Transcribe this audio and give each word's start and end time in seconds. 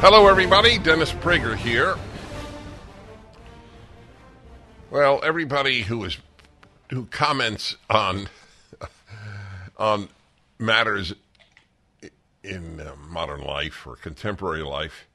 Hello, 0.00 0.28
everybody. 0.28 0.78
Dennis 0.78 1.10
Prager 1.10 1.56
here. 1.56 1.96
Well, 4.92 5.20
everybody 5.24 5.82
who 5.82 6.04
is 6.04 6.18
who 6.90 7.06
comments 7.06 7.76
on 7.90 8.28
on 9.76 10.08
matters 10.56 11.14
in 12.44 12.78
uh, 12.78 12.94
modern 13.08 13.40
life 13.40 13.88
or 13.88 13.96
contemporary 13.96 14.62
life, 14.62 15.08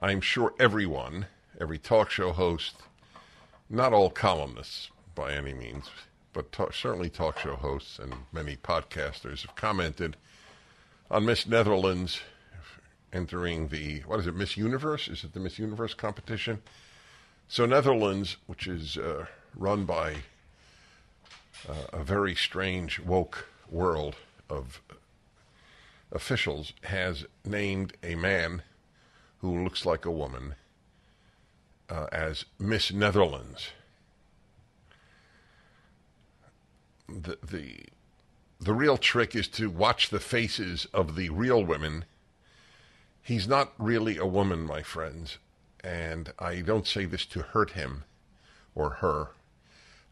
I'm 0.00 0.22
sure 0.22 0.54
everyone, 0.58 1.26
every 1.60 1.76
talk 1.76 2.10
show 2.10 2.32
host, 2.32 2.76
not 3.68 3.92
all 3.92 4.08
columnists 4.08 4.88
by 5.14 5.34
any 5.34 5.52
means, 5.52 5.90
but 6.32 6.52
ta- 6.52 6.70
certainly 6.72 7.10
talk 7.10 7.38
show 7.38 7.56
hosts 7.56 7.98
and 7.98 8.14
many 8.32 8.56
podcasters 8.56 9.42
have 9.42 9.54
commented 9.56 10.16
on 11.10 11.26
Miss 11.26 11.46
Netherlands 11.46 12.22
entering 13.12 13.68
the 13.68 14.00
what 14.00 14.20
is 14.20 14.26
it 14.26 14.34
Miss 14.34 14.56
Universe? 14.56 15.08
Is 15.08 15.24
it 15.24 15.32
the 15.32 15.40
Miss 15.40 15.58
Universe 15.58 15.94
competition? 15.94 16.62
So 17.48 17.64
Netherlands, 17.64 18.36
which 18.46 18.66
is 18.66 18.96
uh, 18.96 19.26
run 19.54 19.84
by 19.84 20.16
uh, 21.68 21.86
a 21.92 22.02
very 22.02 22.34
strange 22.34 23.00
woke 23.00 23.48
world 23.70 24.16
of 24.50 24.80
officials, 26.12 26.72
has 26.84 27.24
named 27.44 27.94
a 28.02 28.14
man 28.14 28.62
who 29.38 29.62
looks 29.62 29.86
like 29.86 30.04
a 30.04 30.10
woman 30.10 30.54
uh, 31.88 32.06
as 32.12 32.44
Miss 32.58 32.92
Netherlands. 32.92 33.70
The 37.08 37.38
the 37.42 37.76
the 38.58 38.74
real 38.74 38.96
trick 38.96 39.36
is 39.36 39.48
to 39.48 39.70
watch 39.70 40.08
the 40.08 40.18
faces 40.18 40.86
of 40.92 41.14
the 41.14 41.28
real 41.30 41.64
women 41.64 42.04
He's 43.26 43.48
not 43.48 43.72
really 43.76 44.18
a 44.18 44.24
woman, 44.24 44.64
my 44.64 44.84
friends, 44.84 45.38
and 45.82 46.32
I 46.38 46.60
don't 46.60 46.86
say 46.86 47.06
this 47.06 47.26
to 47.26 47.42
hurt 47.42 47.70
him 47.72 48.04
or 48.72 48.90
her. 49.02 49.30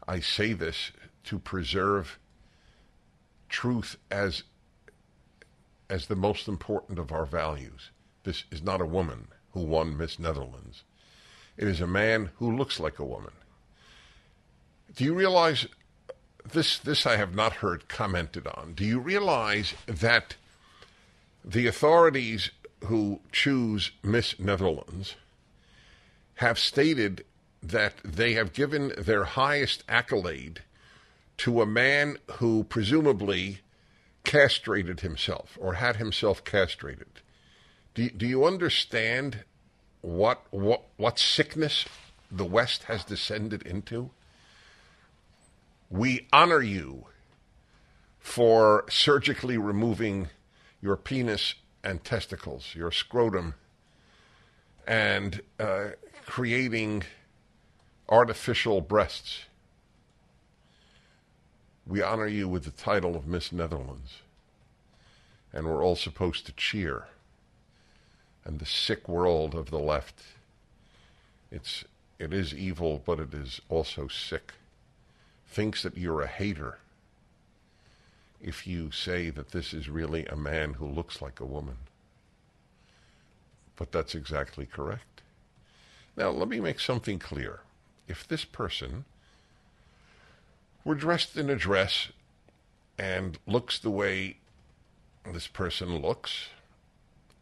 I 0.05 0.19
say 0.19 0.51
this 0.51 0.91
to 1.23 1.39
preserve 1.39 2.19
truth 3.47 3.95
as 4.11 4.43
as 5.89 6.07
the 6.07 6.17
most 6.17 6.49
important 6.49 6.99
of 6.99 7.13
our 7.13 7.25
values. 7.25 7.89
This 8.25 8.43
is 8.51 8.61
not 8.61 8.81
a 8.81 8.85
woman 8.85 9.29
who 9.53 9.61
won 9.61 9.95
Miss 9.95 10.19
Netherlands. 10.19 10.83
It 11.55 11.69
is 11.69 11.79
a 11.79 11.87
man 11.87 12.31
who 12.35 12.53
looks 12.53 12.81
like 12.81 12.99
a 12.99 13.05
woman. 13.05 13.31
Do 14.93 15.05
you 15.05 15.13
realize 15.13 15.67
this 16.43 16.79
this 16.79 17.05
I 17.05 17.15
have 17.15 17.33
not 17.33 17.53
heard 17.53 17.87
commented 17.87 18.45
on. 18.45 18.73
Do 18.73 18.83
you 18.83 18.99
realize 18.99 19.73
that 19.87 20.35
the 21.45 21.65
authorities 21.65 22.51
who 22.85 23.19
choose 23.31 23.91
Miss 24.03 24.39
Netherlands 24.39 25.15
have 26.35 26.59
stated 26.59 27.23
that 27.61 27.93
they 28.03 28.33
have 28.33 28.53
given 28.53 28.93
their 28.97 29.23
highest 29.23 29.83
accolade 29.87 30.61
to 31.37 31.61
a 31.61 31.65
man 31.65 32.17
who 32.33 32.63
presumably 32.63 33.59
castrated 34.23 35.01
himself 35.01 35.57
or 35.59 35.75
had 35.75 35.97
himself 35.97 36.43
castrated. 36.43 37.07
Do, 37.93 38.09
do 38.09 38.27
you 38.27 38.45
understand 38.45 39.43
what, 40.01 40.41
what, 40.51 40.83
what 40.97 41.17
sickness 41.17 41.85
the 42.31 42.45
West 42.45 42.83
has 42.83 43.03
descended 43.03 43.61
into? 43.63 44.11
We 45.89 46.27
honor 46.33 46.61
you 46.61 47.05
for 48.19 48.85
surgically 48.89 49.57
removing 49.57 50.29
your 50.81 50.97
penis 50.97 51.55
and 51.85 52.03
testicles, 52.03 52.73
your 52.75 52.91
scrotum, 52.91 53.53
and 54.87 55.41
uh, 55.59 55.89
creating 56.25 57.03
artificial 58.09 58.81
breasts. 58.81 59.45
We 61.87 62.01
honor 62.01 62.27
you 62.27 62.49
with 62.49 62.63
the 62.63 62.71
title 62.71 63.15
of 63.15 63.27
Miss 63.27 63.51
Netherlands. 63.51 64.17
And 65.53 65.67
we're 65.67 65.83
all 65.83 65.95
supposed 65.95 66.47
to 66.47 66.51
cheer. 66.53 67.05
And 68.43 68.59
the 68.59 68.65
sick 68.65 69.07
world 69.07 69.53
of 69.55 69.69
the 69.69 69.79
left, 69.79 70.21
it's, 71.51 71.85
it 72.19 72.33
is 72.33 72.53
evil, 72.53 73.01
but 73.05 73.19
it 73.19 73.33
is 73.33 73.61
also 73.69 74.07
sick, 74.07 74.53
thinks 75.47 75.83
that 75.83 75.97
you're 75.97 76.21
a 76.21 76.27
hater 76.27 76.79
if 78.45 78.67
you 78.67 78.91
say 78.91 79.31
that 79.31 79.49
this 79.49 79.73
is 79.73 79.89
really 79.89 80.23
a 80.27 80.35
man 80.35 80.75
who 80.75 80.85
looks 80.85 81.19
like 81.19 81.39
a 81.39 81.45
woman. 81.45 81.77
But 83.75 83.91
that's 83.91 84.13
exactly 84.13 84.67
correct. 84.67 85.23
Now, 86.15 86.29
let 86.29 86.47
me 86.47 86.59
make 86.59 86.79
something 86.79 87.17
clear. 87.17 87.61
If 88.07 88.27
this 88.27 88.45
person 88.45 89.05
were 90.83 90.93
dressed 90.93 91.35
in 91.35 91.49
a 91.49 91.55
dress 91.55 92.09
and 92.99 93.39
looks 93.47 93.79
the 93.79 93.89
way 93.89 94.37
this 95.25 95.47
person 95.47 95.97
looks, 95.97 96.49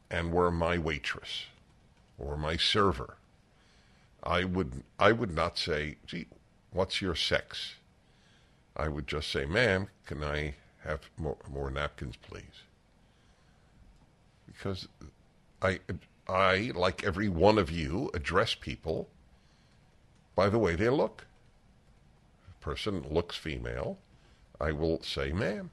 and 0.09 0.31
were 0.31 0.51
my 0.51 0.77
waitress 0.77 1.47
or 2.17 2.37
my 2.37 2.55
server, 2.55 3.17
I 4.23 4.45
would 4.45 4.83
I 4.97 5.11
would 5.11 5.35
not 5.35 5.57
say, 5.57 5.97
"Gee, 6.05 6.27
what's 6.71 7.01
your 7.01 7.15
sex?" 7.15 7.75
I 8.77 8.87
would 8.87 9.05
just 9.05 9.29
say, 9.29 9.45
"Ma'am, 9.45 9.89
can 10.05 10.23
I 10.23 10.55
have 10.83 11.09
more, 11.17 11.37
more 11.51 11.69
napkins, 11.69 12.15
please. 12.15 12.63
Because 14.47 14.87
I, 15.61 15.79
I, 16.27 16.71
like 16.75 17.03
every 17.03 17.29
one 17.29 17.57
of 17.57 17.71
you, 17.71 18.09
address 18.13 18.55
people 18.55 19.09
by 20.35 20.49
the 20.49 20.59
way 20.59 20.75
they 20.75 20.89
look. 20.89 21.25
A 22.49 22.63
person 22.63 23.05
looks 23.09 23.37
female, 23.37 23.97
I 24.59 24.71
will 24.71 25.01
say 25.03 25.31
ma'am. 25.31 25.71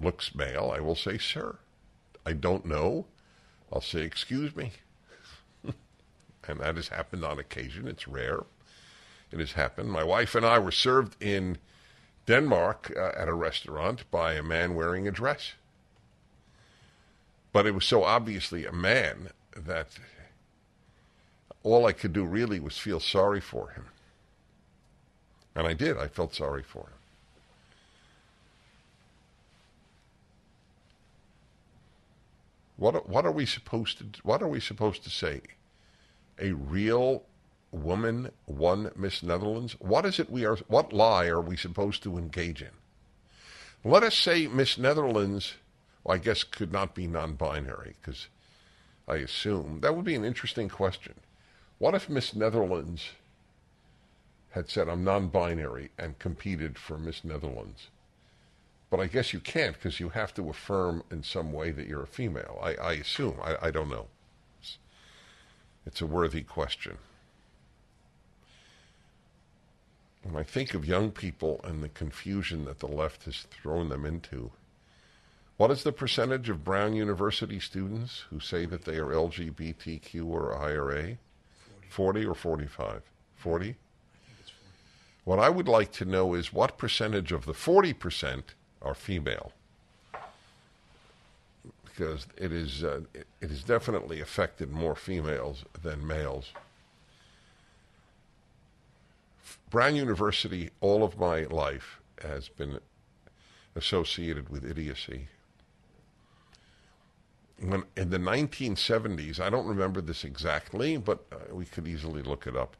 Looks 0.00 0.34
male, 0.34 0.72
I 0.74 0.80
will 0.80 0.94
say 0.96 1.18
sir. 1.18 1.56
I 2.24 2.32
don't 2.32 2.66
know, 2.66 3.06
I'll 3.72 3.80
say 3.80 4.02
excuse 4.02 4.54
me. 4.54 4.72
and 5.64 6.60
that 6.60 6.76
has 6.76 6.88
happened 6.88 7.24
on 7.24 7.38
occasion. 7.38 7.86
It's 7.88 8.08
rare. 8.08 8.44
It 9.32 9.38
has 9.38 9.52
happened. 9.52 9.90
My 9.90 10.04
wife 10.04 10.34
and 10.34 10.44
I 10.44 10.58
were 10.58 10.72
served 10.72 11.22
in 11.22 11.58
Denmark 12.30 12.92
uh, 12.96 13.10
at 13.16 13.26
a 13.26 13.34
restaurant 13.34 14.08
by 14.12 14.34
a 14.34 14.42
man 14.42 14.76
wearing 14.76 15.08
a 15.08 15.10
dress. 15.10 15.54
But 17.52 17.66
it 17.66 17.74
was 17.74 17.84
so 17.84 18.04
obviously 18.04 18.64
a 18.64 18.72
man 18.72 19.30
that 19.56 19.88
all 21.64 21.86
I 21.86 21.92
could 21.92 22.12
do 22.12 22.24
really 22.24 22.60
was 22.60 22.78
feel 22.78 23.00
sorry 23.00 23.40
for 23.40 23.70
him. 23.70 23.86
And 25.56 25.66
I 25.66 25.72
did. 25.72 25.98
I 25.98 26.06
felt 26.06 26.32
sorry 26.32 26.62
for 26.62 26.84
him. 26.84 26.98
What 32.76 33.08
what 33.08 33.26
are 33.26 33.32
we 33.32 33.44
supposed 33.44 33.98
to 33.98 34.04
what 34.22 34.40
are 34.40 34.48
we 34.48 34.60
supposed 34.60 35.02
to 35.02 35.10
say? 35.10 35.40
A 36.38 36.52
real 36.52 37.24
woman 37.72 38.30
won 38.46 38.90
Miss 38.96 39.22
Netherlands? 39.22 39.76
What 39.78 40.04
is 40.04 40.18
it 40.18 40.30
we 40.30 40.44
are, 40.44 40.56
what 40.68 40.92
lie 40.92 41.26
are 41.26 41.40
we 41.40 41.56
supposed 41.56 42.02
to 42.02 42.18
engage 42.18 42.62
in? 42.62 42.70
Let 43.84 44.02
us 44.02 44.16
say 44.16 44.46
Miss 44.46 44.76
Netherlands, 44.76 45.54
well, 46.04 46.16
I 46.16 46.18
guess 46.18 46.44
could 46.44 46.72
not 46.72 46.94
be 46.94 47.06
non 47.06 47.34
binary 47.34 47.94
because 48.00 48.28
I 49.08 49.16
assume. 49.16 49.80
That 49.80 49.96
would 49.96 50.04
be 50.04 50.14
an 50.14 50.24
interesting 50.24 50.68
question. 50.68 51.14
What 51.78 51.94
if 51.94 52.08
Miss 52.08 52.34
Netherlands 52.34 53.10
had 54.50 54.68
said, 54.68 54.88
I'm 54.88 55.04
non 55.04 55.28
binary 55.28 55.90
and 55.98 56.18
competed 56.18 56.78
for 56.78 56.98
Miss 56.98 57.24
Netherlands? 57.24 57.88
But 58.90 59.00
I 59.00 59.06
guess 59.06 59.32
you 59.32 59.40
can't 59.40 59.74
because 59.74 60.00
you 60.00 60.10
have 60.10 60.34
to 60.34 60.50
affirm 60.50 61.04
in 61.10 61.22
some 61.22 61.52
way 61.52 61.70
that 61.70 61.86
you're 61.86 62.02
a 62.02 62.08
female. 62.08 62.58
I, 62.60 62.74
I 62.74 62.92
assume. 62.94 63.36
I, 63.42 63.68
I 63.68 63.70
don't 63.70 63.88
know. 63.88 64.08
It's 65.86 66.00
a 66.00 66.06
worthy 66.06 66.42
question. 66.42 66.98
When 70.22 70.36
I 70.36 70.42
think 70.42 70.74
of 70.74 70.84
young 70.84 71.10
people 71.10 71.60
and 71.64 71.82
the 71.82 71.88
confusion 71.88 72.64
that 72.66 72.80
the 72.80 72.86
left 72.86 73.24
has 73.24 73.46
thrown 73.50 73.88
them 73.88 74.04
into, 74.04 74.50
what 75.56 75.70
is 75.70 75.82
the 75.82 75.92
percentage 75.92 76.48
of 76.48 76.64
Brown 76.64 76.94
University 76.94 77.60
students 77.60 78.24
who 78.30 78.40
say 78.40 78.64
that 78.66 78.84
they 78.84 78.96
are 78.96 79.08
LGBTQ 79.08 80.26
or 80.26 80.56
IRA? 80.56 81.18
40, 81.90 82.24
40 82.24 82.24
or 82.26 82.34
45? 82.34 83.02
40? 83.36 83.76
What 85.24 85.38
I 85.38 85.48
would 85.48 85.68
like 85.68 85.92
to 85.92 86.04
know 86.04 86.34
is 86.34 86.52
what 86.52 86.78
percentage 86.78 87.30
of 87.30 87.44
the 87.44 87.52
40% 87.52 88.42
are 88.82 88.94
female? 88.94 89.52
Because 91.84 92.26
it 92.36 92.52
is 92.52 92.82
uh, 92.82 93.02
it, 93.12 93.26
it 93.40 93.50
has 93.50 93.62
definitely 93.62 94.20
affected 94.20 94.70
more 94.70 94.96
females 94.96 95.64
than 95.82 96.06
males. 96.06 96.52
Brown 99.70 99.96
University, 99.96 100.70
all 100.80 101.02
of 101.02 101.18
my 101.18 101.44
life, 101.44 102.00
has 102.22 102.48
been 102.48 102.80
associated 103.74 104.48
with 104.48 104.64
idiocy 104.64 105.28
when 107.60 107.84
in 107.96 108.10
the 108.10 108.18
1970s, 108.18 109.38
I 109.38 109.50
don't 109.50 109.66
remember 109.66 110.00
this 110.00 110.24
exactly, 110.24 110.96
but 110.96 111.24
uh, 111.30 111.54
we 111.54 111.64
could 111.64 111.86
easily 111.86 112.22
look 112.22 112.46
it 112.46 112.56
up. 112.56 112.76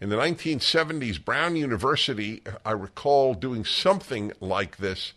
In 0.00 0.08
the 0.08 0.16
1970s, 0.16 1.24
Brown 1.24 1.56
University, 1.56 2.42
I 2.64 2.72
recall 2.72 3.34
doing 3.34 3.64
something 3.64 4.32
like 4.40 4.78
this, 4.78 5.12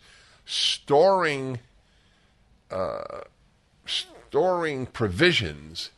storing 0.46 1.60
uh, 2.70 3.22
storing 3.86 4.86
provisions 4.86 5.90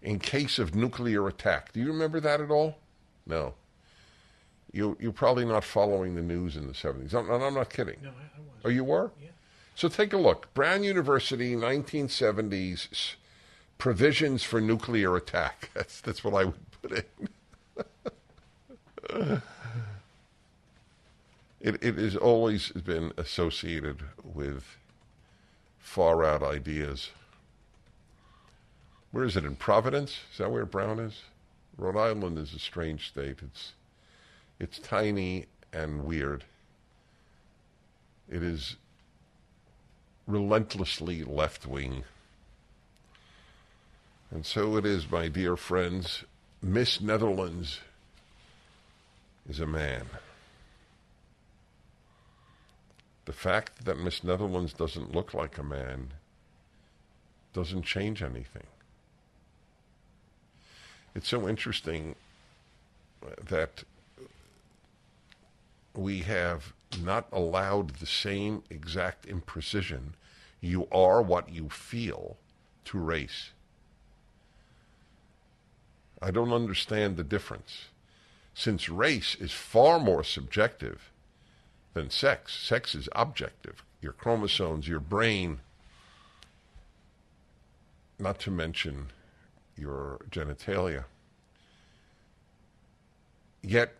in 0.00 0.18
case 0.18 0.58
of 0.58 0.74
nuclear 0.74 1.26
attack. 1.26 1.72
Do 1.72 1.80
you 1.80 1.88
remember 1.88 2.20
that 2.20 2.40
at 2.40 2.50
all? 2.50 2.78
No. 3.26 3.54
You 4.74 4.96
you're 4.98 5.12
probably 5.12 5.44
not 5.44 5.62
following 5.62 6.16
the 6.16 6.22
news 6.22 6.56
in 6.56 6.66
the 6.66 6.72
70s. 6.72 7.14
I'm, 7.14 7.30
I'm 7.30 7.54
not 7.54 7.70
kidding. 7.70 7.96
No, 8.02 8.08
I, 8.08 8.12
I 8.12 8.40
was. 8.40 8.60
Oh, 8.64 8.68
you 8.68 8.82
were? 8.82 9.12
Yeah. 9.22 9.28
So 9.76 9.88
take 9.88 10.12
a 10.12 10.16
look. 10.16 10.52
Brown 10.52 10.82
University, 10.82 11.54
1970s, 11.54 13.14
provisions 13.78 14.42
for 14.42 14.60
nuclear 14.60 15.14
attack. 15.16 15.70
That's, 15.74 16.00
that's 16.00 16.24
what 16.24 16.34
I 16.34 16.44
would 16.46 16.82
put 16.82 16.92
in. 16.92 17.02
it, 21.60 21.82
it 21.82 21.94
has 21.96 22.16
always 22.16 22.70
been 22.70 23.12
associated 23.16 24.02
with 24.22 24.64
far 25.78 26.24
out 26.24 26.42
ideas. 26.42 27.10
Where 29.12 29.24
is 29.24 29.36
it? 29.36 29.44
In 29.44 29.54
Providence? 29.54 30.18
Is 30.32 30.38
that 30.38 30.50
where 30.50 30.66
Brown 30.66 30.98
is? 30.98 31.22
Rhode 31.76 31.96
Island 31.96 32.38
is 32.38 32.54
a 32.54 32.58
strange 32.58 33.08
state. 33.08 33.38
It's, 33.42 33.72
it's 34.64 34.78
tiny 34.78 35.44
and 35.74 36.06
weird. 36.06 36.42
It 38.30 38.42
is 38.42 38.76
relentlessly 40.26 41.22
left 41.22 41.66
wing. 41.66 42.04
And 44.30 44.46
so 44.46 44.78
it 44.78 44.86
is, 44.86 45.10
my 45.10 45.28
dear 45.28 45.54
friends. 45.54 46.24
Miss 46.62 46.98
Netherlands 46.98 47.80
is 49.46 49.60
a 49.60 49.66
man. 49.66 50.06
The 53.26 53.34
fact 53.34 53.84
that 53.84 53.98
Miss 53.98 54.24
Netherlands 54.24 54.72
doesn't 54.72 55.14
look 55.14 55.34
like 55.34 55.58
a 55.58 55.62
man 55.62 56.14
doesn't 57.52 57.82
change 57.82 58.22
anything. 58.22 58.66
It's 61.14 61.28
so 61.28 61.46
interesting 61.46 62.14
that 63.46 63.84
we 65.94 66.20
have 66.20 66.72
not 67.02 67.26
allowed 67.32 67.96
the 67.96 68.06
same 68.06 68.62
exact 68.70 69.26
imprecision. 69.26 70.14
You 70.60 70.88
are 70.90 71.22
what 71.22 71.50
you 71.50 71.68
feel 71.68 72.36
to 72.86 72.98
race. 72.98 73.50
I 76.20 76.30
don't 76.30 76.52
understand 76.52 77.16
the 77.16 77.24
difference. 77.24 77.86
Since 78.54 78.88
race 78.88 79.34
is 79.34 79.52
far 79.52 79.98
more 79.98 80.24
subjective 80.24 81.10
than 81.92 82.10
sex, 82.10 82.54
sex 82.54 82.94
is 82.94 83.08
objective. 83.12 83.84
Your 84.00 84.12
chromosomes, 84.12 84.88
your 84.88 85.00
brain, 85.00 85.60
not 88.18 88.38
to 88.40 88.50
mention 88.50 89.08
your 89.76 90.20
genitalia. 90.30 91.04
Yet 93.62 93.94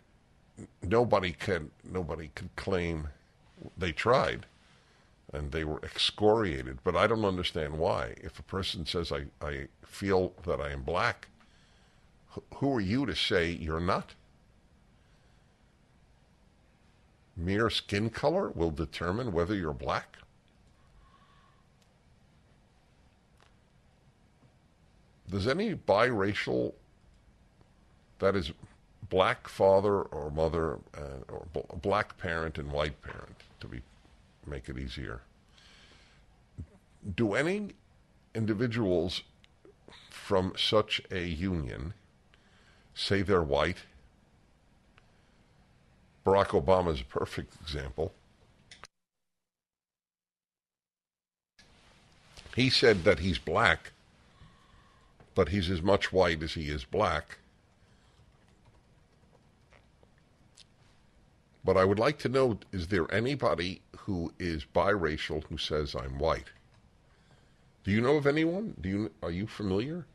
nobody 0.82 1.32
can 1.32 1.70
nobody 1.84 2.30
could 2.34 2.54
claim 2.56 3.08
they 3.76 3.92
tried 3.92 4.46
and 5.32 5.50
they 5.50 5.64
were 5.64 5.80
excoriated. 5.82 6.78
But 6.84 6.96
I 6.96 7.06
don't 7.06 7.24
understand 7.24 7.78
why. 7.78 8.14
If 8.18 8.38
a 8.38 8.44
person 8.44 8.86
says 8.86 9.10
I, 9.10 9.24
I 9.44 9.66
feel 9.84 10.32
that 10.46 10.60
I 10.60 10.70
am 10.70 10.82
black, 10.82 11.28
who 12.56 12.74
are 12.74 12.80
you 12.80 13.04
to 13.06 13.14
say 13.14 13.50
you're 13.50 13.80
not? 13.80 14.14
Mere 17.36 17.68
skin 17.68 18.10
color 18.10 18.50
will 18.50 18.70
determine 18.70 19.32
whether 19.32 19.54
you're 19.54 19.72
black. 19.72 20.18
Does 25.30 25.48
any 25.48 25.74
biracial, 25.74 26.74
that 28.20 28.36
is 28.36 28.52
black 29.10 29.48
father 29.48 30.02
or 30.02 30.30
mother, 30.30 30.78
uh, 30.96 31.32
or 31.32 31.46
black 31.82 32.16
parent 32.18 32.58
and 32.58 32.70
white 32.72 33.00
parent, 33.02 33.36
to 33.60 33.68
be 33.68 33.82
make 34.46 34.68
it 34.68 34.78
easier. 34.78 35.22
Do 37.14 37.34
any 37.34 37.70
individuals 38.34 39.22
from 40.10 40.52
such 40.56 41.00
a 41.10 41.24
union 41.24 41.94
say 42.94 43.22
they're 43.22 43.42
white? 43.42 43.78
Barack 46.24 46.48
Obama 46.48 46.92
is 46.92 47.00
a 47.00 47.04
perfect 47.04 47.54
example. 47.60 48.14
He 52.54 52.70
said 52.70 53.04
that 53.04 53.18
he's 53.18 53.38
black, 53.38 53.92
but 55.34 55.48
he's 55.48 55.68
as 55.68 55.82
much 55.82 56.12
white 56.12 56.42
as 56.42 56.54
he 56.54 56.68
is 56.68 56.84
black. 56.84 57.38
But 61.64 61.76
I 61.76 61.84
would 61.84 61.98
like 61.98 62.18
to 62.18 62.28
know 62.28 62.58
is 62.72 62.88
there 62.88 63.12
anybody 63.12 63.80
who 64.00 64.32
is 64.38 64.66
biracial 64.74 65.44
who 65.44 65.56
says 65.56 65.94
I'm 65.94 66.18
white? 66.18 66.50
Do 67.84 67.90
you 67.90 68.00
know 68.00 68.16
of 68.16 68.26
anyone? 68.26 68.74
Do 68.80 68.88
you 68.88 69.10
are 69.22 69.30
you 69.30 69.46
familiar? 69.46 70.06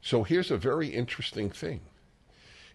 So 0.00 0.22
here's 0.22 0.50
a 0.50 0.56
very 0.56 0.88
interesting 0.88 1.50
thing. 1.50 1.80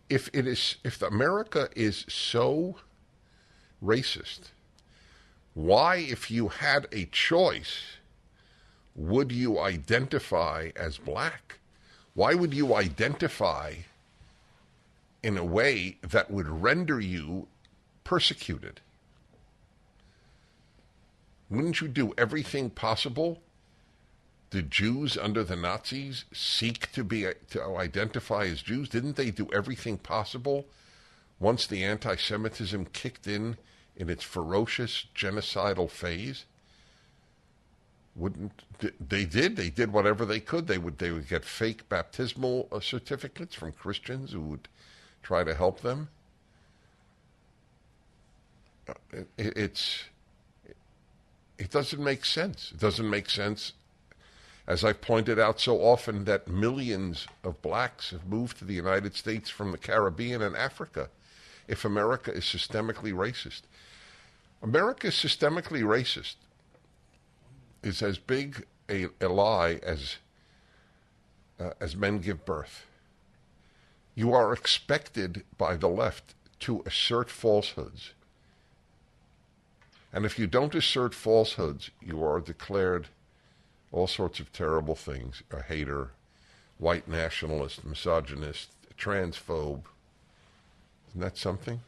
If 0.10 0.30
it 0.34 0.46
is 0.46 0.76
if 0.84 1.02
America 1.02 1.70
is 1.76 2.06
so 2.10 2.78
racist, 3.84 4.52
why 5.54 5.98
if 5.98 6.30
you 6.30 6.50
had 6.50 6.88
a 6.92 7.06
choice 7.06 7.98
would 8.96 9.32
you 9.32 9.60
identify 9.60 10.72
as 10.76 10.98
black? 10.98 11.60
Why 12.14 12.34
would 12.34 12.54
you 12.54 12.76
identify 12.76 13.76
in 15.24 15.38
a 15.38 15.46
way 15.46 15.98
that 16.02 16.30
would 16.30 16.48
render 16.48 17.00
you 17.00 17.48
persecuted. 18.10 18.82
Wouldn't 21.48 21.80
you 21.80 21.88
do 21.88 22.12
everything 22.18 22.72
possible? 22.72 23.40
Did 24.50 24.72
Jews 24.72 25.16
under 25.16 25.44
the 25.44 25.56
Nazis 25.56 26.26
seek 26.34 26.92
to 26.94 27.04
be 27.04 27.28
to 27.52 27.64
identify 27.78 28.46
as 28.46 28.64
Jews? 28.64 28.90
Didn't 28.90 29.16
they 29.16 29.30
do 29.30 29.48
everything 29.54 30.00
possible 30.00 30.66
once 31.40 31.68
the 31.68 31.84
anti-Semitism 31.84 32.88
kicked 32.94 33.28
in 33.28 33.58
in 33.96 34.10
its 34.10 34.24
ferocious 34.24 35.06
genocidal 35.16 35.88
phase? 35.88 36.46
Wouldn't 38.16 38.64
they 39.00 39.26
did? 39.26 39.56
They 39.56 39.70
did 39.70 39.94
whatever 39.94 40.26
they 40.26 40.40
could. 40.40 40.66
They 40.66 40.80
would 40.80 40.98
they 40.98 41.12
would 41.12 41.30
get 41.30 41.46
fake 41.46 41.88
baptismal 41.90 42.70
uh, 42.72 42.80
certificates 42.80 43.54
from 43.54 43.72
Christians 43.74 44.32
who 44.32 44.42
would 44.42 44.68
try 45.22 45.44
to 45.44 45.54
help 45.54 45.82
them 45.82 46.10
it, 49.12 49.28
it's 49.38 50.06
it 51.58 51.70
doesn't 51.72 52.04
make 52.04 52.26
sense. 52.26 52.72
It 52.74 52.80
doesn't 52.80 53.10
make 53.10 53.30
sense. 53.30 53.74
As 54.66 54.86
I've 54.86 55.02
pointed 55.02 55.40
out 55.40 55.60
so 55.60 55.82
often, 55.82 56.26
that 56.26 56.48
millions 56.48 57.28
of 57.44 57.62
blacks 57.62 58.12
have 58.12 58.28
moved 58.28 58.60
to 58.60 58.66
the 58.66 58.76
United 58.76 59.16
States 59.16 59.50
from 59.50 59.72
the 59.72 59.78
Caribbean 59.78 60.42
and 60.42 60.56
Africa. 60.56 61.10
If 61.68 61.86
America 61.86 62.32
is 62.32 62.44
systemically 62.44 63.12
racist, 63.12 63.62
America 64.62 65.08
is 65.08 65.16
systemically 65.16 65.82
racist. 65.82 66.36
Is 67.82 68.02
as 68.02 68.18
big 68.18 68.66
a, 68.90 69.08
a 69.22 69.30
lie 69.30 69.80
as 69.82 70.18
uh, 71.60 71.72
as 71.80 71.96
men 71.96 72.20
give 72.20 72.46
birth. 72.46 72.86
You 74.16 74.34
are 74.34 74.52
expected 74.52 75.44
by 75.58 75.78
the 75.78 75.88
left 75.88 76.36
to 76.62 76.84
assert 76.86 77.30
falsehoods. 77.30 78.12
And 80.12 80.26
if 80.26 80.40
you 80.40 80.48
don't 80.48 80.76
assert 80.76 81.14
falsehoods, 81.14 81.92
you 82.02 82.24
are 82.24 82.40
declared 82.40 83.08
all 83.92 84.08
sorts 84.08 84.40
of 84.40 84.52
terrible 84.52 84.96
things 84.96 85.44
a 85.52 85.62
hater, 85.62 86.12
white 86.78 87.08
nationalist, 87.08 87.86
misogynist, 87.86 88.70
transphobe. 88.98 89.84
Isn't 91.10 91.22
that 91.22 91.38
something? 91.38 91.82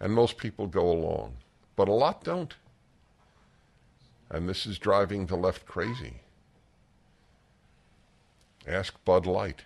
And 0.00 0.12
most 0.12 0.38
people 0.38 0.66
go 0.66 0.90
along, 0.90 1.34
but 1.76 1.88
a 1.88 1.92
lot 1.92 2.24
don't. 2.24 2.54
And 4.30 4.48
this 4.48 4.64
is 4.64 4.78
driving 4.78 5.26
the 5.26 5.36
left 5.36 5.66
crazy. 5.66 6.20
Ask 8.66 8.94
Bud 9.04 9.26
Light. 9.26 9.62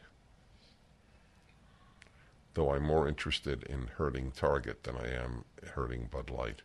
Though 2.55 2.73
I'm 2.73 2.85
more 2.85 3.09
interested 3.09 3.65
in 3.65 3.89
hurting 3.97 4.31
Target 4.31 4.85
than 4.85 4.97
I 4.97 5.09
am 5.09 5.45
hurting 5.75 6.09
Bud 6.11 6.31
Light. 6.31 6.63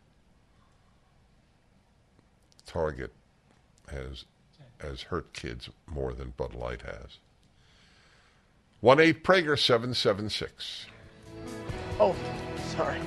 Target 2.66 3.12
has 3.92 4.26
has 4.80 5.02
hurt 5.02 5.34
kids 5.34 5.70
more 5.88 6.14
than 6.14 6.34
Bud 6.38 6.54
Light 6.54 6.84
has. 6.84 7.18
One 8.82 9.00
eight 9.00 9.24
Prager 9.24 9.58
seven 9.58 9.96
seven 9.96 10.30
six. 10.30 10.86
Oh, 12.00 12.16
sorry. 12.68 13.00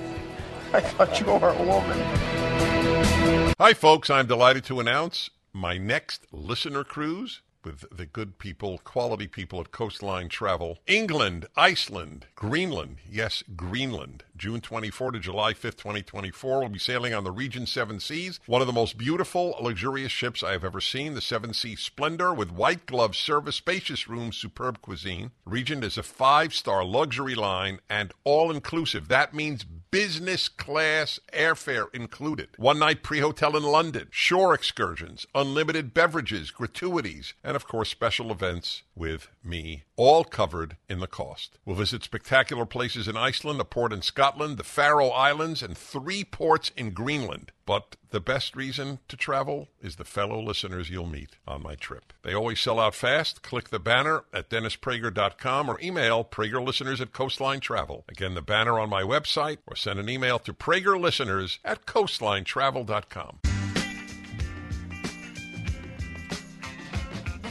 I 0.73 0.81
thought 0.81 1.21
you 1.21 1.27
were 1.27 1.51
a 1.51 1.63
woman. 1.63 3.55
Hi, 3.61 3.73
folks. 3.75 4.11
I'm 4.11 4.27
delighted 4.27 4.65
to 4.65 4.81
announce 4.81 5.31
my 5.53 5.79
next 5.79 6.27
listener 6.33 6.83
cruise 6.83 7.43
with 7.65 7.85
the 7.97 8.07
good 8.07 8.39
people, 8.39 8.79
quality 8.79 9.27
people 9.27 9.61
at 9.61 9.71
Coastline 9.71 10.29
Travel. 10.29 10.79
England, 10.87 11.47
Iceland, 11.57 12.27
Greenland, 12.35 12.97
yes, 13.09 13.43
Greenland. 13.57 14.25
June 14.37 14.61
24 14.61 15.13
to 15.13 15.21
July 15.21 15.53
5th, 15.53 15.77
2024. 15.77 16.61
We'll 16.61 16.69
be 16.69 16.79
sailing 16.79 17.15
on 17.15 17.25
the 17.25 17.31
Regent 17.31 17.69
Seven 17.69 18.01
Seas, 18.01 18.41
one 18.47 18.61
of 18.61 18.67
the 18.67 18.73
most 18.73 18.99
beautiful, 18.99 19.57
luxurious 19.61 20.13
ships 20.13 20.43
I 20.43 20.53
have 20.53 20.65
ever 20.65 20.81
seen. 20.81 21.15
The 21.15 21.21
Seven 21.21 21.55
Seas 21.55 21.81
Splendor 21.81 22.35
with 22.35 22.51
white 22.51 22.87
glove 22.87 23.15
service, 23.15 23.57
spacious 23.57 24.09
rooms, 24.09 24.37
superb 24.37 24.81
cuisine. 24.81 25.31
Regent 25.45 25.85
is 25.85 25.97
a 25.97 26.03
five 26.03 26.55
star 26.55 26.85
luxury 26.85 27.35
line 27.35 27.81
and 27.89 28.13
all 28.25 28.51
inclusive. 28.51 29.09
That 29.09 29.35
means 29.35 29.65
business 29.93 30.49
class 30.49 31.21
airfare 31.35 31.95
included. 31.95 32.49
One 32.57 32.79
night 32.79 33.03
pre 33.03 33.21
hotel 33.21 33.57
in 33.57 33.63
London, 33.63 34.09
shore 34.11 34.55
excursions, 34.55 35.27
unlimited 35.35 35.93
beverages, 35.95 36.51
gratuities, 36.51 37.35
and 37.45 37.55
of 37.55 37.69
course 37.69 37.91
special 37.91 38.33
events 38.33 38.83
with 38.97 39.29
me, 39.45 39.85
all 39.97 40.25
covered 40.25 40.77
in 40.89 41.01
the 41.01 41.07
cost. 41.07 41.59
We'll 41.65 41.77
visit 41.77 42.03
spectacular 42.03 42.67
places 42.67 43.07
in 43.07 43.17
Iceland, 43.17 43.61
a 43.61 43.65
port 43.65 43.93
in 43.93 44.03
Scotland, 44.03 44.57
the 44.57 44.65
Faroe 44.65 45.11
Islands, 45.11 45.63
and 45.63 45.77
three 45.77 46.25
ports 46.25 46.71
in 46.77 46.91
Greenland. 46.91 47.53
But 47.65 47.97
the 48.11 48.21
best 48.21 48.57
reason 48.57 48.99
to 49.09 49.17
travel 49.17 49.69
is 49.81 49.97
the 49.97 50.05
fellow 50.05 50.43
listeners 50.43 50.91
you'll 50.91 51.07
meet 51.07 51.37
on 51.47 51.63
my 51.63 51.77
trip. 51.77 52.13
They 52.23 52.35
always 52.35 52.61
sell 52.61 52.81
out 52.81 52.95
fast. 52.95 53.43
Click 53.43 53.71
the 53.71 53.79
banner 53.79 54.25
at 54.33 54.51
DennisPrager.com 54.51 55.69
or 55.71 55.81
email 55.81 56.25
pragerlisteners 56.25 57.01
at 57.01 57.13
Coastline 57.13 57.61
Travel. 57.61 58.05
Again, 58.09 58.35
the 58.35 58.43
banner 58.43 58.79
on 58.79 58.91
my 58.91 59.03
website 59.03 59.59
or 59.67 59.77
send 59.83 59.99
an 59.99 60.09
email 60.09 60.39
to 60.39 60.53
Prager 60.53 60.99
listeners 60.99 61.59
at 61.65 61.87
CoastlineTravel.com. 61.87 63.41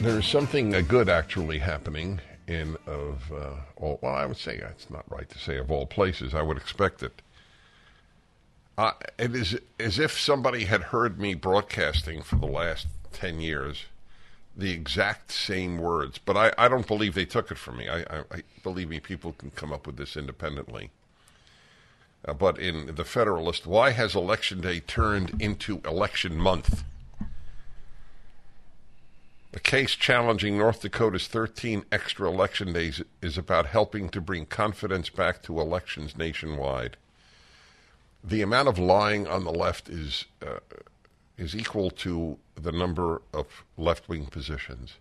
There's 0.00 0.26
something 0.26 0.74
uh, 0.74 0.80
good 0.80 1.10
actually 1.10 1.58
happening 1.58 2.20
in 2.48 2.78
of 2.86 3.30
uh, 3.30 3.50
all. 3.76 3.98
Well, 4.02 4.14
I 4.14 4.24
would 4.24 4.38
say 4.38 4.56
it's 4.56 4.88
not 4.88 5.04
right 5.10 5.28
to 5.28 5.38
say 5.38 5.58
of 5.58 5.70
all 5.70 5.84
places. 5.84 6.34
I 6.34 6.40
would 6.40 6.56
expect 6.56 7.02
it. 7.02 7.20
Uh, 8.78 8.92
it 9.18 9.36
is 9.36 9.58
as 9.78 9.98
if 9.98 10.18
somebody 10.18 10.64
had 10.64 10.84
heard 10.84 11.20
me 11.20 11.34
broadcasting 11.34 12.22
for 12.22 12.36
the 12.36 12.46
last 12.46 12.86
ten 13.12 13.40
years, 13.40 13.84
the 14.56 14.72
exact 14.72 15.30
same 15.30 15.76
words. 15.76 16.16
But 16.16 16.38
I, 16.38 16.52
I 16.56 16.68
don't 16.68 16.86
believe 16.86 17.14
they 17.14 17.26
took 17.26 17.50
it 17.50 17.58
from 17.58 17.76
me. 17.76 17.88
I, 17.88 18.00
I, 18.00 18.24
I 18.32 18.42
believe 18.62 18.88
me, 18.88 19.00
people 19.00 19.34
can 19.34 19.50
come 19.50 19.70
up 19.70 19.86
with 19.86 19.98
this 19.98 20.16
independently. 20.16 20.90
Uh, 22.24 22.32
but 22.32 22.58
in 22.58 22.94
the 22.94 23.04
Federalist, 23.04 23.66
why 23.66 23.90
has 23.90 24.14
Election 24.14 24.60
Day 24.60 24.80
turned 24.80 25.40
into 25.40 25.80
election 25.84 26.36
month? 26.36 26.84
The 29.50 29.60
case 29.60 29.90
challenging 29.96 30.56
North 30.56 30.80
Dakota's 30.80 31.26
13 31.26 31.84
extra 31.92 32.26
election 32.28 32.72
days 32.72 33.02
is 33.20 33.36
about 33.36 33.66
helping 33.66 34.08
to 34.10 34.20
bring 34.20 34.46
confidence 34.46 35.10
back 35.10 35.42
to 35.42 35.60
elections 35.60 36.16
nationwide. 36.16 36.96
The 38.24 38.40
amount 38.40 38.68
of 38.68 38.78
lying 38.78 39.26
on 39.26 39.44
the 39.44 39.52
left 39.52 39.90
is 39.90 40.24
uh, 40.40 40.60
is 41.36 41.56
equal 41.56 41.90
to 41.90 42.38
the 42.54 42.72
number 42.72 43.20
of 43.34 43.64
left-wing 43.76 44.26
positions. 44.26 44.94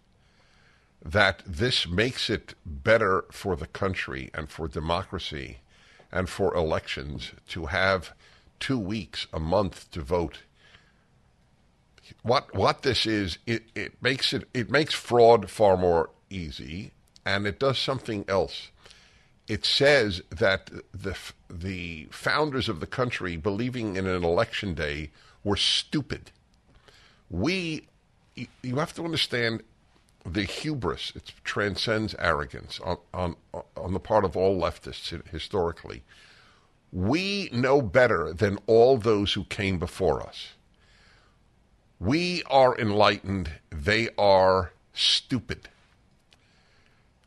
That 1.04 1.44
this 1.46 1.88
makes 1.88 2.30
it 2.30 2.56
better 2.66 3.26
for 3.32 3.56
the 3.56 3.68
country 3.68 4.32
and 4.34 4.50
for 4.50 4.68
democracy 4.68 5.60
and 6.12 6.30
for 6.30 6.56
elections 6.56 7.32
to 7.50 7.68
have 7.68 8.14
two 8.60 8.80
weeks, 8.80 9.28
a 9.34 9.40
month 9.40 9.90
to 9.92 10.02
vote 10.02 10.40
what 12.24 12.54
what 12.54 12.84
this 12.84 13.06
is, 13.06 13.38
it, 13.46 13.64
it 13.76 14.02
makes 14.02 14.34
it 14.34 14.48
it 14.54 14.70
makes 14.70 14.94
fraud 14.94 15.50
far 15.50 15.78
more 15.78 16.10
easy, 16.30 16.92
and 17.26 17.48
it 17.48 17.60
does 17.60 17.80
something 17.80 18.26
else. 18.28 18.70
It 19.48 19.66
says 19.66 20.22
that 20.30 20.70
the 20.94 21.18
the 21.50 22.08
founders 22.12 22.70
of 22.70 22.80
the 22.80 22.88
country 22.88 23.38
believing 23.38 23.96
in 23.96 24.08
an 24.08 24.24
election 24.24 24.74
day 24.74 25.12
were 25.44 25.58
stupid. 25.58 26.32
We, 27.30 27.88
you 28.36 28.76
have 28.76 28.94
to 28.96 29.06
understand 29.06 29.64
the 30.26 30.44
hubris. 30.44 31.12
It 31.16 31.34
transcends 31.44 32.16
arrogance 32.20 32.80
on, 32.84 32.98
on 33.14 33.36
on 33.76 33.94
the 33.94 34.00
part 34.00 34.26
of 34.26 34.38
all 34.38 34.60
leftists 34.60 35.28
historically. 35.30 36.04
We 36.92 37.50
know 37.52 37.82
better 37.82 38.34
than 38.34 38.60
all 38.68 38.98
those 38.98 39.34
who 39.34 39.46
came 39.46 39.80
before 39.80 40.22
us. 40.22 40.50
We 42.00 42.44
are 42.50 42.78
enlightened, 42.78 43.52
they 43.70 44.10
are 44.18 44.74
stupid. 44.94 45.70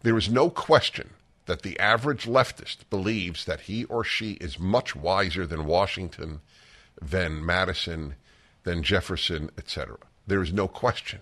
There 0.03 0.19
is 0.19 0.29
no 0.29 0.51
question 0.51 1.11
that 1.47 1.63
the 1.63 1.79
average 1.79 2.25
leftist 2.27 2.79
believes 2.91 3.45
that 3.45 3.63
he 3.63 3.85
or 3.85 4.05
she 4.05 4.33
is 4.33 4.59
much 4.59 4.97
wiser 4.97 5.47
than 5.47 5.67
Washington, 5.67 6.41
than 7.01 7.45
Madison, 7.45 8.17
than 8.65 8.83
Jefferson, 8.83 9.51
etc. 9.57 9.97
There 10.27 10.43
is 10.43 10.53
no 10.53 10.69
question. 10.69 11.21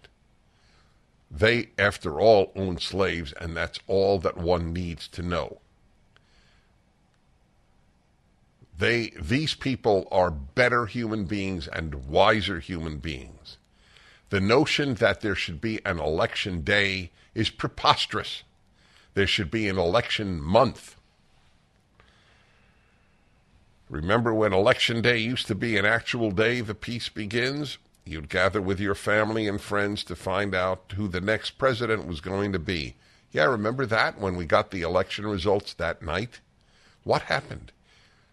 They, 1.34 1.70
after 1.78 2.20
all, 2.20 2.52
own 2.54 2.78
slaves, 2.78 3.32
and 3.40 3.56
that's 3.56 3.80
all 3.86 4.18
that 4.18 4.36
one 4.36 4.74
needs 4.74 5.08
to 5.08 5.22
know. 5.22 5.62
They, 8.78 9.12
these 9.18 9.54
people 9.54 10.06
are 10.10 10.30
better 10.30 10.84
human 10.84 11.24
beings 11.24 11.68
and 11.68 12.06
wiser 12.06 12.60
human 12.60 12.98
beings. 12.98 13.56
The 14.28 14.40
notion 14.40 14.94
that 14.94 15.22
there 15.22 15.34
should 15.34 15.60
be 15.60 15.80
an 15.86 15.98
election 15.98 16.62
day 16.62 17.10
is 17.34 17.48
preposterous. 17.48 18.42
There 19.14 19.26
should 19.26 19.50
be 19.50 19.68
an 19.68 19.78
election 19.78 20.40
month. 20.40 20.96
Remember 23.88 24.34
when 24.34 24.52
election 24.52 25.00
day 25.00 25.18
used 25.18 25.46
to 25.46 25.54
be 25.54 25.76
an 25.76 25.84
actual 25.84 26.30
day 26.30 26.60
the 26.60 26.74
piece 26.74 27.08
begins? 27.08 27.78
You'd 28.04 28.28
gather 28.28 28.60
with 28.60 28.80
your 28.80 28.94
family 28.94 29.46
and 29.46 29.60
friends 29.60 30.02
to 30.04 30.16
find 30.16 30.54
out 30.54 30.92
who 30.96 31.06
the 31.06 31.20
next 31.20 31.52
president 31.52 32.06
was 32.06 32.20
going 32.20 32.52
to 32.52 32.58
be. 32.58 32.96
Yeah, 33.30 33.44
remember 33.44 33.86
that 33.86 34.18
when 34.18 34.36
we 34.36 34.44
got 34.44 34.70
the 34.70 34.82
election 34.82 35.26
results 35.26 35.72
that 35.74 36.02
night? 36.02 36.40
What 37.04 37.22
happened? 37.22 37.72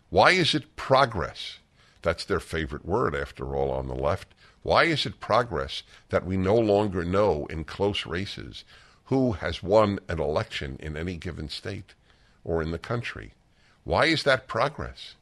Why 0.09 0.31
is 0.31 0.55
it 0.55 0.75
progress? 0.75 1.59
That's 2.01 2.25
their 2.25 2.39
favorite 2.39 2.85
word, 2.85 3.15
after 3.15 3.55
all, 3.55 3.71
on 3.71 3.88
the 3.88 3.95
left. 3.95 4.33
Why 4.63 4.85
is 4.85 5.05
it 5.05 5.19
progress 5.19 5.83
that 6.09 6.25
we 6.25 6.35
no 6.35 6.55
longer 6.55 7.05
know 7.05 7.45
in 7.45 7.63
close 7.63 8.05
races 8.05 8.63
who 9.05 9.33
has 9.33 9.63
won 9.63 9.99
an 10.07 10.19
election 10.19 10.77
in 10.79 10.97
any 10.97 11.15
given 11.15 11.47
state 11.47 11.93
or 12.43 12.61
in 12.61 12.71
the 12.71 12.79
country? 12.79 13.33
Why 13.83 14.05
is 14.05 14.23
that 14.23 14.47
progress? 14.47 15.15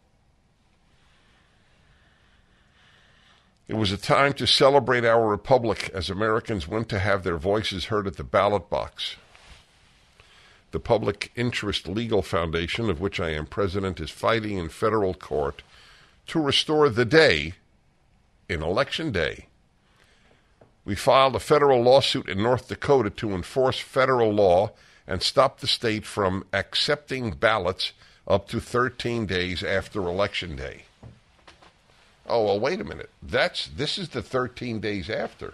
It 3.67 3.75
was 3.75 3.91
a 3.91 3.97
time 3.97 4.31
to 4.33 4.47
celebrate 4.47 5.03
our 5.03 5.27
republic 5.27 5.91
as 5.93 6.09
Americans 6.09 6.69
went 6.69 6.87
to 6.89 6.99
have 6.99 7.23
their 7.23 7.37
voices 7.37 7.85
heard 7.85 8.07
at 8.07 8.15
the 8.15 8.23
ballot 8.23 8.69
box. 8.69 9.17
The 10.71 10.79
Public 10.79 11.31
Interest 11.35 11.85
Legal 11.85 12.21
Foundation, 12.21 12.89
of 12.89 13.01
which 13.01 13.19
I 13.19 13.31
am 13.31 13.45
president, 13.45 13.99
is 13.99 14.09
fighting 14.09 14.57
in 14.57 14.69
federal 14.69 15.13
court 15.13 15.63
to 16.27 16.41
restore 16.41 16.89
the 16.89 17.03
day 17.05 17.53
in 18.47 18.63
Election 18.63 19.11
Day. 19.11 19.47
We 20.85 20.95
filed 20.95 21.35
a 21.35 21.39
federal 21.39 21.81
lawsuit 21.81 22.29
in 22.29 22.41
North 22.41 22.69
Dakota 22.69 23.09
to 23.09 23.31
enforce 23.31 23.79
federal 23.79 24.31
law 24.31 24.71
and 25.05 25.21
stop 25.21 25.59
the 25.59 25.67
state 25.67 26.05
from 26.05 26.45
accepting 26.53 27.31
ballots 27.31 27.91
up 28.25 28.47
to 28.49 28.61
13 28.61 29.25
days 29.25 29.61
after 29.61 30.07
Election 30.07 30.55
Day. 30.55 30.83
Oh, 32.27 32.43
well, 32.43 32.59
wait 32.59 32.81
a 32.81 32.83
minute. 32.83 33.09
That's 33.23 33.67
this 33.67 33.97
is 33.97 34.09
the 34.09 34.21
13 34.21 34.79
days 34.79 35.09
after. 35.09 35.53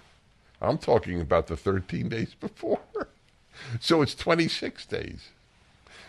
I'm 0.61 0.77
talking 0.77 1.21
about 1.21 1.47
the 1.47 1.57
13 1.57 2.09
days 2.09 2.35
before. 2.39 2.79
so 3.79 4.01
it's 4.01 4.15
26 4.15 4.85
days. 4.87 5.29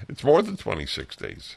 It's 0.09 0.25
more 0.25 0.42
than 0.42 0.56
26 0.56 1.16
days. 1.16 1.56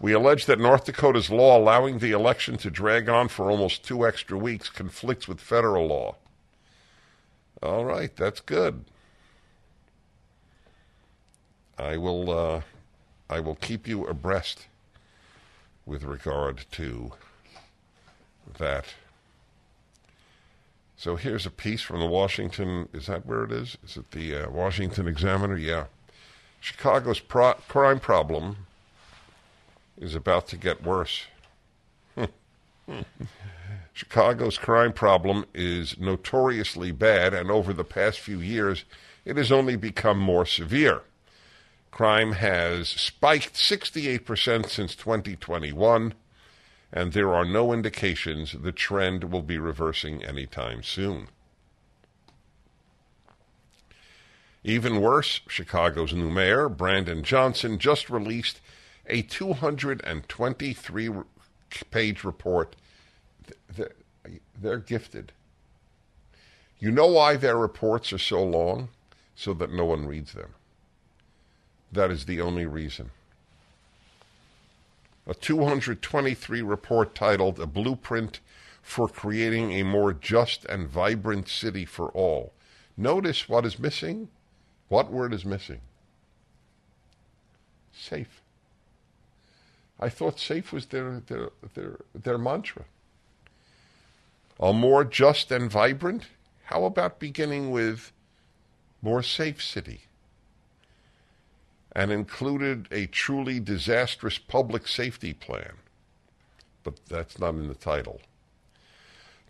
We 0.00 0.12
allege 0.12 0.46
that 0.46 0.58
North 0.58 0.86
Dakota's 0.86 1.30
law 1.30 1.56
allowing 1.56 1.98
the 1.98 2.10
election 2.10 2.56
to 2.58 2.70
drag 2.70 3.08
on 3.08 3.28
for 3.28 3.50
almost 3.50 3.84
two 3.84 4.06
extra 4.06 4.36
weeks 4.36 4.68
conflicts 4.68 5.28
with 5.28 5.40
federal 5.40 5.86
law. 5.86 6.16
All 7.62 7.84
right, 7.84 8.14
that's 8.14 8.40
good. 8.40 8.84
I 11.78 11.96
will 11.96 12.30
uh, 12.30 12.62
I 13.30 13.40
will 13.40 13.54
keep 13.54 13.86
you 13.88 14.06
abreast 14.06 14.66
with 15.86 16.02
regard 16.02 16.64
to 16.72 17.12
that. 18.58 18.86
So 20.96 21.16
here's 21.16 21.46
a 21.46 21.50
piece 21.50 21.82
from 21.82 22.00
the 22.00 22.06
Washington. 22.06 22.88
Is 22.92 23.06
that 23.06 23.26
where 23.26 23.44
it 23.44 23.52
is? 23.52 23.76
Is 23.84 23.96
it 23.96 24.10
the 24.12 24.36
uh, 24.36 24.50
Washington 24.50 25.08
Examiner? 25.08 25.56
Yeah. 25.56 25.86
Chicago's 26.60 27.20
pro- 27.20 27.54
crime 27.68 28.00
problem 28.00 28.66
is 29.98 30.14
about 30.14 30.48
to 30.48 30.56
get 30.56 30.82
worse. 30.82 31.26
Chicago's 33.92 34.58
crime 34.58 34.92
problem 34.92 35.44
is 35.54 35.98
notoriously 35.98 36.90
bad, 36.90 37.34
and 37.34 37.50
over 37.50 37.72
the 37.72 37.84
past 37.84 38.18
few 38.18 38.40
years, 38.40 38.84
it 39.24 39.36
has 39.36 39.52
only 39.52 39.76
become 39.76 40.18
more 40.18 40.46
severe. 40.46 41.02
Crime 41.90 42.32
has 42.32 42.88
spiked 42.88 43.54
68% 43.54 44.68
since 44.68 44.96
2021 44.96 46.14
and 46.94 47.12
there 47.12 47.34
are 47.34 47.44
no 47.44 47.72
indications 47.72 48.52
the 48.52 48.70
trend 48.70 49.24
will 49.24 49.42
be 49.42 49.58
reversing 49.58 50.24
anytime 50.24 50.80
soon. 50.84 51.26
Even 54.62 55.00
worse, 55.00 55.40
Chicago's 55.48 56.14
new 56.14 56.30
mayor, 56.30 56.68
Brandon 56.68 57.24
Johnson, 57.24 57.80
just 57.80 58.08
released 58.08 58.60
a 59.06 59.22
223 59.22 61.10
page 61.90 62.22
report. 62.22 62.76
They're 64.58 64.78
gifted. 64.78 65.32
You 66.78 66.92
know 66.92 67.08
why 67.08 67.36
their 67.36 67.58
reports 67.58 68.12
are 68.12 68.18
so 68.18 68.42
long? 68.42 68.88
So 69.34 69.52
that 69.54 69.72
no 69.72 69.84
one 69.84 70.06
reads 70.06 70.32
them. 70.32 70.54
That 71.90 72.12
is 72.12 72.26
the 72.26 72.40
only 72.40 72.66
reason 72.66 73.10
a 75.26 75.34
223 75.34 76.62
report 76.62 77.14
titled 77.14 77.58
A 77.58 77.66
Blueprint 77.66 78.40
for 78.82 79.08
Creating 79.08 79.72
a 79.72 79.82
More 79.82 80.12
Just 80.12 80.64
and 80.66 80.88
Vibrant 80.88 81.48
City 81.48 81.84
for 81.84 82.10
All. 82.10 82.52
Notice 82.96 83.48
what 83.48 83.64
is 83.64 83.78
missing. 83.78 84.28
What 84.88 85.10
word 85.10 85.32
is 85.32 85.44
missing? 85.44 85.80
Safe. 87.92 88.42
I 89.98 90.08
thought 90.08 90.38
safe 90.38 90.72
was 90.72 90.86
their, 90.86 91.20
their, 91.26 91.50
their, 91.74 92.00
their 92.14 92.38
mantra. 92.38 92.84
A 94.60 94.72
more 94.72 95.04
just 95.04 95.50
and 95.50 95.70
vibrant? 95.70 96.24
How 96.64 96.84
about 96.84 97.18
beginning 97.18 97.70
with 97.70 98.12
more 99.00 99.22
safe 99.22 99.62
city? 99.62 100.02
And 101.94 102.10
included 102.10 102.88
a 102.90 103.06
truly 103.06 103.60
disastrous 103.60 104.38
public 104.38 104.88
safety 104.88 105.32
plan. 105.32 105.74
But 106.82 107.00
that's 107.08 107.38
not 107.38 107.54
in 107.54 107.68
the 107.68 107.74
title. 107.74 108.20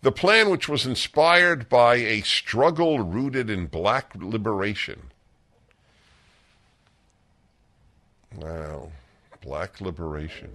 The 0.01 0.11
plan, 0.11 0.49
which 0.49 0.69
was 0.69 0.85
inspired 0.85 1.67
by 1.67 1.95
a 1.95 2.21
struggle 2.21 2.99
rooted 2.99 3.49
in 3.49 3.65
black 3.65 4.13
liberation. 4.15 5.09
Wow, 8.37 8.91
black 9.41 9.81
liberation. 9.81 10.51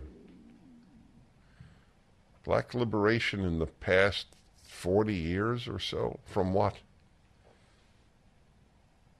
Black 2.44 2.74
liberation 2.74 3.44
in 3.44 3.58
the 3.58 3.66
past 3.66 4.26
40 4.62 5.14
years 5.14 5.66
or 5.66 5.78
so? 5.78 6.20
From 6.24 6.54
what? 6.54 6.76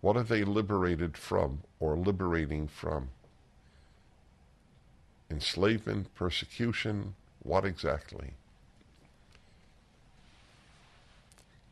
What 0.01 0.17
are 0.17 0.23
they 0.23 0.45
liberated 0.45 1.17
from 1.17 1.61
or 1.79 1.97
liberating 1.97 2.69
from? 2.69 3.11
Enslavement, 5.31 6.15
persecution, 6.15 7.15
what 7.43 7.65
exactly? 7.65 8.33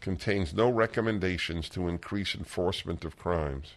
Contains 0.00 0.54
no 0.54 0.70
recommendations 0.70 1.68
to 1.70 1.88
increase 1.88 2.34
enforcement 2.34 3.04
of 3.04 3.18
crimes. 3.18 3.72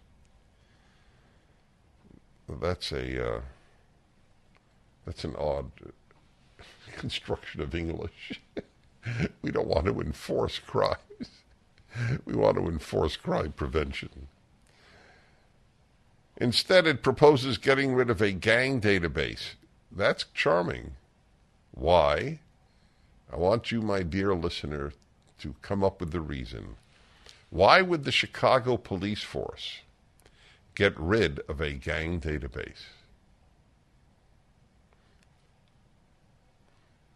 That's 2.48 2.92
a 2.92 3.36
uh, 3.36 3.42
that's 5.06 5.24
an 5.24 5.36
odd 5.38 5.72
construction 6.98 7.62
of 7.62 7.74
English. 7.74 8.42
we 9.42 9.52
don't 9.52 9.68
want 9.68 9.86
to 9.86 10.02
enforce 10.02 10.60
crimes. 10.60 10.98
We 12.26 12.36
want 12.36 12.56
to 12.56 12.70
enforce 12.70 13.18
crime 13.18 13.52
prevention. 13.52 14.28
Instead, 16.42 16.88
it 16.88 17.04
proposes 17.04 17.60
getting 17.60 17.94
rid 17.94 18.10
of 18.10 18.20
a 18.20 18.32
gang 18.32 18.82
database. 18.82 19.54
That's 19.92 20.26
charming. 20.34 20.96
Why? 21.70 22.40
I 23.32 23.36
want 23.36 23.72
you, 23.72 23.80
my 23.80 24.02
dear 24.02 24.34
listener, 24.34 24.92
to 25.38 25.54
come 25.62 25.84
up 25.84 26.00
with 26.00 26.10
the 26.10 26.20
reason. 26.20 26.78
Why 27.52 27.84
would 27.84 28.06
the 28.06 28.12
Chicago 28.12 28.76
police 28.76 29.22
force 29.22 29.82
get 30.74 31.00
rid 31.00 31.42
of 31.48 31.62
a 31.62 31.74
gang 31.74 32.20
database? 32.20 32.86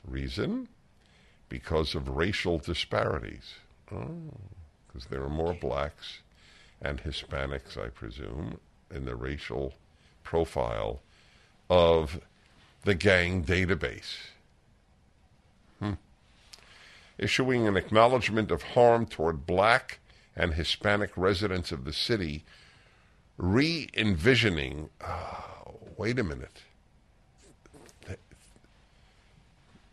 Reason? 0.07 0.67
Because 1.49 1.95
of 1.95 2.09
racial 2.09 2.59
disparities. 2.59 3.55
Oh, 3.91 4.07
because 4.85 5.07
there 5.07 5.23
are 5.23 5.29
more 5.29 5.55
blacks 5.55 6.19
and 6.79 7.01
Hispanics, 7.01 7.75
I 7.75 7.89
presume, 7.89 8.59
in 8.95 9.05
the 9.05 9.15
racial 9.15 9.73
profile 10.23 11.01
of 11.69 12.19
the 12.83 12.95
gang 12.95 13.43
database. 13.43 14.15
Hmm. 15.79 15.93
Issuing 17.17 17.67
an 17.67 17.77
acknowledgement 17.77 18.51
of 18.51 18.63
harm 18.63 19.05
toward 19.05 19.45
black 19.45 19.99
and 20.35 20.53
Hispanic 20.53 21.11
residents 21.15 21.71
of 21.71 21.85
the 21.85 21.93
city, 21.93 22.43
re 23.37 23.89
envisioning. 23.93 24.89
Oh, 25.01 25.79
wait 25.97 26.19
a 26.19 26.23
minute. 26.23 26.63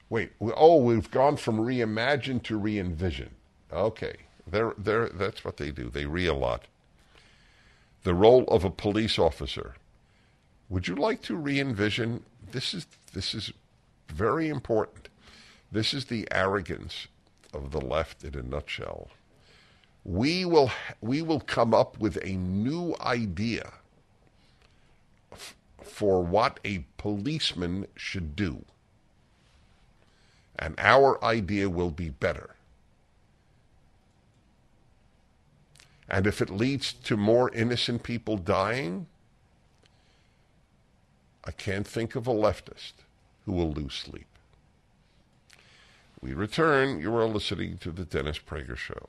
Wait, 0.09 0.31
oh, 0.43 0.77
we've 0.77 1.11
gone 1.11 1.38
from 1.38 1.57
reimagine 1.57 2.43
to 2.43 2.59
re 2.59 2.79
envision. 2.79 3.31
Okay, 3.73 4.15
they're, 4.47 4.75
they're, 4.77 5.09
that's 5.09 5.43
what 5.43 5.57
they 5.57 5.71
do. 5.71 5.88
They 5.88 6.05
re 6.05 6.27
a 6.27 6.35
lot 6.35 6.67
the 8.03 8.15
role 8.15 8.45
of 8.45 8.65
a 8.65 8.71
police 8.71 9.19
officer. 9.19 9.75
Would 10.69 10.88
you 10.88 10.95
like 10.95 11.23
to 11.23 11.37
re-envision? 11.37 12.25
This 12.51 12.75
is 12.75 12.87
this 13.12 13.35
is 13.35 13.53
very 14.09 14.49
important. 14.49 15.09
This 15.71 15.95
is 15.95 16.07
the 16.07 16.27
arrogance 16.31 17.07
of 17.53 17.71
the 17.71 17.81
left 17.81 18.25
in 18.25 18.35
a 18.35 18.43
nutshell. 18.43 19.09
We 20.05 20.45
will 20.45 20.71
we 21.01 21.23
will 21.23 21.41
come 21.41 21.75
up 21.75 21.99
with 21.99 22.17
a 22.25 22.33
new 22.33 22.95
idea 23.01 23.73
f- 25.31 25.55
for 25.83 26.23
what 26.23 26.59
a 26.65 26.85
policeman 26.97 27.87
should 27.95 28.35
do. 28.35 28.65
And 30.59 30.75
our 30.79 31.23
idea 31.25 31.71
will 31.71 31.91
be 31.91 32.11
better. 32.11 32.57
And 36.09 36.27
if 36.27 36.43
it 36.43 36.51
leads 36.51 36.93
to 36.93 37.17
more 37.17 37.51
innocent 37.51 38.03
people 38.03 38.37
dying, 38.37 39.07
I 41.45 41.51
can't 41.51 41.87
think 41.87 42.15
of 42.15 42.27
a 42.27 42.33
leftist 42.33 42.93
who 43.45 43.53
will 43.53 43.73
lose 43.73 43.95
sleep. 43.95 44.27
we 46.21 46.35
return. 46.35 47.01
You 47.01 47.15
are 47.17 47.27
listening 47.27 47.79
to 47.79 47.91
the 47.91 48.05
Dennis 48.05 48.38
Prager 48.38 48.77
Show. 48.77 49.09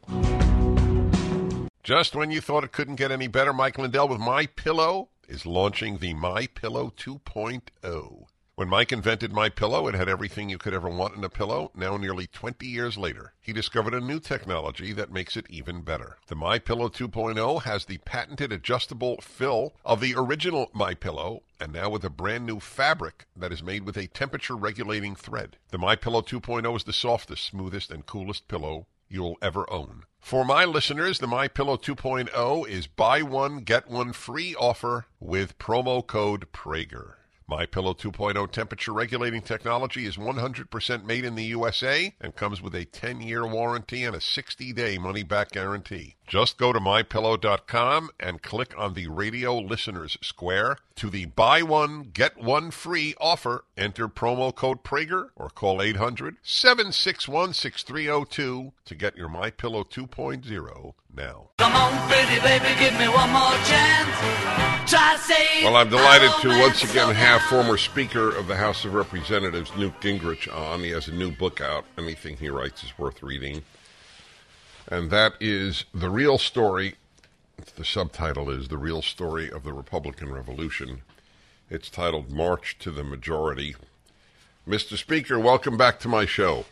Just 1.83 2.15
when 2.15 2.31
you 2.31 2.41
thought 2.41 2.63
it 2.63 2.71
couldn't 2.71 2.95
get 2.95 3.11
any 3.11 3.27
better, 3.27 3.53
Mike 3.53 3.77
Lindell 3.77 4.07
with 4.07 4.19
My 4.19 4.47
Pillow 4.47 5.09
is 5.27 5.45
launching 5.45 5.97
the 5.97 6.13
My 6.13 6.47
Pillow 6.47 6.91
2.0. 6.97 8.25
When 8.55 8.69
Mike 8.69 8.91
invented 8.91 9.33
My 9.33 9.49
Pillow, 9.49 9.87
it 9.87 9.95
had 9.95 10.07
everything 10.07 10.47
you 10.47 10.59
could 10.59 10.75
ever 10.75 10.87
want 10.87 11.15
in 11.15 11.23
a 11.23 11.29
pillow. 11.29 11.71
Now, 11.73 11.97
nearly 11.97 12.27
20 12.27 12.67
years 12.67 12.99
later, 12.99 13.33
he 13.41 13.51
discovered 13.51 13.95
a 13.95 13.99
new 13.99 14.19
technology 14.19 14.93
that 14.93 15.11
makes 15.11 15.35
it 15.35 15.47
even 15.49 15.81
better. 15.81 16.17
The 16.27 16.35
My 16.35 16.59
Pillow 16.59 16.87
2.0 16.87 17.63
has 17.63 17.85
the 17.85 17.97
patented 18.05 18.51
adjustable 18.51 19.19
fill 19.21 19.73
of 19.83 20.01
the 20.01 20.13
original 20.15 20.69
My 20.71 20.93
Pillow, 20.93 21.41
and 21.59 21.73
now 21.73 21.89
with 21.89 22.03
a 22.03 22.11
brand 22.11 22.45
new 22.45 22.59
fabric 22.59 23.25
that 23.35 23.51
is 23.51 23.63
made 23.63 23.87
with 23.87 23.97
a 23.97 24.05
temperature 24.05 24.55
regulating 24.55 25.15
thread. 25.15 25.57
The 25.71 25.79
My 25.79 25.95
Pillow 25.95 26.21
2.0 26.21 26.77
is 26.77 26.83
the 26.83 26.93
softest, 26.93 27.43
smoothest, 27.47 27.89
and 27.89 28.05
coolest 28.05 28.47
pillow 28.47 28.85
you'll 29.09 29.39
ever 29.41 29.67
own. 29.73 30.03
For 30.19 30.45
my 30.45 30.63
listeners, 30.63 31.17
the 31.17 31.25
My 31.25 31.47
Pillow 31.47 31.77
2.0 31.77 32.67
is 32.67 32.85
buy 32.85 33.23
one 33.23 33.61
get 33.61 33.89
one 33.89 34.13
free 34.13 34.53
offer 34.53 35.07
with 35.19 35.57
promo 35.57 36.05
code 36.05 36.51
Prager. 36.53 37.15
My 37.47 37.65
Pillow 37.65 37.93
2.0 37.93 38.51
temperature 38.51 38.93
regulating 38.93 39.41
technology 39.41 40.05
is 40.05 40.15
100% 40.15 41.03
made 41.03 41.25
in 41.25 41.35
the 41.35 41.43
USA 41.45 42.15
and 42.21 42.35
comes 42.35 42.61
with 42.61 42.73
a 42.73 42.85
10-year 42.85 43.45
warranty 43.45 44.05
and 44.05 44.15
a 44.15 44.19
60-day 44.19 44.97
money-back 44.97 45.51
guarantee. 45.51 46.15
Just 46.27 46.57
go 46.57 46.73
to 46.73 46.79
mypillow.com 46.79 48.09
and 48.19 48.41
click 48.41 48.73
on 48.77 48.93
the 48.93 49.07
radio 49.07 49.57
listeners 49.57 50.17
square 50.21 50.77
to 50.95 51.09
the 51.09 51.25
buy 51.25 51.61
one 51.61 52.09
get 52.13 52.37
one 52.37 52.71
free 52.71 53.13
offer. 53.19 53.65
Enter 53.77 54.07
promo 54.07 54.55
code 54.55 54.83
Prager 54.83 55.29
or 55.35 55.49
call 55.49 55.79
800-761-6302 55.79 58.71
to 58.85 58.95
get 58.95 59.17
your 59.17 59.27
My 59.29 59.49
Pillow 59.49 59.83
2.0 59.83 60.93
now. 61.15 61.49
Come 61.57 61.73
on, 61.73 62.09
pretty 62.09 62.39
baby, 62.41 62.65
give 62.79 62.97
me 62.97 63.07
one 63.07 63.31
more 63.31 63.51
chance. 63.65 64.09
Try 64.89 65.15
to 65.15 65.21
say 65.21 65.63
Well, 65.63 65.75
I'm 65.75 65.89
delighted 65.89 66.31
to 66.41 66.49
once 66.59 66.83
again 66.83 67.13
have 67.15 67.41
former 67.43 67.77
Speaker 67.77 68.35
of 68.35 68.47
the 68.47 68.55
House 68.55 68.85
of 68.85 68.93
Representatives, 68.93 69.71
Newt 69.77 69.99
Gingrich, 70.01 70.47
on. 70.53 70.81
He 70.81 70.89
has 70.91 71.07
a 71.07 71.13
new 71.13 71.31
book 71.31 71.61
out. 71.61 71.85
Anything 71.97 72.37
he 72.37 72.49
writes 72.49 72.83
is 72.83 72.93
worth 72.97 73.23
reading. 73.23 73.63
And 74.89 75.09
that 75.11 75.33
is 75.39 75.85
The 75.93 76.09
Real 76.09 76.37
Story. 76.37 76.95
The 77.75 77.85
subtitle 77.85 78.49
is 78.49 78.67
The 78.67 78.77
Real 78.77 79.01
Story 79.01 79.49
of 79.49 79.63
the 79.63 79.73
Republican 79.73 80.31
Revolution. 80.31 81.01
It's 81.69 81.89
titled 81.89 82.31
March 82.31 82.77
to 82.79 82.91
the 82.91 83.03
Majority. 83.03 83.75
Mr. 84.67 84.97
Speaker, 84.97 85.39
welcome 85.39 85.77
back 85.77 85.99
to 86.01 86.07
my 86.07 86.25
show. 86.25 86.65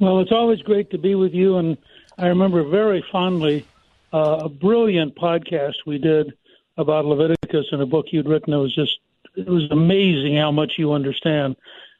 Well, 0.00 0.20
it's 0.20 0.32
always 0.32 0.60
great 0.60 0.90
to 0.90 0.98
be 0.98 1.14
with 1.14 1.32
you, 1.32 1.56
and 1.56 1.78
I 2.18 2.26
remember 2.26 2.62
very 2.64 3.04
fondly 3.10 3.66
uh, 4.12 4.42
a 4.44 4.48
brilliant 4.48 5.14
podcast 5.16 5.74
we 5.86 5.98
did 5.98 6.34
about 6.76 7.06
Leviticus 7.06 7.66
and 7.72 7.80
a 7.80 7.86
book 7.86 8.06
you'd 8.10 8.28
written. 8.28 8.52
It 8.52 8.58
was 8.58 8.74
just 8.74 8.98
it 9.34 9.48
was 9.48 9.70
amazing 9.70 10.36
how 10.36 10.50
much 10.50 10.74
you 10.78 10.92
understand 10.92 11.56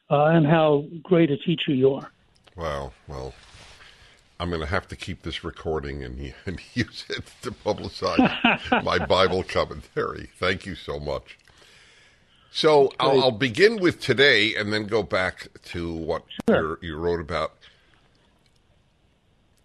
uh, 0.09 0.25
and 0.25 0.45
how 0.45 0.85
great 1.03 1.31
a 1.31 1.37
teacher 1.37 1.73
you 1.73 1.95
are. 1.95 2.11
Wow. 2.55 2.93
Well, 3.07 3.33
I'm 4.39 4.49
going 4.49 4.61
to 4.61 4.67
have 4.67 4.87
to 4.89 4.95
keep 4.95 5.23
this 5.23 5.43
recording 5.43 6.03
and, 6.03 6.33
and 6.45 6.59
use 6.73 7.05
it 7.09 7.23
to 7.41 7.51
publicize 7.51 8.83
my 8.83 9.03
Bible 9.05 9.43
commentary. 9.43 10.29
Thank 10.37 10.65
you 10.65 10.75
so 10.75 10.99
much. 10.99 11.37
So 12.51 12.91
I'll, 12.99 13.21
I'll 13.23 13.31
begin 13.31 13.77
with 13.79 13.99
today 13.99 14.55
and 14.55 14.71
then 14.73 14.85
go 14.87 15.03
back 15.03 15.47
to 15.65 15.93
what 15.93 16.23
Sure. 16.49 16.79
you 16.81 16.89
you 16.89 16.97
wrote 16.97 17.19
about. 17.19 17.53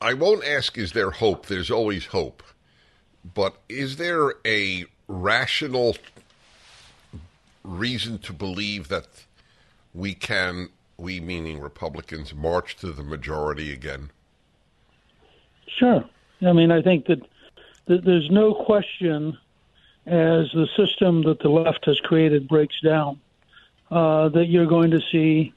I 0.01 0.15
won't 0.15 0.45
ask, 0.45 0.77
is 0.77 0.93
there 0.93 1.13
hope? 1.13 1.47
There's 1.47 1.71
always 1.71 2.07
hope. 2.07 2.43
But 3.35 3.57
is 3.69 3.97
there 3.97 4.35
a 4.45 4.85
rational 5.07 5.97
reason 7.63 8.19
to 8.19 8.33
believe 8.33 8.89
that 8.89 9.07
we 9.95 10.15
can, 10.15 10.71
we 10.97 11.21
meaning 11.21 11.61
Republicans, 11.61 12.35
march 12.35 12.77
to 12.79 12.91
the 12.93 13.05
majority 13.05 13.73
again? 13.73 14.11
Sure. 15.77 16.05
I 16.43 16.53
mean, 16.53 16.71
I 16.71 16.83
think 16.83 17.07
that, 17.07 17.21
that 17.87 18.05
there's 18.05 18.31
no 18.31 18.55
question 18.55 19.39
as 20.07 20.51
the 20.53 20.69
system 20.77 21.23
that 21.23 21.41
the 21.41 21.49
left 21.49 21.87
has 21.87 21.99
created 22.01 22.47
breaks 22.49 22.81
down 22.81 23.21
uh, 23.91 24.29
that 24.31 24.47
you're 24.47 24.67
going 24.67 24.91
to 24.91 25.01
see 25.13 25.53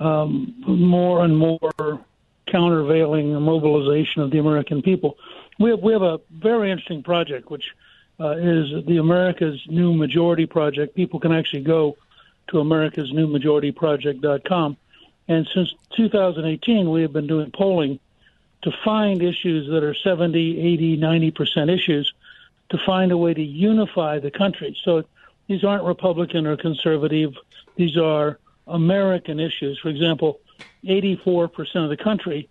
um, 0.00 0.54
more 0.66 1.24
and 1.24 1.36
more 1.36 1.60
countervailing 2.46 3.38
mobilization 3.40 4.22
of 4.22 4.30
the 4.30 4.38
American 4.38 4.80
people. 4.82 5.18
We 5.58 5.70
have, 5.70 5.80
we 5.80 5.92
have 5.92 6.02
a 6.02 6.20
very 6.30 6.70
interesting 6.70 7.02
project, 7.02 7.50
which 7.50 7.64
uh, 8.18 8.36
is 8.36 8.84
the 8.86 8.96
America's 8.96 9.60
New 9.68 9.92
Majority 9.94 10.46
Project. 10.46 10.94
People 10.94 11.20
can 11.20 11.32
actually 11.32 11.62
go 11.62 11.96
to 12.48 12.56
americasnewmajorityproject.com. 12.56 14.76
And 15.28 15.48
since 15.54 15.72
2018, 15.96 16.90
we 16.90 17.02
have 17.02 17.12
been 17.12 17.28
doing 17.28 17.52
polling 17.52 18.00
to 18.62 18.72
find 18.84 19.22
issues 19.22 19.68
that 19.70 19.82
are 19.82 19.94
70, 19.94 20.60
80, 20.60 20.98
90% 20.98 21.72
issues 21.72 22.12
to 22.70 22.78
find 22.78 23.12
a 23.12 23.16
way 23.16 23.34
to 23.34 23.42
unify 23.42 24.18
the 24.18 24.30
country. 24.30 24.76
So 24.84 25.04
these 25.46 25.64
aren't 25.64 25.84
Republican 25.84 26.46
or 26.46 26.56
conservative, 26.56 27.34
these 27.76 27.96
are 27.96 28.38
American 28.66 29.40
issues. 29.40 29.78
For 29.78 29.88
example, 29.88 30.40
84% 30.84 31.50
of 31.76 31.88
the 31.88 31.96
country 31.96 32.48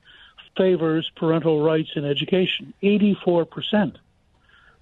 favors 0.57 1.09
parental 1.15 1.61
rights 1.61 1.91
in 1.95 2.03
education. 2.05 2.73
84%. 2.83 3.95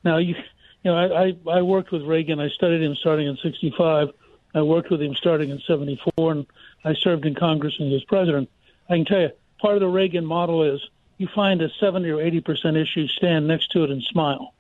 Now, 0.04 0.18
you, 0.18 0.36
you 0.84 0.92
know, 0.92 0.96
I, 0.96 1.28
I, 1.28 1.58
I 1.60 1.62
worked 1.62 1.92
with 1.92 2.04
Reagan. 2.04 2.40
I 2.40 2.50
studied 2.50 2.82
him 2.82 2.96
starting 2.96 3.28
in 3.28 3.38
65. 3.38 4.10
I 4.56 4.62
worked 4.62 4.90
with 4.90 5.02
him 5.02 5.14
starting 5.14 5.50
in 5.50 5.60
74, 5.60 6.32
and 6.32 6.48
I 6.84 6.96
served 6.96 7.26
in 7.26 7.36
Congress 7.36 7.78
when 7.78 7.90
he 7.90 7.94
was 7.94 8.04
president. 8.06 8.50
I 8.90 8.96
can 8.96 9.06
tell 9.06 9.22
you, 9.22 9.32
part 9.60 9.76
of 9.76 9.82
the 9.82 9.88
Reagan 9.88 10.26
model 10.26 10.64
is 10.64 10.82
you 11.18 11.28
find 11.28 11.62
a 11.62 11.70
70 11.80 12.10
or 12.10 12.22
80 12.22 12.42
percent 12.42 12.78
issue, 12.78 13.08
stand 13.08 13.48
next 13.48 13.72
to 13.72 13.84
it 13.84 13.92
and 13.92 14.04
smile. 14.04 14.54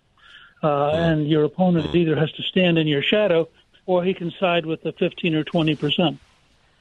Uh, 0.63 0.89
and 0.89 1.27
your 1.27 1.43
opponent 1.43 1.93
either 1.93 2.15
has 2.15 2.31
to 2.31 2.41
stand 2.41 2.79
in 2.79 2.87
your 2.87 3.03
shadow 3.03 3.47
or 3.85 4.03
he 4.03 4.13
can 4.13 4.31
side 4.31 4.65
with 4.65 4.81
the 4.81 4.91
15 4.93 5.35
or 5.35 5.43
20 5.43 5.75
percent. 5.75 6.19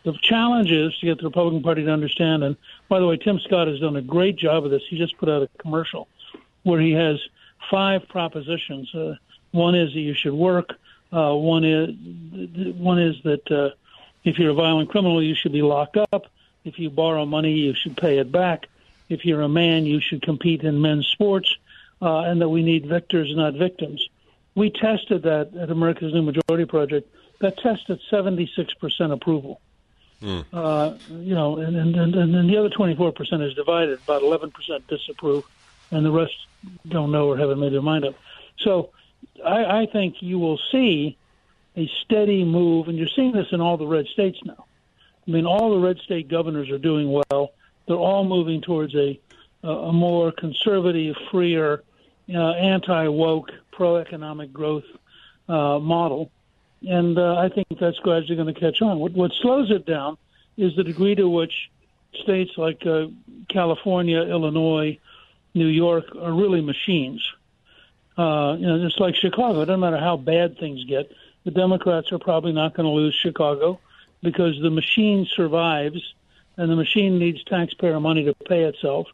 The 0.04 0.16
challenge 0.22 0.70
is 0.70 0.96
to 0.98 1.06
get 1.06 1.18
the 1.18 1.24
Republican 1.24 1.62
Party 1.62 1.84
to 1.84 1.90
understand. 1.90 2.44
And 2.44 2.56
by 2.88 3.00
the 3.00 3.06
way, 3.06 3.16
Tim 3.16 3.40
Scott 3.40 3.66
has 3.66 3.80
done 3.80 3.96
a 3.96 4.02
great 4.02 4.36
job 4.36 4.64
of 4.64 4.70
this. 4.70 4.82
He 4.88 4.96
just 4.96 5.18
put 5.18 5.28
out 5.28 5.42
a 5.42 5.48
commercial 5.58 6.06
where 6.62 6.80
he 6.80 6.92
has 6.92 7.20
five 7.70 8.08
propositions. 8.08 8.94
Uh, 8.94 9.16
one 9.50 9.74
is 9.74 9.92
that 9.92 10.00
you 10.00 10.14
should 10.14 10.32
work. 10.32 10.74
Uh, 11.12 11.34
one 11.34 11.64
is 11.64 11.90
one 12.76 13.00
is 13.00 13.16
that 13.24 13.50
uh, 13.50 13.70
if 14.24 14.38
you're 14.38 14.50
a 14.50 14.54
violent 14.54 14.90
criminal, 14.90 15.22
you 15.22 15.34
should 15.34 15.52
be 15.52 15.62
locked 15.62 15.96
up. 15.96 16.26
If 16.64 16.78
you 16.78 16.90
borrow 16.90 17.26
money, 17.26 17.52
you 17.52 17.74
should 17.74 17.96
pay 17.96 18.18
it 18.18 18.30
back. 18.30 18.68
If 19.08 19.24
you're 19.24 19.42
a 19.42 19.48
man, 19.48 19.86
you 19.86 20.00
should 20.00 20.22
compete 20.22 20.62
in 20.62 20.80
men's 20.80 21.06
sports, 21.06 21.56
uh, 22.02 22.20
and 22.20 22.40
that 22.40 22.48
we 22.48 22.62
need 22.62 22.86
victors, 22.86 23.34
not 23.34 23.54
victims. 23.54 24.08
We 24.54 24.70
tested 24.70 25.22
that 25.22 25.54
at 25.56 25.70
America's 25.70 26.12
New 26.12 26.22
Majority 26.22 26.64
Project. 26.64 27.08
That 27.40 27.58
tested 27.58 28.00
76% 28.10 29.12
approval. 29.12 29.60
Uh, 30.52 30.96
you 31.10 31.34
know, 31.34 31.58
and, 31.58 31.76
and, 31.76 31.94
and, 31.94 32.14
and 32.14 32.34
then 32.34 32.46
the 32.46 32.56
other 32.56 32.70
24% 32.70 33.46
is 33.46 33.54
divided. 33.54 33.98
About 34.04 34.22
11% 34.22 34.52
disapprove, 34.88 35.44
and 35.90 36.04
the 36.04 36.10
rest 36.10 36.34
don't 36.88 37.12
know 37.12 37.28
or 37.28 37.36
haven't 37.36 37.60
made 37.60 37.72
their 37.72 37.82
mind 37.82 38.04
up. 38.04 38.14
So 38.58 38.90
I, 39.44 39.82
I 39.82 39.86
think 39.86 40.22
you 40.22 40.38
will 40.38 40.58
see 40.72 41.18
a 41.76 41.90
steady 42.02 42.44
move, 42.44 42.88
and 42.88 42.96
you're 42.96 43.08
seeing 43.14 43.32
this 43.32 43.48
in 43.52 43.60
all 43.60 43.76
the 43.76 43.86
red 43.86 44.06
states 44.06 44.38
now. 44.44 44.64
I 45.26 45.30
mean, 45.30 45.44
all 45.44 45.70
the 45.70 45.86
red 45.86 45.98
state 45.98 46.28
governors 46.28 46.70
are 46.70 46.78
doing 46.78 47.10
well. 47.10 47.52
They're 47.86 47.96
all 47.96 48.24
moving 48.24 48.60
towards 48.60 48.94
a 48.94 49.20
a 49.62 49.92
more 49.92 50.30
conservative, 50.30 51.16
freer, 51.30 51.82
uh, 52.32 52.50
anti 52.52 53.08
woke, 53.08 53.50
pro 53.72 53.96
economic 53.96 54.52
growth 54.52 54.84
uh, 55.48 55.78
model, 55.80 56.30
and 56.86 57.18
uh, 57.18 57.36
I 57.36 57.48
think 57.48 57.66
that's 57.80 57.98
gradually 57.98 58.36
going 58.36 58.52
to 58.52 58.60
catch 58.60 58.80
on. 58.80 58.98
What, 58.98 59.12
what 59.12 59.32
slows 59.32 59.70
it 59.70 59.86
down 59.86 60.18
is 60.56 60.76
the 60.76 60.84
degree 60.84 61.14
to 61.14 61.28
which 61.28 61.70
states 62.22 62.52
like 62.56 62.86
uh, 62.86 63.06
California, 63.48 64.22
Illinois, 64.22 64.98
New 65.54 65.66
York 65.66 66.04
are 66.20 66.32
really 66.32 66.60
machines. 66.60 67.26
Uh, 68.16 68.56
you 68.58 68.66
know, 68.66 68.82
just 68.82 68.98
like 69.00 69.14
Chicago, 69.14 69.60
it 69.60 69.66
doesn't 69.66 69.80
matter 69.80 69.98
how 69.98 70.16
bad 70.16 70.58
things 70.58 70.84
get. 70.84 71.10
The 71.44 71.50
Democrats 71.50 72.12
are 72.12 72.18
probably 72.18 72.52
not 72.52 72.74
going 72.74 72.86
to 72.86 72.92
lose 72.92 73.14
Chicago 73.14 73.78
because 74.22 74.60
the 74.60 74.70
machine 74.70 75.26
survives, 75.26 76.14
and 76.56 76.70
the 76.70 76.76
machine 76.76 77.18
needs 77.18 77.42
taxpayer 77.44 78.00
money 78.00 78.24
to 78.24 78.34
pay 78.48 78.64
itself. 78.64 79.06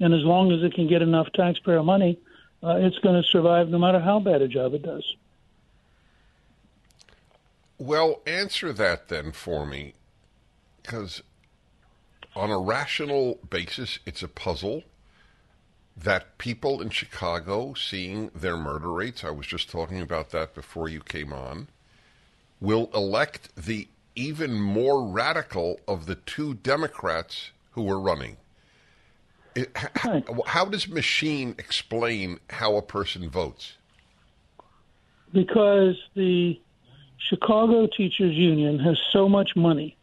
And 0.00 0.12
as 0.12 0.22
long 0.22 0.52
as 0.52 0.62
it 0.62 0.74
can 0.74 0.88
get 0.88 1.02
enough 1.02 1.28
taxpayer 1.34 1.82
money, 1.82 2.18
uh, 2.62 2.76
it's 2.76 2.98
going 2.98 3.20
to 3.20 3.28
survive 3.28 3.68
no 3.68 3.78
matter 3.78 4.00
how 4.00 4.20
bad 4.20 4.42
a 4.42 4.48
job 4.48 4.74
it 4.74 4.82
does. 4.82 5.04
Well, 7.78 8.22
answer 8.26 8.72
that 8.72 9.08
then 9.08 9.32
for 9.32 9.66
me, 9.66 9.94
because 10.82 11.22
on 12.34 12.50
a 12.50 12.58
rational 12.58 13.38
basis, 13.48 13.98
it's 14.06 14.22
a 14.22 14.28
puzzle 14.28 14.82
that 15.96 16.38
people 16.38 16.82
in 16.82 16.90
Chicago, 16.90 17.74
seeing 17.74 18.30
their 18.34 18.56
murder 18.56 18.92
rates, 18.92 19.24
I 19.24 19.30
was 19.30 19.46
just 19.46 19.70
talking 19.70 20.00
about 20.00 20.30
that 20.30 20.54
before 20.54 20.88
you 20.88 21.00
came 21.00 21.32
on, 21.32 21.68
will 22.60 22.90
elect 22.94 23.54
the 23.56 23.88
even 24.16 24.60
more 24.60 25.06
radical 25.06 25.78
of 25.86 26.06
the 26.06 26.14
two 26.14 26.54
Democrats 26.54 27.50
who 27.72 27.82
were 27.82 28.00
running. 28.00 28.38
It, 29.54 29.70
how, 29.74 30.22
how 30.46 30.64
does 30.64 30.88
machine 30.88 31.54
explain 31.58 32.40
how 32.50 32.76
a 32.76 32.82
person 32.82 33.30
votes? 33.30 33.76
Because 35.32 35.96
the 36.14 36.60
Chicago 37.18 37.86
Teachers 37.86 38.34
Union 38.34 38.78
has 38.78 38.98
so 39.12 39.28
much 39.28 39.54
money. 39.54 39.96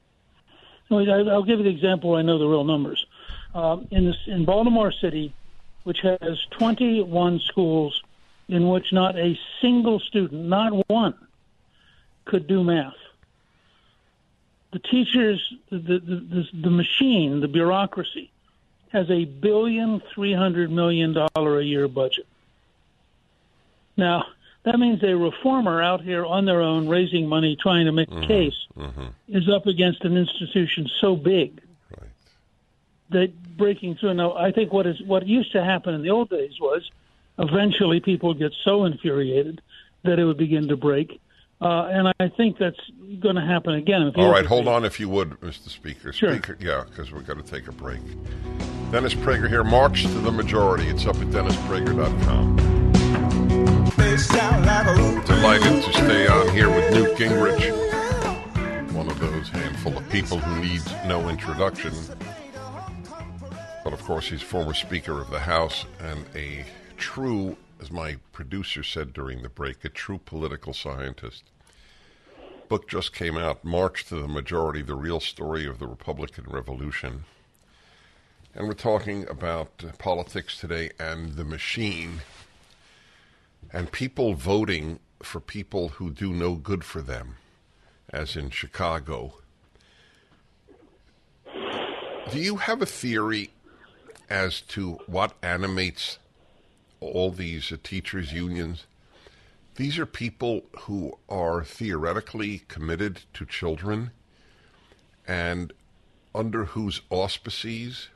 I'll 0.89 1.43
give 1.43 1.60
you 1.60 1.63
the 1.63 1.69
example. 1.69 2.15
I 2.15 2.21
know 2.21 2.38
the 2.38 2.47
real 2.47 2.63
numbers. 2.63 3.06
Um, 3.56 3.88
in 3.91 4.06
this, 4.06 4.17
in 4.28 4.45
Baltimore 4.45 4.91
City, 4.91 5.34
which 5.84 5.99
has 6.02 6.39
21 6.52 7.39
schools 7.39 8.02
in 8.47 8.69
which 8.69 8.91
not 8.91 9.17
a 9.17 9.38
single 9.62 9.99
student, 9.99 10.45
not 10.45 10.88
one, 10.89 11.15
could 12.26 12.47
do 12.47 12.63
math. 12.63 12.93
The 14.74 14.80
teachers, 14.80 15.54
the, 15.70 15.78
the, 15.78 16.48
the, 16.52 16.70
machine, 16.72 17.40
the 17.42 17.48
bureaucracy, 17.48 18.32
has 18.92 19.10
a 19.10 19.26
billion 19.26 20.02
three 20.14 20.34
hundred 20.34 20.72
million 20.72 21.14
dollar 21.14 21.60
a 21.60 21.64
year 21.64 21.88
budget. 21.88 22.26
Now, 23.96 24.26
that 24.64 24.80
means 24.80 25.04
a 25.04 25.16
reformer 25.16 25.82
out 25.82 26.02
here 26.02 26.26
on 26.26 26.46
their 26.46 26.62
own 26.62 26.88
raising 26.90 27.28
money 27.28 27.56
trying 27.56 27.86
to 27.86 27.92
make 27.92 28.10
a 28.12 28.22
case 28.28 28.56
Mm-hmm. 28.78 29.08
is 29.28 29.48
up 29.48 29.68
against 29.68 30.04
an 30.04 30.18
institution 30.18 30.90
so 31.00 31.16
big 31.16 31.62
Right. 31.92 32.10
that 33.12 33.58
breaking 33.58 33.96
through. 33.96 34.16
Now, 34.16 34.34
I 34.36 34.52
think 34.52 34.74
what 34.74 34.88
is 34.88 35.00
what 35.04 35.28
used 35.28 35.52
to 35.52 35.64
happen 35.64 35.94
in 35.94 36.02
the 36.02 36.10
old 36.10 36.30
days 36.30 36.60
was 36.60 36.90
eventually 37.38 38.00
people 38.00 38.34
get 38.34 38.54
so 38.64 38.86
infuriated 38.86 39.62
that 40.04 40.18
it 40.18 40.26
would 40.26 40.38
begin 40.38 40.68
to 40.70 40.76
break, 40.78 41.22
uh, 41.63 41.88
and 41.88 42.13
I 42.19 42.28
think 42.36 42.58
that's 42.58 42.76
going 43.21 43.36
to 43.36 43.41
happen 43.41 43.76
again. 43.76 44.12
All 44.17 44.30
right, 44.30 44.45
hold 44.45 44.67
on 44.67 44.84
if 44.84 44.99
you 44.99 45.08
would, 45.08 45.39
Mr. 45.39 45.69
Speaker. 45.69 46.12
Sure. 46.12 46.34
Speaker, 46.34 46.58
yeah, 46.60 46.84
because 46.89 47.12
we've 47.12 47.26
got 47.26 47.38
to 47.38 47.43
take 47.43 47.69
a 47.69 47.71
break. 47.71 48.02
Dennis 48.91 49.13
Prager 49.13 49.47
here. 49.47 49.63
March 49.63 50.04
to 50.04 50.10
the 50.10 50.32
majority. 50.32 50.88
It's 50.88 51.06
up 51.06 51.15
at 51.15 51.28
DennisPrager.com. 51.28 52.58
Delighted 55.26 55.84
to 55.84 55.93
stay 55.93 56.28
on 56.28 56.49
here 56.54 56.69
with 56.69 56.93
Newt 56.93 57.17
Gingrich, 57.17 58.93
one 58.93 59.10
of 59.10 59.19
those 59.21 59.47
handful 59.47 59.97
of 59.97 60.10
people 60.10 60.38
who 60.38 60.62
needs 60.62 60.91
no 61.06 61.30
introduction. 61.30 61.93
But 63.86 63.93
of 63.93 64.04
course, 64.04 64.28
he's 64.28 64.41
former 64.41 64.73
Speaker 64.73 65.21
of 65.21 65.30
the 65.32 65.39
House 65.39 65.86
and 65.99 66.26
a 66.36 66.65
true, 66.97 67.56
as 67.82 67.89
my 67.89 68.17
producer 68.34 68.84
said 68.84 69.13
during 69.13 69.41
the 69.41 69.49
break, 69.49 69.86
a 69.86 69.89
true 69.89 70.19
political 70.19 70.73
scientist 70.73 71.43
book 72.67 72.88
just 72.88 73.13
came 73.13 73.38
out, 73.38 73.63
March 73.63 74.06
to 74.06 74.15
the 74.15 74.28
Majority, 74.28 74.82
the 74.82 74.95
real 74.95 75.19
story 75.19 75.65
of 75.65 75.80
the 75.80 75.88
Republican 75.88 76.45
Revolution. 76.47 77.26
And 78.56 78.67
we're 78.67 78.73
talking 78.73 79.28
about 79.28 79.71
uh, 79.84 79.91
politics 79.97 80.60
today 80.60 80.91
and 80.99 81.34
the 81.34 81.43
machine 81.43 82.21
and 83.71 83.91
people 83.91 84.36
voting 84.36 84.99
for 85.23 85.39
people 85.39 85.89
who 85.89 86.12
do 86.12 86.32
no 86.34 86.54
good 86.56 86.84
for 86.84 87.02
them, 87.02 87.38
as 88.12 88.36
in 88.36 88.52
Chicago. 88.52 89.34
Do 92.32 92.39
you 92.39 92.58
have 92.58 92.82
a 92.82 92.86
theory 92.86 93.49
as 94.30 94.62
to 94.62 94.93
what 95.08 95.34
animates 95.41 96.19
all 96.99 97.32
these 97.32 97.71
uh, 97.71 97.78
teachers' 97.84 98.32
unions? 98.32 98.86
These 99.76 99.98
are 99.98 100.06
people 100.06 100.66
who 100.82 101.18
are 101.28 101.64
theoretically 101.64 102.60
committed 102.68 103.22
to 103.34 103.46
children 103.46 104.12
and 105.28 105.74
under 106.36 106.66
whose 106.66 107.02
auspices 107.10 108.10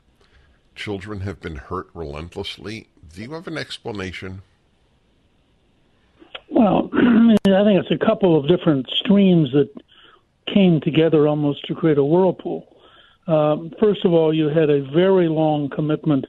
children 0.76 1.20
have 1.20 1.40
been 1.40 1.56
hurt 1.56 1.88
relentlessly. 1.94 2.88
Do 3.12 3.22
you 3.22 3.32
have 3.32 3.48
an 3.48 3.58
explanation? 3.58 4.42
Well, 6.48 6.90
I 6.94 7.64
think 7.64 7.82
it's 7.82 7.90
a 7.90 8.06
couple 8.06 8.38
of 8.38 8.46
different 8.46 8.88
streams 8.90 9.50
that 9.52 9.70
came 10.46 10.80
together 10.80 11.26
almost 11.26 11.66
to 11.66 11.74
create 11.74 11.98
a 11.98 12.04
whirlpool. 12.04 12.76
Um, 13.26 13.72
first 13.80 14.04
of 14.04 14.12
all, 14.12 14.32
you 14.32 14.48
had 14.48 14.70
a 14.70 14.82
very 14.92 15.28
long 15.28 15.68
commitment 15.70 16.26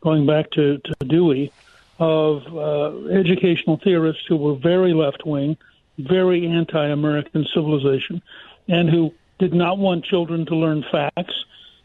going 0.00 0.24
back 0.24 0.50
to, 0.52 0.78
to 0.78 0.94
Dewey 1.04 1.52
of 1.98 2.46
uh, 2.54 3.08
educational 3.08 3.78
theorists 3.82 4.24
who 4.28 4.36
were 4.36 4.54
very 4.54 4.94
left 4.94 5.26
wing, 5.26 5.56
very 5.98 6.46
anti 6.46 6.86
American 6.88 7.44
civilization, 7.52 8.22
and 8.68 8.88
who 8.88 9.12
did 9.38 9.52
not 9.52 9.78
want 9.78 10.04
children 10.04 10.46
to 10.46 10.54
learn 10.54 10.84
facts 10.90 11.44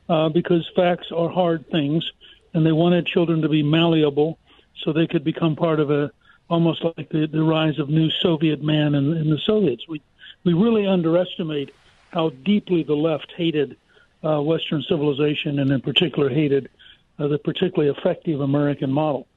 uh, 0.10 0.30
because 0.30 0.70
facts 0.76 1.12
are 1.12 1.30
hard 1.30 1.68
things, 1.70 2.12
and 2.54 2.66
they 2.66 2.72
wanted 2.72 3.06
children 3.06 3.42
to 3.42 3.50
be 3.50 3.64
malleable 3.64 4.38
so 4.78 4.92
they 4.92 5.08
could 5.08 5.24
become 5.24 5.56
part 5.56 5.80
of 5.80 5.90
a 5.90 6.12
almost 6.50 6.84
like 6.84 7.10
the, 7.10 7.26
the 7.26 7.42
rise 7.42 7.80
of 7.80 7.90
new 7.90 8.10
Soviet 8.10 8.62
man 8.62 8.96
in, 8.96 9.16
in 9.18 9.30
the 9.30 9.40
Soviets. 9.40 9.88
We 9.88 10.02
we 10.44 10.54
really 10.54 10.86
underestimate 10.86 11.74
how 12.12 12.30
deeply 12.30 12.84
the 12.84 12.96
left 12.96 13.34
hated 13.36 13.78
uh, 14.24 14.42
Western 14.42 14.84
civilization, 14.84 15.60
and 15.60 15.72
in 15.72 15.82
particular 15.82 16.30
hated 16.30 16.70
uh, 17.18 17.28
the 17.28 17.38
particularly 17.38 17.94
effective 17.98 18.42
American 18.42 18.92
model. 18.92 19.28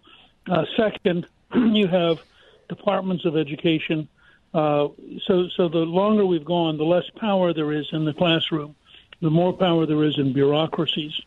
Uh, 0.49 0.65
second, 0.77 1.27
you 1.55 1.87
have 1.87 2.21
departments 2.69 3.25
of 3.25 3.37
education. 3.37 4.09
Uh, 4.55 4.89
so, 5.25 5.49
so 5.49 5.69
the 5.69 5.79
longer 5.79 6.25
we've 6.25 6.45
gone, 6.45 6.79
the 6.79 6.85
less 6.85 7.09
power 7.17 7.53
there 7.53 7.73
is 7.73 7.87
in 7.93 8.05
the 8.05 8.15
classroom, 8.15 8.75
the 9.21 9.31
more 9.31 9.53
power 9.53 9.87
there 9.87 10.05
is 10.05 10.19
in 10.19 10.33
bureaucracies, 10.33 11.21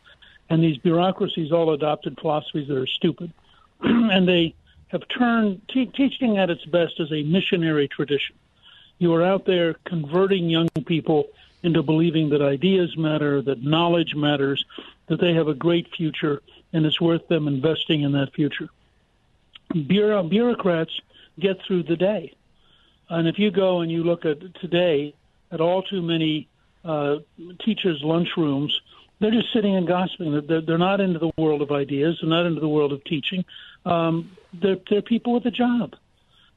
and 0.49 0.63
these 0.63 0.77
bureaucracies 0.77 1.51
all 1.51 1.73
adopted 1.73 2.19
philosophies 2.19 2.67
that 2.67 2.77
are 2.77 2.87
stupid, 2.87 3.31
and 3.81 4.27
they 4.27 4.53
have 4.87 5.07
turned 5.07 5.61
te- 5.67 5.85
teaching 5.85 6.37
at 6.37 6.49
its 6.49 6.65
best 6.65 6.99
as 6.99 7.11
a 7.11 7.23
missionary 7.23 7.87
tradition. 7.87 8.35
You 8.97 9.13
are 9.13 9.23
out 9.23 9.45
there 9.45 9.75
converting 9.85 10.49
young 10.49 10.69
people 10.85 11.27
into 11.61 11.83
believing 11.83 12.29
that 12.29 12.41
ideas 12.41 12.97
matter, 12.97 13.41
that 13.41 13.63
knowledge 13.63 14.15
matters, 14.15 14.65
that 15.07 15.19
they 15.19 15.33
have 15.33 15.47
a 15.47 15.53
great 15.53 15.93
future, 15.95 16.41
and 16.73 16.85
it's 16.85 17.01
worth 17.01 17.27
them 17.27 17.47
investing 17.47 18.01
in 18.01 18.13
that 18.13 18.33
future. 18.33 18.69
Bureau- 19.73 20.23
bureaucrats 20.23 20.99
get 21.39 21.61
through 21.65 21.83
the 21.83 21.95
day. 21.95 22.33
And 23.09 23.27
if 23.27 23.39
you 23.39 23.51
go 23.51 23.81
and 23.81 23.91
you 23.91 24.03
look 24.03 24.25
at 24.25 24.39
today 24.55 25.13
at 25.51 25.61
all 25.61 25.81
too 25.83 26.01
many 26.01 26.47
uh, 26.85 27.17
teachers' 27.59 28.01
lunchrooms, 28.03 28.71
they're 29.19 29.31
just 29.31 29.51
sitting 29.51 29.75
and 29.75 29.87
gossiping. 29.87 30.45
They're, 30.47 30.61
they're 30.61 30.77
not 30.77 31.01
into 31.01 31.19
the 31.19 31.31
world 31.37 31.61
of 31.61 31.71
ideas. 31.71 32.19
They're 32.21 32.29
not 32.29 32.45
into 32.45 32.61
the 32.61 32.69
world 32.69 32.93
of 32.93 33.03
teaching. 33.03 33.43
Um, 33.85 34.31
they're, 34.53 34.77
they're 34.89 35.01
people 35.01 35.33
with 35.33 35.45
a 35.45 35.51
job. 35.51 35.95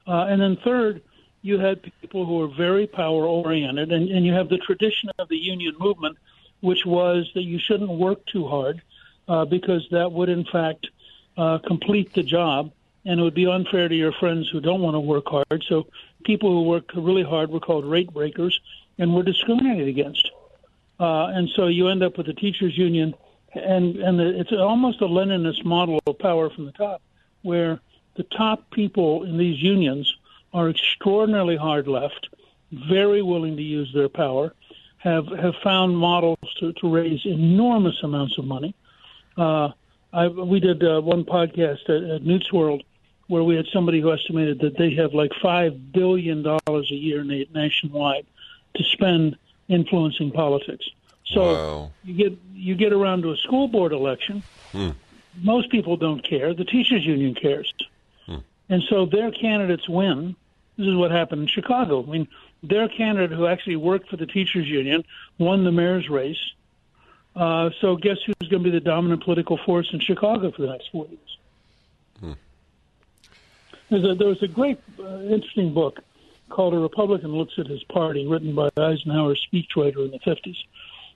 Uh, 0.06 0.26
and 0.26 0.40
then 0.40 0.56
third, 0.56 1.02
you 1.42 1.58
had 1.58 1.82
people 2.00 2.24
who 2.24 2.40
are 2.42 2.48
very 2.48 2.86
power 2.86 3.26
oriented, 3.26 3.90
and, 3.90 4.08
and 4.08 4.24
you 4.24 4.32
have 4.32 4.48
the 4.48 4.58
tradition 4.58 5.10
of 5.18 5.28
the 5.28 5.36
union 5.36 5.74
movement, 5.78 6.16
which 6.60 6.86
was 6.86 7.30
that 7.34 7.42
you 7.42 7.58
shouldn't 7.58 7.90
work 7.90 8.24
too 8.26 8.46
hard 8.46 8.80
uh, 9.28 9.44
because 9.44 9.86
that 9.90 10.12
would, 10.12 10.28
in 10.28 10.44
fact, 10.44 10.86
uh, 11.36 11.58
complete 11.58 12.14
the 12.14 12.22
job, 12.22 12.70
and 13.04 13.20
it 13.20 13.22
would 13.22 13.34
be 13.34 13.46
unfair 13.46 13.88
to 13.88 13.94
your 13.94 14.12
friends 14.12 14.48
who 14.48 14.60
don't 14.60 14.80
want 14.80 14.94
to 14.94 15.00
work 15.00 15.26
hard. 15.26 15.64
So 15.68 15.86
people 16.24 16.50
who 16.50 16.62
work 16.62 16.90
really 16.94 17.24
hard 17.24 17.50
were 17.50 17.60
called 17.60 17.84
rate 17.84 18.12
breakers 18.12 18.60
and 18.98 19.14
were 19.14 19.22
discriminated 19.22 19.88
against. 19.88 20.30
Uh, 21.00 21.26
and 21.26 21.48
so 21.56 21.66
you 21.66 21.88
end 21.88 22.02
up 22.02 22.16
with 22.16 22.26
the 22.26 22.34
teachers 22.34 22.76
union, 22.78 23.14
and 23.54 23.96
and 23.96 24.18
the, 24.18 24.38
it's 24.38 24.52
almost 24.52 25.00
a 25.00 25.06
Leninist 25.06 25.64
model 25.64 26.00
of 26.06 26.18
power 26.18 26.48
from 26.50 26.66
the 26.66 26.72
top, 26.72 27.02
where 27.42 27.80
the 28.14 28.22
top 28.22 28.70
people 28.70 29.24
in 29.24 29.36
these 29.36 29.60
unions 29.60 30.14
are 30.54 30.68
extraordinarily 30.68 31.56
hard 31.56 31.88
left, 31.88 32.28
very 32.70 33.22
willing 33.22 33.56
to 33.56 33.62
use 33.62 33.90
their 33.92 34.08
power, 34.08 34.54
have 34.98 35.26
have 35.26 35.54
found 35.64 35.96
models 35.96 36.38
to, 36.60 36.72
to 36.74 36.88
raise 36.88 37.26
enormous 37.26 38.00
amounts 38.02 38.38
of 38.38 38.44
money. 38.44 38.74
Uh, 39.36 39.70
I, 40.12 40.28
we 40.28 40.60
did 40.60 40.84
uh, 40.84 41.00
one 41.00 41.24
podcast 41.24 41.88
at, 41.88 42.02
at 42.10 42.22
Newt's 42.22 42.52
World 42.52 42.84
where 43.32 43.42
we 43.42 43.56
had 43.56 43.66
somebody 43.72 43.98
who 43.98 44.12
estimated 44.12 44.58
that 44.60 44.76
they 44.76 44.90
have 44.94 45.14
like 45.14 45.32
five 45.40 45.72
billion 45.92 46.42
dollars 46.42 46.86
a 46.90 46.94
year 46.94 47.24
nationwide 47.24 48.26
to 48.76 48.84
spend 48.84 49.36
influencing 49.68 50.30
politics. 50.30 50.86
So 51.24 51.40
Wow. 51.54 51.90
you 52.04 52.14
get 52.14 52.38
you 52.52 52.74
get 52.74 52.92
around 52.92 53.22
to 53.22 53.30
a 53.32 53.38
school 53.38 53.68
board 53.68 53.92
election. 53.92 54.42
Most 55.42 55.70
people 55.70 55.96
don't 55.96 56.22
care. 56.22 56.52
The 56.52 56.66
teachers 56.66 57.06
union 57.06 57.34
cares, 57.34 57.72
and 58.68 58.82
so 58.90 59.06
their 59.06 59.30
candidates 59.30 59.88
win. 59.88 60.36
This 60.76 60.86
is 60.88 60.94
what 60.94 61.10
happened 61.10 61.40
in 61.42 61.48
Chicago. 61.48 62.02
I 62.02 62.06
mean, 62.06 62.28
their 62.62 62.86
candidate 62.88 63.36
who 63.38 63.46
actually 63.46 63.76
worked 63.76 64.08
for 64.10 64.16
the 64.18 64.26
teachers 64.26 64.66
union 64.68 65.04
won 65.38 65.64
the 65.64 65.72
mayor's 65.72 66.08
race, 66.10 66.44
Uh, 67.34 67.70
so 67.80 67.96
guess 67.96 68.18
who's 68.26 68.48
going 68.50 68.62
to 68.62 68.70
be 68.70 68.76
the 68.78 68.80
dominant 68.94 69.24
political 69.24 69.56
force 69.56 69.88
in 69.94 70.00
Chicago 70.00 70.50
for 70.50 70.60
the 70.62 70.68
next 70.74 70.88
four 70.92 71.06
years? 71.08 71.31
There's 73.92 74.04
a, 74.04 74.14
there 74.14 74.28
was 74.28 74.42
a 74.42 74.48
great, 74.48 74.80
uh, 74.98 75.20
interesting 75.20 75.74
book 75.74 76.00
called 76.48 76.72
A 76.72 76.78
Republican 76.78 77.32
Looks 77.32 77.58
at 77.58 77.66
His 77.66 77.84
Party, 77.84 78.26
written 78.26 78.54
by 78.54 78.70
Eisenhower's 78.74 79.46
speechwriter 79.52 80.02
in 80.02 80.10
the 80.12 80.18
50s. 80.20 80.56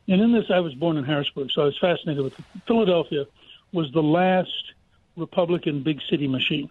And 0.09 0.21
in 0.21 0.33
this, 0.33 0.51
I 0.51 0.61
was 0.61 0.75
born 0.75 0.99
in 0.99 1.05
Harrisburg, 1.05 1.51
so 1.51 1.63
I 1.63 1.65
was 1.65 1.79
fascinated 1.79 2.23
with 2.23 2.39
it. 2.39 2.45
Philadelphia 2.67 3.25
was 3.73 3.91
the 3.93 4.03
last 4.03 4.75
Republican 5.17 5.85
big 5.85 6.03
city 6.11 6.29
machine. 6.29 6.69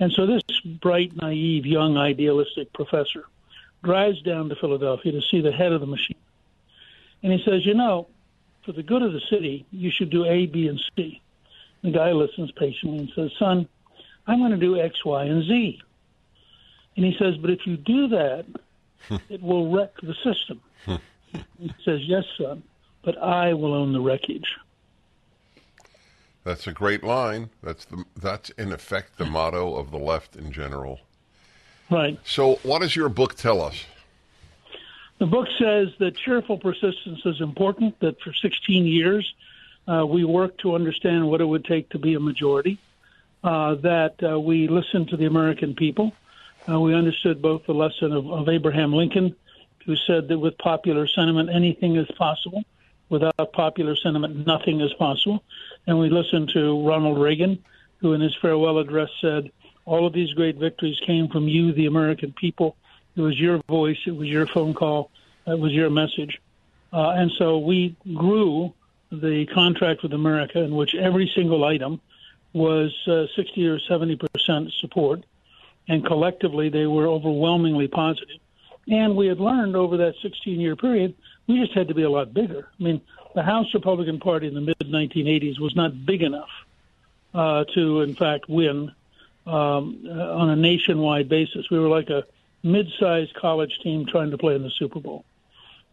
And 0.00 0.10
so 0.10 0.26
this 0.26 0.42
bright, 0.64 1.14
naive, 1.14 1.66
young, 1.66 1.96
idealistic 1.96 2.72
professor 2.72 3.24
drives 3.84 4.20
down 4.22 4.48
to 4.48 4.56
Philadelphia 4.56 5.12
to 5.12 5.22
see 5.22 5.40
the 5.40 5.52
head 5.52 5.70
of 5.70 5.80
the 5.80 5.86
machine. 5.86 6.16
And 7.22 7.32
he 7.32 7.44
says, 7.44 7.64
You 7.64 7.74
know, 7.74 8.08
for 8.64 8.72
the 8.72 8.82
good 8.82 9.02
of 9.02 9.12
the 9.12 9.22
city, 9.30 9.66
you 9.70 9.92
should 9.92 10.10
do 10.10 10.24
A, 10.24 10.46
B, 10.46 10.66
and 10.66 10.82
C. 10.96 11.22
The 11.82 11.92
guy 11.92 12.10
listens 12.10 12.50
patiently 12.50 12.98
and 12.98 13.12
says, 13.14 13.30
Son, 13.38 13.68
I'm 14.26 14.38
going 14.38 14.52
to 14.52 14.56
do 14.56 14.80
X, 14.80 15.04
Y, 15.04 15.24
and 15.24 15.44
Z. 15.44 15.80
And 16.96 17.04
he 17.04 17.16
says, 17.18 17.36
But 17.36 17.50
if 17.50 17.66
you 17.66 17.76
do 17.76 18.08
that, 18.08 18.46
it 19.28 19.42
will 19.42 19.72
wreck 19.72 19.92
the 20.02 20.14
system. 20.22 20.60
he 21.58 21.72
says, 21.84 22.00
Yes, 22.02 22.24
son, 22.38 22.62
but 23.04 23.18
I 23.18 23.54
will 23.54 23.74
own 23.74 23.92
the 23.92 24.00
wreckage. 24.00 24.56
That's 26.44 26.66
a 26.66 26.72
great 26.72 27.04
line. 27.04 27.50
That's 27.62 27.84
the 27.84 28.04
that's 28.16 28.50
in 28.50 28.72
effect 28.72 29.16
the 29.16 29.24
motto 29.24 29.76
of 29.76 29.90
the 29.90 29.98
left 29.98 30.34
in 30.34 30.50
general. 30.50 31.00
Right. 31.90 32.18
So, 32.24 32.56
what 32.62 32.80
does 32.80 32.96
your 32.96 33.08
book 33.08 33.36
tell 33.36 33.60
us? 33.60 33.84
The 35.18 35.26
book 35.26 35.46
says 35.56 35.88
that 36.00 36.16
cheerful 36.16 36.58
persistence 36.58 37.20
is 37.24 37.40
important. 37.40 38.00
That 38.00 38.20
for 38.20 38.32
16 38.32 38.86
years 38.86 39.32
uh, 39.86 40.04
we 40.06 40.24
worked 40.24 40.60
to 40.62 40.74
understand 40.74 41.28
what 41.28 41.40
it 41.40 41.44
would 41.44 41.64
take 41.64 41.90
to 41.90 41.98
be 41.98 42.14
a 42.14 42.20
majority. 42.20 42.78
Uh, 43.44 43.74
that 43.76 44.14
uh, 44.22 44.38
we 44.38 44.68
listened 44.68 45.08
to 45.08 45.16
the 45.16 45.26
American 45.26 45.74
people. 45.74 46.12
Uh, 46.68 46.78
we 46.78 46.94
understood 46.94 47.42
both 47.42 47.66
the 47.66 47.74
lesson 47.74 48.12
of, 48.12 48.30
of 48.30 48.48
Abraham 48.48 48.92
Lincoln, 48.92 49.34
who 49.84 49.96
said 49.96 50.28
that 50.28 50.38
with 50.38 50.56
popular 50.58 51.08
sentiment 51.08 51.50
anything 51.52 51.96
is 51.96 52.08
possible, 52.16 52.62
without 53.08 53.52
popular 53.52 53.96
sentiment 53.96 54.46
nothing 54.46 54.80
is 54.80 54.92
possible 54.94 55.42
and 55.86 55.98
we 55.98 56.08
listened 56.08 56.50
to 56.50 56.86
Ronald 56.86 57.18
Reagan, 57.18 57.62
who 57.98 58.12
in 58.12 58.20
his 58.20 58.36
farewell 58.40 58.78
address 58.78 59.10
said, 59.20 59.50
All 59.84 60.06
of 60.06 60.12
these 60.12 60.32
great 60.34 60.56
victories 60.56 61.00
came 61.00 61.28
from 61.28 61.48
you, 61.48 61.72
the 61.72 61.86
American 61.86 62.32
people. 62.32 62.76
It 63.16 63.20
was 63.20 63.38
your 63.38 63.60
voice, 63.68 63.98
it 64.06 64.16
was 64.16 64.28
your 64.28 64.46
phone 64.46 64.74
call, 64.74 65.10
it 65.46 65.58
was 65.58 65.72
your 65.72 65.90
message. 65.90 66.40
Uh, 66.92 67.10
and 67.10 67.30
so 67.38 67.58
we 67.58 67.96
grew 68.14 68.72
the 69.10 69.46
contract 69.46 70.02
with 70.02 70.12
America 70.12 70.60
in 70.60 70.74
which 70.74 70.94
every 70.94 71.30
single 71.34 71.64
item 71.64 72.00
was 72.52 72.92
uh, 73.06 73.26
60 73.34 73.66
or 73.66 73.78
70 73.78 74.16
percent 74.16 74.72
support, 74.80 75.24
and 75.88 76.04
collectively 76.04 76.68
they 76.68 76.86
were 76.86 77.06
overwhelmingly 77.06 77.88
positive. 77.88 78.38
And 78.88 79.16
we 79.16 79.26
had 79.26 79.38
learned 79.38 79.76
over 79.76 79.96
that 79.98 80.14
16 80.22 80.60
year 80.60 80.76
period, 80.76 81.14
we 81.46 81.60
just 81.60 81.72
had 81.72 81.88
to 81.88 81.94
be 81.94 82.02
a 82.02 82.10
lot 82.10 82.34
bigger. 82.34 82.68
I 82.78 82.82
mean, 82.82 83.00
the 83.34 83.42
House 83.42 83.72
Republican 83.74 84.20
Party 84.20 84.46
in 84.46 84.54
the 84.54 84.60
mid 84.60 84.78
1980s 84.78 85.58
was 85.58 85.74
not 85.74 86.04
big 86.04 86.22
enough 86.22 86.50
uh, 87.34 87.64
to, 87.74 88.00
in 88.00 88.14
fact, 88.14 88.48
win 88.48 88.92
um, 89.46 90.04
uh, 90.06 90.36
on 90.36 90.50
a 90.50 90.56
nationwide 90.56 91.28
basis. 91.28 91.70
We 91.70 91.78
were 91.78 91.88
like 91.88 92.10
a 92.10 92.24
mid-sized 92.62 93.34
college 93.34 93.78
team 93.82 94.06
trying 94.06 94.30
to 94.30 94.38
play 94.38 94.54
in 94.54 94.62
the 94.62 94.70
Super 94.70 95.00
Bowl. 95.00 95.24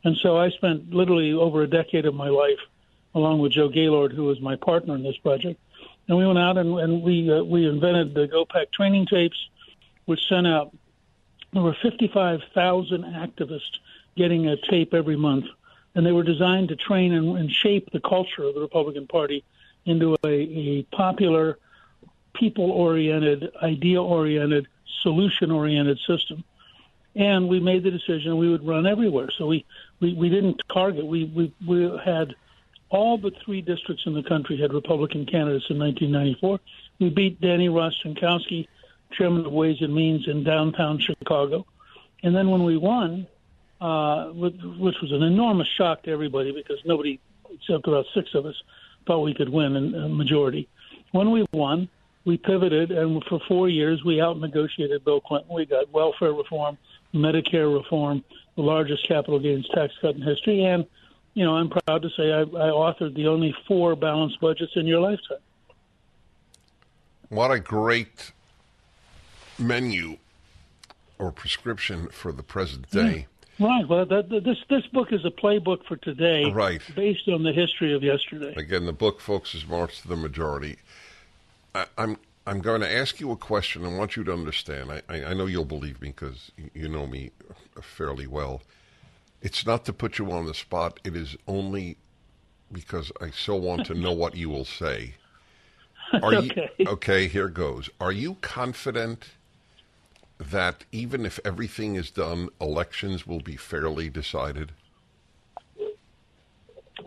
And 0.03 0.15
so 0.17 0.37
I 0.37 0.49
spent 0.51 0.93
literally 0.93 1.33
over 1.33 1.61
a 1.61 1.67
decade 1.67 2.05
of 2.05 2.13
my 2.13 2.29
life, 2.29 2.59
along 3.15 3.39
with 3.39 3.53
Joe 3.53 3.69
Gaylord, 3.69 4.13
who 4.13 4.25
was 4.25 4.39
my 4.39 4.55
partner 4.55 4.95
in 4.95 5.03
this 5.03 5.17
project, 5.17 5.59
and 6.09 6.17
we 6.17 6.27
went 6.27 6.37
out 6.37 6.57
and, 6.57 6.77
and 6.79 7.01
we 7.01 7.31
uh, 7.31 7.41
we 7.43 7.65
invented 7.65 8.13
the 8.13 8.27
GOPAC 8.27 8.73
training 8.73 9.05
tapes, 9.05 9.37
which 10.05 10.19
sent 10.27 10.45
out 10.45 10.75
over 11.55 11.73
55,000 11.81 13.03
activists 13.03 13.77
getting 14.17 14.47
a 14.47 14.57
tape 14.69 14.93
every 14.93 15.15
month 15.15 15.45
and 15.95 16.05
they 16.05 16.11
were 16.11 16.23
designed 16.23 16.69
to 16.69 16.75
train 16.75 17.13
and, 17.13 17.37
and 17.37 17.51
shape 17.51 17.91
the 17.91 17.99
culture 17.99 18.43
of 18.43 18.55
the 18.55 18.61
Republican 18.61 19.07
Party 19.07 19.43
into 19.85 20.15
a, 20.23 20.27
a 20.27 20.83
popular, 20.83 21.57
people-oriented, 22.33 23.51
idea-oriented, 23.61 24.67
solution-oriented 25.01 25.99
system. 26.05 26.43
And 27.15 27.49
we 27.49 27.59
made 27.59 27.83
the 27.83 27.91
decision 27.91 28.37
we 28.37 28.49
would 28.49 28.65
run 28.65 28.85
everywhere. 28.85 29.29
So 29.35 29.47
we, 29.47 29.65
we, 29.99 30.13
we 30.13 30.29
didn't 30.29 30.61
target. 30.71 31.05
We, 31.05 31.25
we, 31.25 31.53
we 31.65 31.97
had 32.03 32.35
all 32.89 33.17
but 33.17 33.33
three 33.43 33.61
districts 33.61 34.03
in 34.05 34.13
the 34.13 34.23
country 34.23 34.57
had 34.59 34.73
Republican 34.73 35.25
candidates 35.25 35.65
in 35.69 35.77
1994. 35.77 36.59
We 36.99 37.09
beat 37.09 37.39
Danny 37.39 37.69
Rostenkowski, 37.69 38.67
chairman 39.11 39.45
of 39.45 39.51
Ways 39.51 39.77
and 39.81 39.93
Means 39.93 40.27
in 40.27 40.43
downtown 40.43 40.99
Chicago. 40.99 41.65
And 42.23 42.35
then 42.35 42.49
when 42.49 42.63
we 42.63 42.77
won, 42.77 43.27
uh, 43.79 44.25
which 44.29 44.55
was 45.01 45.11
an 45.11 45.23
enormous 45.23 45.67
shock 45.77 46.03
to 46.03 46.11
everybody 46.11 46.51
because 46.51 46.79
nobody, 46.85 47.19
except 47.53 47.87
about 47.87 48.05
six 48.13 48.33
of 48.33 48.45
us, 48.45 48.55
thought 49.05 49.21
we 49.21 49.33
could 49.33 49.49
win 49.49 49.75
in 49.75 49.95
a 49.95 50.09
majority. 50.09 50.67
When 51.11 51.31
we 51.31 51.45
won, 51.53 51.89
we 52.25 52.37
pivoted, 52.37 52.91
and 52.91 53.23
for 53.25 53.39
four 53.47 53.69
years 53.69 54.03
we 54.03 54.21
out 54.21 54.37
negotiated 54.39 55.05
Bill 55.05 55.21
Clinton. 55.21 55.53
We 55.53 55.65
got 55.65 55.91
welfare 55.91 56.33
reform, 56.33 56.77
Medicare 57.13 57.73
reform, 57.73 58.23
the 58.55 58.61
largest 58.61 59.07
capital 59.07 59.39
gains 59.39 59.67
tax 59.69 59.93
cut 60.01 60.15
in 60.15 60.21
history, 60.21 60.65
and 60.65 60.85
you 61.39 61.45
know 61.45 61.55
I'm 61.55 61.69
proud 61.69 62.01
to 62.01 62.09
say 62.17 62.33
I, 62.33 62.41
I 62.41 62.69
authored 62.69 63.15
the 63.15 63.27
only 63.27 63.55
four 63.65 63.95
balanced 63.95 64.41
budgets 64.41 64.73
in 64.75 64.85
your 64.85 64.99
lifetime. 64.99 65.37
What 67.29 67.49
a 67.49 67.61
great 67.61 68.33
menu 69.57 70.17
or 71.17 71.31
prescription 71.31 72.09
for 72.09 72.33
the 72.33 72.43
present 72.43 72.89
day. 72.91 73.27
Right. 73.57 73.87
Well, 73.87 74.05
that, 74.05 74.29
this 74.29 74.57
this 74.69 74.85
book 74.87 75.13
is 75.13 75.23
a 75.23 75.31
playbook 75.31 75.85
for 75.85 75.95
today, 75.95 76.51
right? 76.51 76.81
Based 76.93 77.29
on 77.29 77.43
the 77.43 77.53
history 77.53 77.93
of 77.93 78.03
yesterday. 78.03 78.53
Again, 78.57 78.85
the 78.85 78.91
book 78.91 79.21
focuses 79.21 79.65
March 79.65 80.01
to 80.01 80.09
the 80.09 80.17
Majority. 80.17 80.75
I, 81.73 81.85
I'm 81.97 82.17
I'm 82.45 82.59
going 82.59 82.81
to 82.81 82.93
ask 82.93 83.21
you 83.21 83.31
a 83.31 83.37
question. 83.37 83.85
I 83.85 83.95
want 83.95 84.17
you 84.17 84.25
to 84.25 84.33
understand. 84.33 84.91
I, 84.91 85.01
I, 85.07 85.23
I 85.23 85.33
know 85.33 85.45
you'll 85.45 85.63
believe 85.63 86.01
me 86.01 86.09
because 86.09 86.51
you 86.73 86.89
know 86.89 87.07
me 87.07 87.31
fairly 87.81 88.27
well. 88.27 88.61
It's 89.41 89.65
not 89.65 89.85
to 89.85 89.93
put 89.93 90.19
you 90.19 90.31
on 90.31 90.45
the 90.45 90.53
spot. 90.53 90.99
It 91.03 91.15
is 91.15 91.37
only 91.47 91.97
because 92.71 93.11
I 93.21 93.31
so 93.31 93.55
want 93.55 93.85
to 93.87 93.93
know 93.93 94.11
what 94.11 94.35
you 94.35 94.49
will 94.49 94.65
say. 94.65 95.15
Are 96.13 96.33
okay. 96.33 96.69
You, 96.77 96.87
okay, 96.87 97.27
here 97.27 97.47
goes. 97.47 97.89
Are 98.01 98.11
you 98.11 98.35
confident 98.41 99.29
that 100.39 100.85
even 100.91 101.25
if 101.25 101.39
everything 101.45 101.95
is 101.95 102.11
done, 102.11 102.49
elections 102.59 103.27
will 103.27 103.41
be 103.41 103.55
fairly 103.55 104.09
decided? 104.09 104.71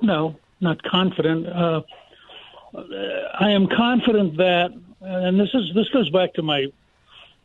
No, 0.01 0.37
not 0.61 0.83
confident. 0.83 1.47
Uh, 1.49 1.83
I 2.75 3.51
am 3.51 3.69
confident 3.69 4.37
that, 4.39 4.73
and 5.01 5.39
this 5.39 5.51
is 5.53 5.73
this 5.75 5.89
goes 5.91 6.09
back 6.11 6.35
to 6.35 6.43
my 6.43 6.67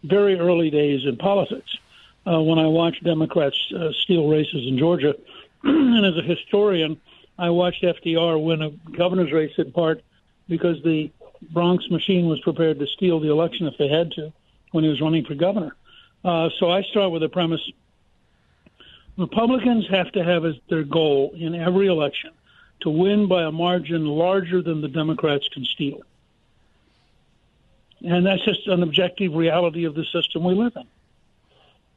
very 0.04 0.40
early 0.40 0.70
days 0.70 1.06
in 1.06 1.18
politics 1.18 1.78
uh, 2.28 2.42
when 2.42 2.60
I 2.60 2.68
watched 2.68 3.04
Democrats 3.04 3.58
uh, 3.74 3.92
steal 4.04 4.28
races 4.28 4.68
in 4.68 4.78
Georgia, 4.78 5.16
and 5.64 6.06
as 6.06 6.18
a 6.18 6.22
historian, 6.22 7.00
I 7.40 7.50
watched 7.50 7.84
FDR 7.84 8.44
win 8.44 8.62
a 8.62 8.72
governor's 8.98 9.32
race 9.32 9.54
in 9.58 9.72
part 9.72 10.04
because 10.50 10.82
the 10.84 11.12
Bronx 11.52 11.90
machine 11.90 12.28
was 12.28 12.40
prepared 12.42 12.80
to 12.80 12.88
steal 12.88 13.20
the 13.20 13.30
election 13.30 13.68
if 13.68 13.78
they 13.78 13.88
had 13.88 14.12
to 14.14 14.34
when 14.72 14.84
he 14.84 14.90
was 14.90 15.02
running 15.02 15.24
for 15.24 15.36
governor. 15.36 15.76
Uh, 16.24 16.50
so 16.60 16.70
I 16.70 16.82
start 16.84 17.12
with 17.12 17.22
the 17.22 17.30
premise 17.30 17.62
Republicans 19.18 19.88
have 19.90 20.12
to 20.12 20.24
have 20.24 20.46
as 20.46 20.56
their 20.70 20.84
goal 20.84 21.34
in 21.36 21.56
every 21.56 21.88
election 21.88 22.32
to 22.82 22.90
win 22.90 23.28
by 23.28 23.44
a 23.44 23.52
margin 23.52 24.06
larger 24.06 24.62
than 24.62 24.82
the 24.82 24.88
Democrats 24.88 25.48
can 25.50 25.66
steal. 25.66 26.02
And 28.06 28.26
that's 28.26 28.46
just 28.46 28.68
an 28.68 28.84
objective 28.84 29.34
reality 29.34 29.86
of 29.86 29.96
the 29.96 30.06
system 30.06 30.44
we 30.44 30.54
live 30.54 30.74
in. 30.76 30.86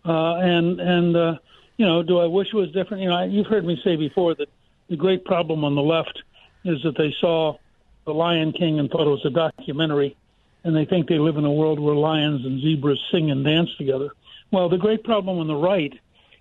Uh, 0.04 0.34
and 0.36 0.80
and 0.80 1.16
uh, 1.16 1.34
you 1.76 1.86
know, 1.86 2.02
do 2.02 2.18
I 2.18 2.26
wish 2.26 2.48
it 2.48 2.56
was 2.56 2.70
different? 2.72 3.02
You 3.02 3.08
know, 3.08 3.22
you've 3.24 3.46
heard 3.46 3.64
me 3.64 3.80
say 3.84 3.96
before 3.96 4.34
that 4.34 4.48
the 4.88 4.96
great 4.96 5.24
problem 5.24 5.64
on 5.64 5.74
the 5.74 5.82
left 5.82 6.22
is 6.64 6.82
that 6.82 6.96
they 6.96 7.14
saw 7.20 7.56
The 8.04 8.12
Lion 8.12 8.52
King 8.52 8.78
and 8.78 8.90
thought 8.90 9.06
it 9.06 9.10
was 9.10 9.24
a 9.24 9.30
documentary, 9.30 10.16
and 10.64 10.76
they 10.76 10.84
think 10.84 11.08
they 11.08 11.18
live 11.18 11.36
in 11.36 11.44
a 11.44 11.52
world 11.52 11.80
where 11.80 11.94
lions 11.94 12.44
and 12.44 12.60
zebras 12.60 13.00
sing 13.10 13.30
and 13.30 13.44
dance 13.44 13.70
together. 13.76 14.10
Well, 14.50 14.68
the 14.68 14.78
great 14.78 15.04
problem 15.04 15.38
on 15.38 15.46
the 15.46 15.54
right 15.54 15.92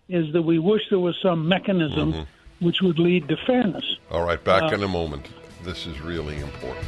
is 0.07 0.33
that 0.33 0.41
we 0.41 0.57
wish 0.57 0.81
there 0.89 0.99
was 0.99 1.15
some 1.21 1.47
mechanism 1.47 2.13
mm-hmm. 2.13 2.65
which 2.65 2.81
would 2.81 2.97
lead 2.97 3.27
to 3.29 3.37
fairness. 3.45 3.97
All 4.09 4.23
right, 4.23 4.43
back 4.43 4.63
uh, 4.63 4.75
in 4.75 4.83
a 4.83 4.87
moment. 4.87 5.27
This 5.63 5.85
is 5.85 6.01
really 6.01 6.39
important. 6.39 6.87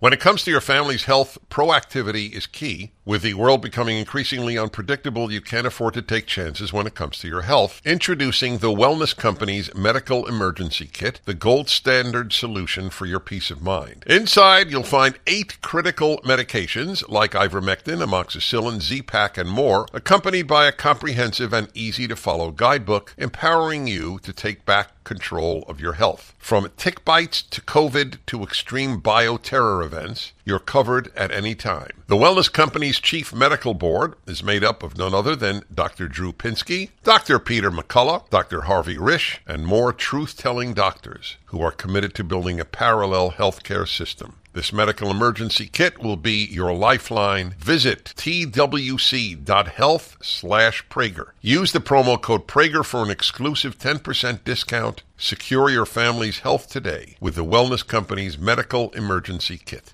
When 0.00 0.12
it 0.12 0.20
comes 0.20 0.42
to 0.44 0.50
your 0.50 0.60
family's 0.60 1.04
health, 1.04 1.38
proactivity 1.50 2.32
is 2.32 2.46
key. 2.46 2.92
With 3.06 3.22
the 3.22 3.34
world 3.34 3.62
becoming 3.62 3.98
increasingly 3.98 4.56
unpredictable, 4.58 5.30
you 5.30 5.40
can't 5.40 5.66
afford 5.66 5.94
to 5.94 6.02
take 6.02 6.26
chances 6.26 6.72
when 6.72 6.86
it 6.86 6.94
comes 6.94 7.18
to 7.18 7.28
your 7.28 7.42
health. 7.42 7.80
Introducing 7.84 8.58
the 8.58 8.72
Wellness 8.72 9.14
Company's 9.14 9.74
Medical 9.74 10.26
Emergency 10.26 10.88
Kit, 10.90 11.20
the 11.26 11.34
gold 11.34 11.68
standard 11.68 12.32
solution 12.32 12.90
for 12.90 13.06
your 13.06 13.20
peace 13.20 13.50
of 13.50 13.62
mind. 13.62 14.04
Inside, 14.06 14.70
you'll 14.70 14.82
find 14.82 15.18
eight 15.26 15.60
critical 15.60 16.18
medications 16.24 17.06
like 17.08 17.32
ivermectin, 17.32 18.02
amoxicillin, 18.02 18.80
Z-Pak, 18.80 19.36
and 19.36 19.50
more, 19.50 19.86
accompanied 19.92 20.46
by 20.46 20.66
a 20.66 20.72
comprehensive 20.72 21.52
and 21.52 21.68
easy 21.74 22.08
to 22.08 22.16
follow 22.16 22.50
guidebook 22.50 23.14
empowering 23.18 23.86
you 23.86 24.18
to 24.20 24.32
take 24.32 24.64
back 24.64 24.93
control 25.04 25.64
of 25.68 25.80
your 25.80 25.94
health. 25.94 26.34
From 26.38 26.70
tick 26.76 27.04
bites 27.04 27.42
to 27.42 27.60
COVID 27.60 28.18
to 28.26 28.42
extreme 28.42 29.00
bioterror 29.00 29.84
events, 29.84 30.32
you're 30.44 30.58
covered 30.58 31.12
at 31.16 31.30
any 31.30 31.54
time. 31.54 32.02
The 32.06 32.16
Wellness 32.16 32.52
Company's 32.52 33.00
chief 33.00 33.32
medical 33.34 33.74
board 33.74 34.14
is 34.26 34.42
made 34.42 34.64
up 34.64 34.82
of 34.82 34.98
none 34.98 35.14
other 35.14 35.36
than 35.36 35.62
Dr. 35.72 36.08
Drew 36.08 36.32
Pinsky, 36.32 36.90
Dr. 37.02 37.38
Peter 37.38 37.70
McCullough, 37.70 38.28
Dr. 38.30 38.62
Harvey 38.62 38.96
Risch, 38.96 39.38
and 39.46 39.66
more 39.66 39.92
truth 39.92 40.36
telling 40.36 40.74
doctors 40.74 41.36
who 41.46 41.62
are 41.62 41.70
committed 41.70 42.14
to 42.14 42.24
building 42.24 42.58
a 42.58 42.64
parallel 42.64 43.32
healthcare 43.32 43.88
system. 43.88 44.36
This 44.54 44.72
medical 44.72 45.10
emergency 45.10 45.66
kit 45.66 45.98
will 45.98 46.16
be 46.16 46.44
your 46.44 46.72
lifeline. 46.72 47.56
Visit 47.58 48.14
twc.health 48.16 50.16
slash 50.22 50.88
Prager. 50.88 51.30
Use 51.40 51.72
the 51.72 51.80
promo 51.80 52.22
code 52.22 52.46
Prager 52.46 52.84
for 52.84 53.02
an 53.02 53.10
exclusive 53.10 53.76
10% 53.76 54.44
discount. 54.44 55.02
Secure 55.16 55.70
your 55.70 55.84
family's 55.84 56.38
health 56.38 56.68
today 56.68 57.16
with 57.18 57.34
the 57.34 57.44
Wellness 57.44 57.84
Company's 57.84 58.38
medical 58.38 58.90
emergency 58.90 59.58
kit. 59.58 59.92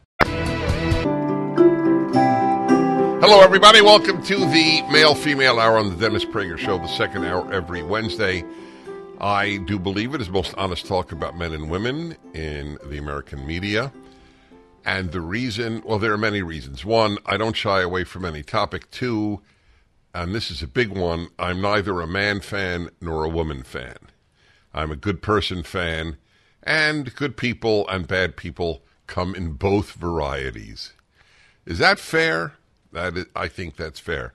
Hello, 3.23 3.41
everybody. 3.41 3.81
Welcome 3.81 4.23
to 4.25 4.37
the 4.37 4.83
male 4.93 5.15
female 5.15 5.59
hour 5.59 5.79
on 5.79 5.89
the 5.89 5.97
Dennis 5.97 6.27
Prager 6.27 6.59
Show, 6.59 6.77
the 6.77 6.87
second 6.87 7.25
hour 7.25 7.51
every 7.51 7.83
Wednesday. 7.83 8.45
I 9.23 9.57
do 9.67 9.79
believe 9.79 10.15
it 10.15 10.21
is 10.21 10.29
most 10.29 10.53
honest 10.59 10.85
talk 10.85 11.13
about 11.13 11.39
men 11.39 11.55
and 11.55 11.71
women 11.71 12.15
in 12.35 12.77
the 12.85 12.99
American 12.99 13.47
media. 13.47 13.91
And 14.85 15.13
the 15.13 15.21
reason, 15.21 15.83
well, 15.85 15.99
there 15.99 16.13
are 16.13 16.19
many 16.19 16.43
reasons. 16.43 16.85
One, 16.85 17.19
I 17.27 17.37
don't 17.37 17.57
shy 17.57 17.83
away 17.83 18.05
from 18.05 18.25
any 18.25 18.43
topic. 18.43 18.91
Two, 18.91 19.41
and 20.15 20.35
this 20.35 20.51
is 20.51 20.63
a 20.63 20.67
big 20.67 20.89
one, 20.89 21.29
I'm 21.39 21.61
neither 21.61 22.01
a 22.01 22.07
man 22.07 22.41
fan 22.41 22.91
nor 23.01 23.25
a 23.25 23.29
woman 23.29 23.63
fan. 23.63 23.97
I'm 24.73 24.91
a 24.91 24.97
good 24.97 25.23
person 25.23 25.63
fan, 25.63 26.17
and 26.63 27.15
good 27.15 27.37
people 27.37 27.89
and 27.89 28.09
bad 28.09 28.37
people 28.37 28.83
come 29.07 29.35
in 29.35 29.53
both 29.53 29.93
varieties. 29.93 30.93
Is 31.67 31.79
that 31.79 31.99
fair? 31.99 32.55
That 32.93 33.17
is, 33.17 33.27
I 33.37 33.49
think 33.49 33.77
that's 33.77 34.01
fair. 34.01 34.33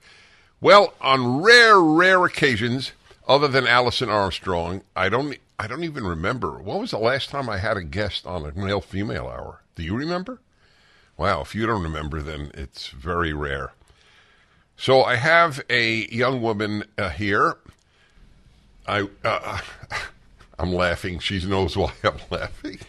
Well, 0.62 0.94
on 1.02 1.42
rare, 1.42 1.80
rare 1.80 2.24
occasions, 2.26 2.92
other 3.28 3.48
than 3.48 3.68
Alison 3.68 4.10
Armstrong, 4.10 4.82
I 4.96 5.10
don't, 5.10 5.38
I 5.60 5.68
don't 5.68 5.84
even 5.84 6.06
remember. 6.06 6.62
What 6.62 6.80
was 6.80 6.92
the 6.92 7.00
last 7.00 7.30
time 7.30 7.50
I 7.50 7.58
had 7.58 7.78
a 7.78 7.84
guest 7.84 8.26
on 8.26 8.46
a 8.46 8.54
male 8.54 8.82
female 8.82 9.28
hour? 9.28 9.62
Do 9.76 9.84
you 9.84 9.96
remember? 9.96 10.40
Wow, 11.18 11.42
if 11.42 11.56
you 11.56 11.66
don't 11.66 11.84
remember, 11.84 12.22
then 12.22 12.52
it's 12.54 12.90
very 12.90 13.34
rare. 13.34 13.72
So 14.78 15.04
I 15.04 15.16
have 15.16 15.62
a 15.70 16.08
young 16.08 16.42
woman 16.42 16.84
uh, 16.98 17.10
here. 17.10 17.58
I, 18.88 19.08
uh, 19.24 19.60
I'm 20.60 20.74
laughing. 20.74 21.20
She 21.20 21.46
knows 21.46 21.78
why 21.78 21.94
I'm 22.04 22.20
laughing. 22.30 22.80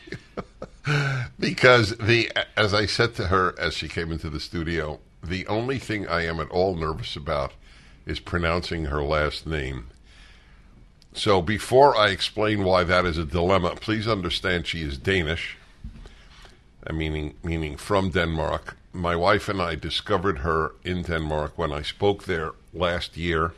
because 1.38 1.96
the, 1.98 2.30
as 2.56 2.74
I 2.74 2.86
said 2.86 3.14
to 3.16 3.28
her 3.28 3.54
as 3.58 3.74
she 3.74 3.88
came 3.88 4.10
into 4.10 4.30
the 4.30 4.40
studio, 4.40 5.00
the 5.22 5.46
only 5.46 5.78
thing 5.78 6.06
I 6.06 6.24
am 6.24 6.40
at 6.40 6.50
all 6.50 6.74
nervous 6.74 7.16
about 7.16 7.52
is 8.04 8.20
pronouncing 8.20 8.86
her 8.86 9.02
last 9.02 9.46
name. 9.46 9.88
So 11.12 11.40
before 11.40 11.96
I 11.96 12.10
explain 12.10 12.62
why 12.62 12.84
that 12.84 13.06
is 13.06 13.18
a 13.18 13.24
dilemma, 13.24 13.74
please 13.76 14.06
understand 14.06 14.66
she 14.66 14.82
is 14.82 14.98
Danish, 14.98 15.56
meaning 16.92 17.34
meaning 17.42 17.76
from 17.76 18.10
Denmark. 18.10 18.76
My 18.92 19.14
wife 19.14 19.48
and 19.48 19.60
I 19.60 19.74
discovered 19.74 20.38
her 20.38 20.72
in 20.82 21.02
Denmark 21.02 21.52
when 21.56 21.72
I 21.72 21.82
spoke 21.82 22.24
there 22.24 22.52
last 22.72 23.16
year. 23.16 23.52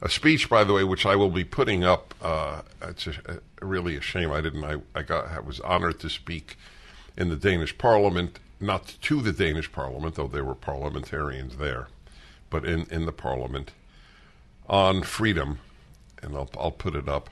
A 0.00 0.08
speech, 0.08 0.48
by 0.48 0.64
the 0.64 0.72
way, 0.72 0.84
which 0.84 1.06
I 1.06 1.14
will 1.14 1.30
be 1.30 1.44
putting 1.44 1.84
up. 1.84 2.14
Uh, 2.20 2.62
it's 2.82 3.06
a, 3.06 3.40
a, 3.60 3.64
really 3.64 3.96
a 3.96 4.00
shame 4.00 4.32
I 4.32 4.40
didn't. 4.40 4.64
I, 4.64 4.76
I 4.94 5.02
got 5.02 5.28
I 5.28 5.40
was 5.40 5.60
honored 5.60 6.00
to 6.00 6.10
speak 6.10 6.56
in 7.16 7.28
the 7.28 7.36
Danish 7.36 7.78
Parliament, 7.78 8.40
not 8.60 8.96
to 9.02 9.20
the 9.22 9.32
Danish 9.32 9.70
Parliament, 9.70 10.16
though 10.16 10.26
there 10.26 10.44
were 10.44 10.56
parliamentarians 10.56 11.56
there, 11.56 11.86
but 12.50 12.64
in 12.64 12.86
in 12.90 13.06
the 13.06 13.12
Parliament 13.12 13.72
on 14.68 15.02
freedom, 15.02 15.58
and 16.22 16.34
I'll 16.34 16.50
I'll 16.58 16.72
put 16.72 16.96
it 16.96 17.08
up. 17.08 17.30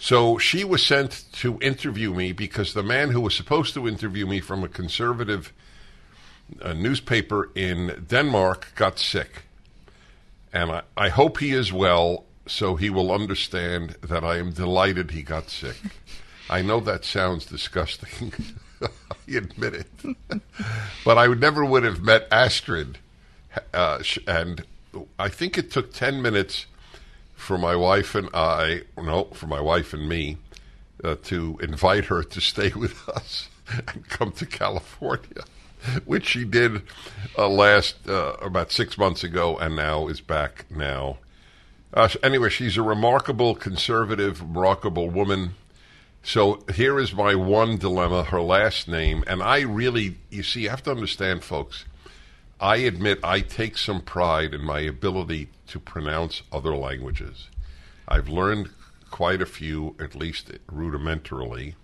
So 0.00 0.38
she 0.38 0.64
was 0.64 0.84
sent 0.84 1.26
to 1.32 1.58
interview 1.60 2.14
me 2.14 2.32
because 2.32 2.72
the 2.72 2.82
man 2.82 3.10
who 3.10 3.20
was 3.20 3.34
supposed 3.34 3.74
to 3.74 3.86
interview 3.86 4.26
me 4.26 4.40
from 4.40 4.64
a 4.64 4.68
conservative 4.68 5.52
uh, 6.62 6.72
newspaper 6.72 7.50
in 7.54 8.06
Denmark 8.08 8.72
got 8.76 8.98
sick. 8.98 9.42
And 10.54 10.72
I, 10.72 10.82
I 10.96 11.10
hope 11.10 11.38
he 11.38 11.52
is 11.52 11.70
well 11.70 12.24
so 12.46 12.76
he 12.76 12.88
will 12.88 13.12
understand 13.12 13.96
that 14.00 14.24
I 14.24 14.38
am 14.38 14.52
delighted 14.52 15.10
he 15.10 15.22
got 15.22 15.50
sick. 15.50 15.76
I 16.48 16.62
know 16.62 16.80
that 16.80 17.04
sounds 17.04 17.44
disgusting. 17.44 18.32
I 18.82 19.36
admit 19.36 19.74
it. 19.74 20.16
but 21.04 21.18
I 21.18 21.28
would 21.28 21.40
never 21.40 21.62
would 21.62 21.84
have 21.84 22.00
met 22.02 22.26
Astrid. 22.32 22.96
Uh, 23.74 24.02
and 24.26 24.64
I 25.18 25.28
think 25.28 25.58
it 25.58 25.70
took 25.70 25.92
10 25.92 26.22
minutes 26.22 26.64
for 27.40 27.58
my 27.58 27.74
wife 27.74 28.14
and 28.14 28.28
I, 28.34 28.82
no, 28.96 29.24
for 29.32 29.46
my 29.46 29.60
wife 29.60 29.92
and 29.92 30.08
me, 30.08 30.36
uh, 31.02 31.16
to 31.24 31.58
invite 31.62 32.04
her 32.06 32.22
to 32.22 32.40
stay 32.40 32.70
with 32.76 33.08
us 33.08 33.48
and 33.88 34.08
come 34.08 34.32
to 34.32 34.46
California, 34.46 35.44
which 36.04 36.26
she 36.26 36.44
did 36.44 36.82
uh, 37.38 37.48
last 37.48 38.08
uh, 38.08 38.34
about 38.42 38.70
six 38.70 38.98
months 38.98 39.24
ago 39.24 39.56
and 39.58 39.74
now 39.74 40.06
is 40.06 40.20
back 40.20 40.66
now. 40.70 41.18
Uh, 41.92 42.08
anyway, 42.22 42.50
she's 42.50 42.76
a 42.76 42.82
remarkable 42.82 43.54
conservative, 43.54 44.40
remarkable 44.40 45.08
woman. 45.08 45.54
So 46.22 46.62
here 46.74 47.00
is 47.00 47.14
my 47.14 47.34
one 47.34 47.78
dilemma 47.78 48.24
her 48.24 48.42
last 48.42 48.86
name. 48.86 49.24
And 49.26 49.42
I 49.42 49.60
really, 49.62 50.18
you 50.28 50.42
see, 50.42 50.62
you 50.62 50.70
have 50.70 50.82
to 50.84 50.90
understand, 50.90 51.42
folks, 51.42 51.84
I 52.60 52.76
admit 52.76 53.20
I 53.24 53.40
take 53.40 53.78
some 53.78 54.02
pride 54.02 54.52
in 54.52 54.62
my 54.62 54.80
ability 54.80 55.48
to 55.68 55.78
pronounce 55.80 56.42
other 56.52 56.76
languages. 56.76 57.48
I've 58.06 58.28
learned 58.28 58.70
quite 59.10 59.40
a 59.40 59.46
few, 59.46 59.96
at 59.98 60.14
least 60.14 60.50
rudimentarily, 60.70 61.74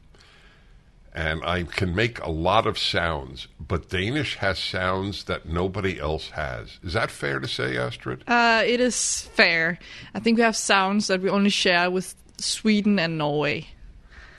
and 1.14 1.42
I 1.44 1.62
can 1.62 1.94
make 1.94 2.20
a 2.20 2.30
lot 2.30 2.66
of 2.66 2.78
sounds, 2.78 3.48
but 3.58 3.88
Danish 3.88 4.36
has 4.36 4.58
sounds 4.58 5.24
that 5.24 5.46
nobody 5.46 5.98
else 5.98 6.30
has. 6.30 6.78
Is 6.82 6.92
that 6.92 7.10
fair 7.10 7.40
to 7.40 7.48
say, 7.48 7.78
Astrid? 7.78 8.22
Uh, 8.28 8.62
it 8.66 8.80
is 8.80 9.22
fair. 9.32 9.78
I 10.14 10.20
think 10.20 10.36
we 10.36 10.42
have 10.42 10.56
sounds 10.56 11.06
that 11.06 11.22
we 11.22 11.30
only 11.30 11.48
share 11.50 11.90
with 11.90 12.14
Sweden 12.36 12.98
and 12.98 13.16
Norway. 13.16 13.68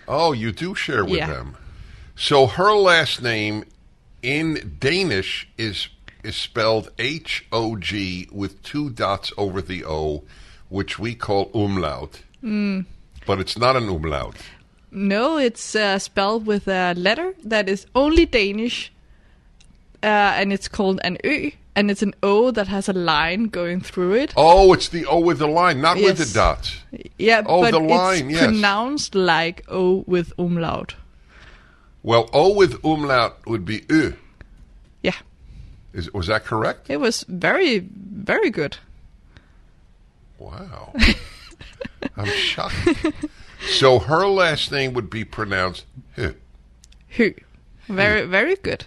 Oh, 0.07 0.33
you 0.33 0.51
do 0.51 0.75
share 0.75 1.03
with 1.03 1.15
Yeah. 1.15 1.27
them. 1.27 1.57
So 2.15 2.45
her 2.45 2.73
last 2.73 3.23
name 3.23 3.63
in 4.21 4.77
Danish 4.79 5.47
is 5.57 5.87
is 6.23 6.35
spelled 6.35 6.89
H 6.99 7.45
O 7.51 7.75
G 7.77 8.27
with 8.31 8.61
two 8.63 8.89
dots 8.89 9.31
over 9.37 9.61
the 9.61 9.83
O, 9.85 10.23
which 10.69 10.97
we 10.99 11.15
call 11.15 11.49
umlaut. 11.53 12.21
But 12.41 13.39
it's 13.39 13.57
not 13.57 13.75
an 13.75 13.89
umlaut. 13.89 14.35
No, 14.91 15.37
it's 15.37 15.75
uh, 15.75 15.99
spelled 15.99 16.45
with 16.45 16.67
a 16.67 16.93
letter 16.95 17.33
that 17.43 17.67
is 17.67 17.85
only 17.93 18.25
Danish, 18.25 18.91
uh, 20.01 20.05
and 20.39 20.53
it's 20.53 20.67
called 20.69 20.99
an 21.03 21.17
Ø, 21.25 21.53
and 21.75 21.91
it's 21.91 22.01
an 22.01 22.13
O 22.23 22.51
that 22.51 22.67
has 22.69 22.87
a 22.87 22.93
line 22.93 23.45
going 23.45 23.81
through 23.81 24.13
it. 24.13 24.33
Oh, 24.37 24.71
it's 24.73 24.87
the 24.89 25.05
O 25.05 25.19
with 25.19 25.39
the 25.39 25.47
line, 25.47 25.81
not 25.81 25.97
with 25.97 26.17
the 26.17 26.33
dots. 26.33 26.77
Yeah, 27.17 27.43
Oh, 27.45 27.61
but 27.61 27.71
the 27.71 27.79
line, 27.79 28.29
it's 28.31 28.39
yes. 28.39 28.45
pronounced 28.45 29.13
like 29.13 29.65
O 29.67 30.05
with 30.07 30.31
umlaut. 30.39 30.95
Well, 32.01 32.29
O 32.31 32.53
with 32.53 32.81
umlaut 32.85 33.45
would 33.45 33.65
be 33.65 33.81
Ö. 33.81 34.15
Is, 35.97 36.13
was 36.13 36.27
that 36.27 36.45
correct? 36.45 36.89
it 36.89 36.97
was 36.97 37.25
very, 37.27 37.79
very 37.79 38.49
good. 38.51 38.77
Wow. 40.37 40.93
I'm 42.17 42.27
shocked. 42.27 42.75
So 43.71 43.97
her 43.99 44.27
last 44.27 44.71
name 44.71 44.93
would 44.93 45.09
be 45.09 45.25
pronounced 45.25 45.85
H. 46.15 46.35
Hø. 47.17 47.35
Very, 47.87 48.25
very 48.27 48.55
good. 48.57 48.85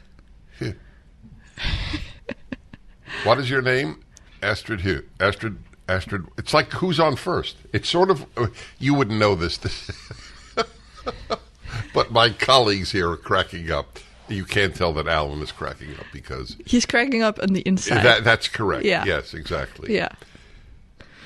What 3.25 3.39
is 3.39 3.51
your 3.51 3.61
name? 3.61 4.03
Astrid 4.43 4.81
Hugh. 4.83 5.05
Astrid. 5.19 5.59
Astrid. 5.89 6.27
It's 6.39 6.55
like 6.55 6.71
who's 6.75 7.01
on 7.01 7.17
first. 7.17 7.57
It's 7.73 7.89
sort 7.89 8.11
of. 8.11 8.25
uh, 8.37 8.47
You 8.79 8.95
wouldn't 8.95 9.19
know 9.19 9.35
this, 9.35 9.59
but 11.93 12.13
my 12.13 12.31
colleagues 12.31 12.93
here 12.93 13.11
are 13.11 13.17
cracking 13.17 13.71
up. 13.71 13.99
You 14.31 14.45
can't 14.45 14.75
tell 14.75 14.93
that 14.95 15.07
Alan 15.09 15.43
is 15.43 15.53
cracking 15.53 15.91
up 15.99 16.07
because 16.13 16.57
He's 16.65 16.87
cracking 16.87 17.23
up 17.23 17.39
on 17.43 17.53
the 17.53 17.61
inside. 17.63 18.03
that, 18.05 18.25
that's 18.25 18.49
correct. 18.49 18.85
Yeah. 18.85 19.05
Yes, 19.05 19.35
exactly. 19.35 19.95
yeah. 19.95 20.09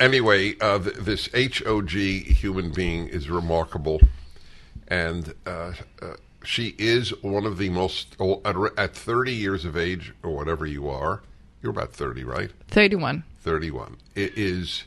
Anyway, 0.01 0.55
uh, 0.61 0.79
th- 0.79 0.97
this 0.97 1.29
HOG 1.33 1.91
human 1.91 2.73
being 2.73 3.07
is 3.09 3.31
remarkable, 3.31 4.01
and 4.89 5.35
uh, 5.47 5.73
uh, 6.03 6.15
she 6.43 6.75
is 6.79 7.11
one 7.23 7.47
of 7.47 7.59
the 7.59 7.69
most 7.69 8.17
at, 8.45 8.57
at 8.77 8.95
30 8.95 9.33
years 9.33 9.65
of 9.65 9.77
age 9.77 10.13
or 10.23 10.31
whatever 10.35 10.67
you 10.67 10.89
are. 10.89 11.23
You're 11.63 11.71
about 11.71 11.93
30, 11.93 12.25
right? 12.25 12.51
31. 12.69 13.23
31. 13.41 13.97
It 14.15 14.37
is 14.37 14.85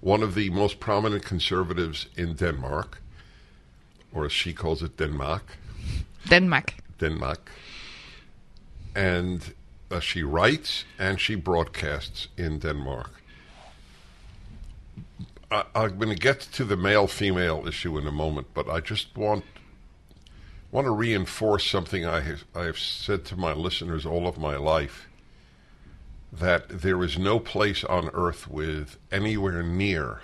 one 0.00 0.22
of 0.22 0.34
the 0.34 0.50
most 0.50 0.80
prominent 0.80 1.24
conservatives 1.24 2.06
in 2.16 2.34
Denmark, 2.34 3.00
or 4.12 4.26
as 4.26 4.32
she 4.32 4.52
calls 4.52 4.82
it, 4.82 4.96
Denmark. 4.98 5.56
Denmark. 6.28 6.74
Denmark. 6.98 7.50
And 8.94 9.54
uh, 9.90 10.00
she 10.00 10.22
writes 10.22 10.84
and 10.98 11.20
she 11.20 11.34
broadcasts 11.34 12.28
in 12.36 12.58
Denmark. 12.58 13.10
I, 15.50 15.64
I'm 15.74 15.98
going 15.98 16.08
to 16.08 16.20
get 16.20 16.40
to 16.40 16.64
the 16.64 16.76
male 16.76 17.06
female 17.06 17.66
issue 17.66 17.98
in 17.98 18.06
a 18.06 18.12
moment, 18.12 18.48
but 18.54 18.68
I 18.68 18.80
just 18.80 19.16
want 19.16 19.44
want 20.72 20.84
to 20.86 20.90
reinforce 20.90 21.64
something 21.64 22.04
I 22.04 22.20
have, 22.20 22.44
I 22.54 22.64
have 22.64 22.78
said 22.78 23.24
to 23.26 23.36
my 23.36 23.52
listeners 23.52 24.04
all 24.04 24.26
of 24.26 24.36
my 24.36 24.56
life 24.56 25.06
that 26.32 26.68
there 26.68 27.02
is 27.02 27.18
no 27.18 27.38
place 27.38 27.84
on 27.84 28.10
earth 28.12 28.48
with 28.48 28.98
anywhere 29.10 29.62
near 29.62 30.20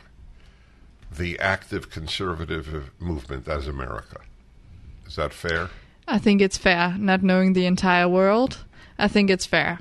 the 1.11 1.39
active 1.39 1.91
conservative 1.91 2.91
movement 2.99 3.49
as 3.49 3.69
America. 3.69 4.21
Is 5.07 5.17
that 5.17 5.33
fair? 5.33 5.71
I 6.07 6.19
think 6.19 6.41
it's 6.41 6.59
fair, 6.59 6.95
not 6.99 7.23
knowing 7.23 7.53
the 7.53 7.67
entire 7.67 8.09
world. 8.09 8.65
I 8.99 9.09
think 9.09 9.31
it's 9.31 9.47
fair. 9.47 9.81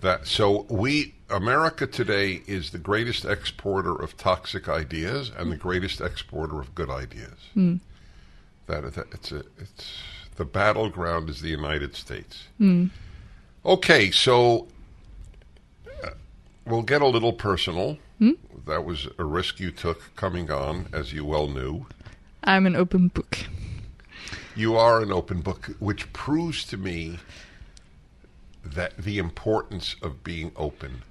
That 0.00 0.26
so 0.26 0.66
we 0.68 1.14
America 1.28 1.86
today 1.86 2.42
is 2.46 2.70
the 2.70 2.78
greatest 2.78 3.24
exporter 3.24 3.94
of 3.94 4.16
toxic 4.16 4.68
ideas 4.68 5.30
and 5.36 5.52
the 5.52 5.56
greatest 5.56 6.00
exporter 6.00 6.58
of 6.58 6.74
good 6.74 6.90
ideas. 6.90 7.38
Hmm. 7.54 7.76
That, 8.66 8.94
that 8.94 9.06
it's 9.12 9.32
a 9.32 9.44
it's 9.58 9.98
the 10.36 10.44
battleground 10.44 11.28
is 11.28 11.40
the 11.40 11.48
United 11.48 11.94
States. 11.94 12.44
Hmm. 12.58 12.86
Okay, 13.64 14.10
so 14.10 14.68
uh, 16.02 16.10
we'll 16.66 16.82
get 16.82 17.02
a 17.02 17.06
little 17.06 17.32
personal. 17.32 17.98
Hmm? 18.18 18.32
That 18.66 18.84
was 18.84 19.06
a 19.18 19.24
risk 19.24 19.60
you 19.60 19.70
took 19.70 20.14
coming 20.16 20.50
on, 20.50 20.86
as 20.92 21.12
you 21.12 21.24
well 21.24 21.46
knew. 21.48 21.86
I'm 22.44 22.66
an 22.66 22.74
open 22.74 23.08
book. 23.08 23.38
You 24.54 24.76
are 24.76 25.00
an 25.00 25.12
open 25.12 25.40
book, 25.40 25.70
which 25.78 26.12
proves 26.12 26.64
to 26.66 26.76
me 26.76 27.18
that 28.64 28.96
the 28.96 29.18
importance 29.18 29.96
of 30.02 30.22
being 30.22 30.52
open. 30.56 31.02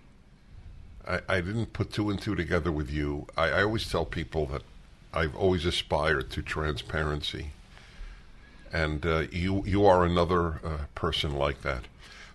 I, 1.08 1.22
I 1.28 1.42
didn't 1.42 1.74
put 1.74 1.92
two 1.92 2.10
and 2.10 2.22
two 2.22 2.36
together 2.36 2.72
with 2.72 2.92
you. 2.92 3.28
I, 3.36 3.50
I 3.50 3.64
always 3.64 3.90
tell 3.90 4.06
people 4.06 4.46
that 4.48 4.62
I've 5.14 5.36
always 5.36 5.66
aspired 5.66 6.30
to 6.32 6.42
transparency, 6.42 7.52
and 8.72 9.06
uh, 9.06 9.24
you 9.32 9.64
you 9.66 9.86
are 9.86 10.06
another 10.06 10.62
uh, 10.64 10.78
person 10.94 11.34
like 11.36 11.62
that. 11.64 11.86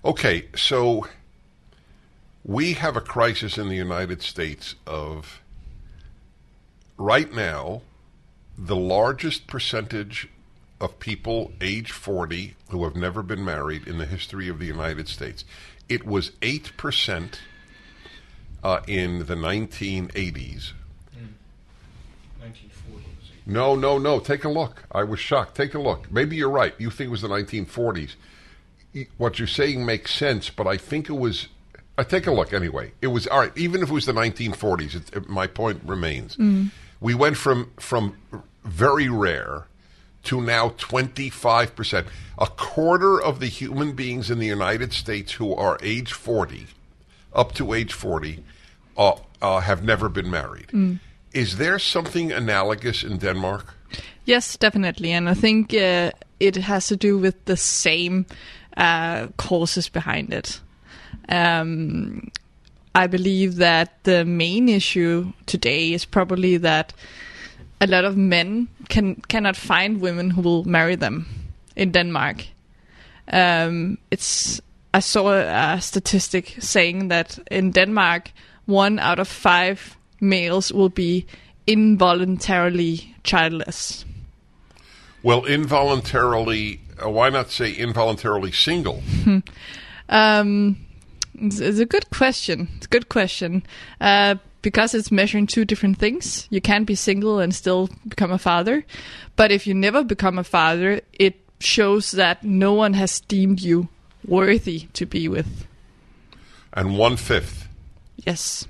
Okay, 0.04 0.46
so 0.56 1.06
we 2.44 2.74
have 2.74 2.96
a 2.96 3.00
crisis 3.00 3.56
in 3.56 3.68
the 3.68 3.76
United 3.76 4.22
States 4.22 4.74
of 4.86 5.40
right 6.98 7.32
now 7.32 7.82
the 8.56 8.76
largest 8.76 9.46
percentage 9.46 10.28
of 10.84 10.98
people 11.00 11.50
age 11.60 11.90
40 11.90 12.54
who 12.68 12.84
have 12.84 12.94
never 12.94 13.22
been 13.22 13.44
married 13.44 13.86
in 13.88 13.98
the 13.98 14.04
history 14.06 14.48
of 14.48 14.58
the 14.58 14.66
United 14.66 15.08
States. 15.08 15.44
It 15.88 16.04
was 16.06 16.30
8% 16.42 17.38
uh, 18.62 18.80
in 18.86 19.26
the 19.26 19.34
1980s. 19.34 20.72
1940. 22.40 23.04
Hmm. 23.44 23.52
No, 23.52 23.74
no, 23.74 23.98
no. 23.98 24.20
Take 24.20 24.44
a 24.44 24.48
look. 24.48 24.84
I 24.92 25.02
was 25.04 25.18
shocked. 25.20 25.54
Take 25.56 25.74
a 25.74 25.80
look. 25.80 26.10
Maybe 26.12 26.36
you're 26.36 26.50
right. 26.50 26.74
You 26.78 26.90
think 26.90 27.08
it 27.08 27.10
was 27.10 27.22
the 27.22 27.28
1940s. 27.28 28.14
What 29.18 29.38
you're 29.38 29.48
saying 29.48 29.84
makes 29.84 30.12
sense, 30.14 30.50
but 30.50 30.66
I 30.66 30.76
think 30.76 31.08
it 31.08 31.14
was. 31.14 31.48
I 31.98 32.02
take 32.04 32.26
a 32.26 32.32
look 32.32 32.52
anyway. 32.52 32.92
It 33.02 33.08
was 33.08 33.26
all 33.26 33.40
right. 33.40 33.52
Even 33.56 33.82
if 33.82 33.88
it 33.90 33.92
was 33.92 34.06
the 34.06 34.12
1940s, 34.12 34.94
it, 34.94 35.16
it- 35.16 35.28
my 35.28 35.46
point 35.46 35.80
remains. 35.84 36.36
Mm. 36.36 36.70
We 37.00 37.14
went 37.14 37.36
from 37.36 37.70
from 37.78 38.16
very 38.64 39.08
rare 39.08 39.66
to 40.24 40.40
now 40.40 40.74
25 40.78 41.76
percent. 41.76 42.06
A 42.38 42.46
quarter 42.46 43.20
of 43.20 43.38
the 43.38 43.46
human 43.46 43.92
beings 43.92 44.30
in 44.30 44.38
the 44.38 44.46
United 44.46 44.92
States 44.92 45.32
who 45.32 45.54
are 45.54 45.78
age 45.82 46.12
40, 46.12 46.66
up 47.32 47.52
to 47.54 47.72
age 47.72 47.92
40, 47.92 48.42
uh, 48.96 49.12
uh, 49.40 49.60
have 49.60 49.84
never 49.84 50.08
been 50.08 50.30
married. 50.30 50.98
Is 51.32 51.58
there 51.58 51.78
something 51.78 52.32
analogous 52.32 53.04
in 53.04 53.18
Denmark? 53.18 53.74
Yes, 54.24 54.56
definitely, 54.56 55.12
and 55.12 55.28
I 55.28 55.34
think 55.34 55.74
uh, 55.74 56.10
it 56.40 56.56
has 56.56 56.86
to 56.88 56.96
do 56.96 57.18
with 57.18 57.44
the 57.44 57.56
same 57.56 58.26
uh, 58.76 59.28
causes 59.36 59.88
behind 59.88 60.32
it. 60.32 60.60
Um, 61.28 62.30
I 62.94 63.06
believe 63.06 63.56
that 63.56 64.02
the 64.04 64.24
main 64.24 64.68
issue 64.68 65.32
today 65.46 65.92
is 65.92 66.04
probably 66.04 66.56
that 66.58 66.92
a 67.84 67.86
lot 67.86 68.04
of 68.04 68.16
men 68.16 68.68
can 68.88 69.16
cannot 69.28 69.56
find 69.56 70.00
women 70.00 70.30
who 70.30 70.42
will 70.42 70.64
marry 70.64 70.96
them 70.96 71.26
in 71.76 71.92
Denmark. 71.92 72.46
Um, 73.32 73.98
it's 74.10 74.60
I 74.94 75.00
saw 75.00 75.32
a 75.32 75.80
statistic 75.80 76.56
saying 76.60 77.08
that 77.08 77.38
in 77.50 77.72
Denmark, 77.72 78.32
one 78.66 78.98
out 78.98 79.18
of 79.18 79.28
five 79.28 79.96
males 80.20 80.72
will 80.72 80.88
be 80.88 81.26
involuntarily 81.66 83.14
childless. 83.22 84.04
Well, 85.22 85.44
involuntarily, 85.46 86.80
uh, 87.04 87.10
why 87.10 87.30
not 87.30 87.50
say 87.50 87.72
involuntarily 87.72 88.52
single? 88.52 89.02
Um, 90.08 90.76
it's, 91.34 91.60
it's 91.60 91.78
a 91.78 91.86
good 91.86 92.10
question. 92.10 92.68
It's 92.76 92.86
a 92.86 92.88
good 92.90 93.08
question. 93.08 93.62
Uh, 94.00 94.36
because 94.64 94.94
it's 94.94 95.12
measuring 95.12 95.46
two 95.46 95.66
different 95.66 95.98
things. 95.98 96.48
You 96.50 96.62
can 96.62 96.84
be 96.84 96.94
single 96.94 97.38
and 97.38 97.54
still 97.54 97.90
become 98.08 98.32
a 98.32 98.38
father. 98.38 98.86
But 99.36 99.52
if 99.52 99.66
you 99.66 99.74
never 99.74 100.02
become 100.02 100.38
a 100.38 100.42
father, 100.42 101.02
it 101.12 101.38
shows 101.60 102.12
that 102.12 102.42
no 102.42 102.72
one 102.72 102.94
has 102.94 103.20
deemed 103.20 103.60
you 103.60 103.88
worthy 104.26 104.88
to 104.94 105.04
be 105.04 105.28
with. 105.28 105.66
And 106.72 106.96
one 106.96 107.16
fifth. 107.18 107.68
Yes. 108.16 108.66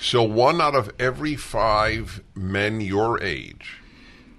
So 0.00 0.22
one 0.22 0.60
out 0.60 0.76
of 0.76 0.92
every 1.00 1.34
five 1.34 2.22
men 2.36 2.80
your 2.80 3.20
age 3.20 3.80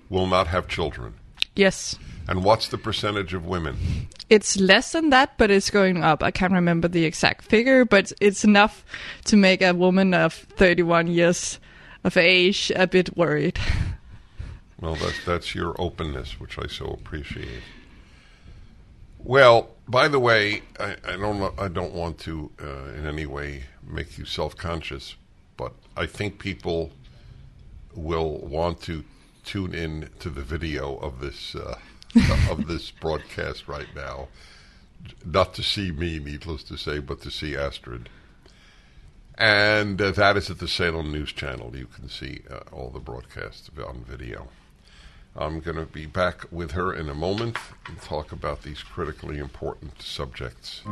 will 0.09 0.27
not 0.27 0.47
have 0.47 0.69
children. 0.69 1.15
Yes. 1.53 1.97
And 2.27 2.43
what's 2.43 2.69
the 2.69 2.77
percentage 2.77 3.33
of 3.33 3.45
women? 3.45 4.07
It's 4.29 4.57
less 4.57 4.93
than 4.93 5.09
that, 5.09 5.37
but 5.37 5.51
it's 5.51 5.69
going 5.69 6.03
up. 6.03 6.23
I 6.23 6.31
can't 6.31 6.53
remember 6.53 6.87
the 6.87 7.05
exact 7.05 7.45
figure, 7.45 7.83
but 7.83 8.13
it's 8.21 8.43
enough 8.43 8.85
to 9.25 9.35
make 9.35 9.61
a 9.61 9.73
woman 9.73 10.13
of 10.13 10.33
31 10.33 11.07
years 11.07 11.59
of 12.03 12.15
age 12.17 12.71
a 12.75 12.87
bit 12.87 13.17
worried. 13.17 13.59
Well, 14.79 14.95
that's 14.95 15.23
that's 15.25 15.55
your 15.55 15.79
openness, 15.79 16.39
which 16.41 16.59
I 16.59 16.67
so 16.67 16.87
appreciate. 16.87 17.63
Well, 19.17 19.69
by 19.87 20.09
the 20.09 20.19
way, 20.19 20.63
I, 20.77 20.97
I 21.07 21.11
don't 21.13 21.57
I 21.57 21.69
don't 21.69 21.93
want 21.93 22.17
to 22.19 22.51
uh, 22.61 22.91
in 22.97 23.05
any 23.05 23.25
way 23.25 23.63
make 23.81 24.17
you 24.17 24.25
self 24.25 24.57
conscious, 24.57 25.15
but 25.55 25.71
I 25.95 26.05
think 26.05 26.37
people 26.37 26.91
will 27.95 28.39
want 28.39 28.81
to 28.81 29.05
tune 29.45 29.73
in 29.73 30.09
to 30.19 30.29
the 30.29 30.41
video 30.41 30.97
of 30.97 31.21
this 31.21 31.55
uh, 31.55 31.77
of 32.49 32.67
this 32.67 32.91
broadcast 32.91 33.67
right 33.67 33.87
now, 33.95 34.27
not 35.25 35.53
to 35.55 35.63
see 35.63 35.91
me, 35.91 36.19
needless 36.19 36.63
to 36.63 36.77
say, 36.77 36.99
but 36.99 37.21
to 37.21 37.31
see 37.31 37.55
Astrid. 37.55 38.09
And 39.37 39.99
uh, 40.01 40.11
that 40.11 40.37
is 40.37 40.49
at 40.49 40.59
the 40.59 40.67
Salem 40.67 41.11
News 41.11 41.31
Channel. 41.31 41.75
You 41.75 41.87
can 41.87 42.07
see 42.07 42.41
uh, 42.49 42.59
all 42.71 42.89
the 42.89 42.99
broadcasts 42.99 43.69
on 43.85 44.05
video. 44.07 44.49
I'm 45.35 45.59
going 45.61 45.77
to 45.77 45.87
be 45.87 46.05
back 46.05 46.45
with 46.51 46.71
her 46.71 46.93
in 46.93 47.09
a 47.09 47.15
moment 47.15 47.57
and 47.87 47.99
talk 47.99 48.31
about 48.31 48.61
these 48.61 48.83
critically 48.83 49.39
important 49.39 49.99
subjects. 49.99 50.83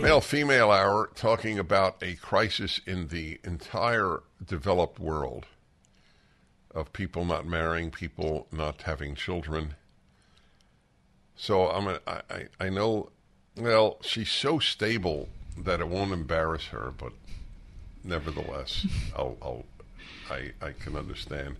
Male 0.00 0.20
female 0.20 0.70
hour 0.70 1.10
talking 1.16 1.58
about 1.58 2.00
a 2.02 2.14
crisis 2.14 2.80
in 2.86 3.08
the 3.08 3.40
entire 3.42 4.22
developed 4.46 5.00
world 5.00 5.46
of 6.74 6.92
people 6.92 7.24
not 7.24 7.46
marrying, 7.46 7.90
people 7.90 8.46
not 8.52 8.82
having 8.82 9.14
children. 9.14 9.74
So 11.36 11.68
I'm 11.68 11.88
a, 11.88 12.00
I, 12.06 12.46
I 12.60 12.68
know 12.68 13.10
well 13.56 13.98
she's 14.02 14.30
so 14.30 14.58
stable 14.58 15.28
that 15.56 15.80
it 15.80 15.88
won't 15.88 16.12
embarrass 16.12 16.66
her, 16.66 16.92
but 16.96 17.12
nevertheless 18.04 18.86
I'll, 19.16 19.36
I'll 19.42 19.64
I 20.30 20.52
I 20.62 20.72
can 20.72 20.96
understand. 20.96 21.56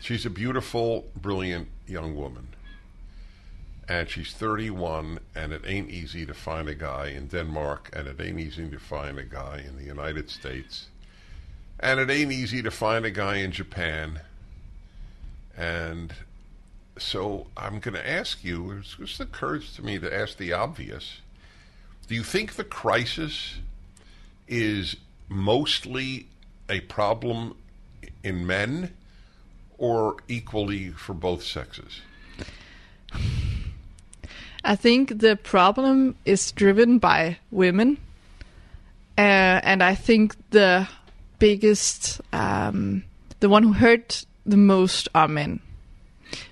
She's 0.00 0.26
a 0.26 0.30
beautiful, 0.30 1.06
brilliant 1.14 1.68
young 1.86 2.16
woman. 2.16 2.48
And 3.88 4.08
she's 4.08 4.32
31, 4.32 5.20
and 5.34 5.52
it 5.52 5.62
ain't 5.64 5.90
easy 5.90 6.26
to 6.26 6.34
find 6.34 6.68
a 6.68 6.74
guy 6.74 7.08
in 7.08 7.28
Denmark, 7.28 7.90
and 7.92 8.08
it 8.08 8.20
ain't 8.20 8.40
easy 8.40 8.68
to 8.68 8.78
find 8.78 9.18
a 9.18 9.24
guy 9.24 9.62
in 9.64 9.76
the 9.76 9.84
United 9.84 10.28
States, 10.30 10.86
and 11.78 12.00
it 12.00 12.10
ain't 12.10 12.32
easy 12.32 12.62
to 12.62 12.70
find 12.70 13.04
a 13.04 13.10
guy 13.10 13.36
in 13.36 13.52
Japan. 13.52 14.20
And 15.56 16.12
so 16.98 17.46
I'm 17.56 17.78
going 17.78 17.94
to 17.94 18.08
ask 18.08 18.44
you, 18.44 18.70
it 18.70 18.84
just 18.98 19.20
occurs 19.20 19.74
to 19.76 19.84
me 19.84 19.98
to 19.98 20.14
ask 20.14 20.36
the 20.36 20.52
obvious. 20.52 21.20
Do 22.08 22.14
you 22.14 22.22
think 22.22 22.54
the 22.54 22.64
crisis 22.64 23.56
is 24.48 24.96
mostly 25.28 26.26
a 26.68 26.80
problem 26.80 27.56
in 28.22 28.46
men 28.46 28.94
or 29.78 30.16
equally 30.28 30.90
for 30.90 31.14
both 31.14 31.42
sexes? 31.42 32.00
I 34.64 34.76
think 34.76 35.18
the 35.18 35.36
problem 35.36 36.14
is 36.24 36.52
driven 36.52 36.98
by 36.98 37.38
women, 37.50 37.98
uh, 39.18 39.20
and 39.20 39.82
I 39.82 39.96
think 39.96 40.36
the 40.50 40.88
biggest, 41.40 42.20
um, 42.32 43.04
the 43.40 43.48
one 43.48 43.64
who 43.64 43.72
hurt 43.72 44.24
the 44.44 44.56
most 44.56 45.08
are 45.14 45.28
men, 45.28 45.60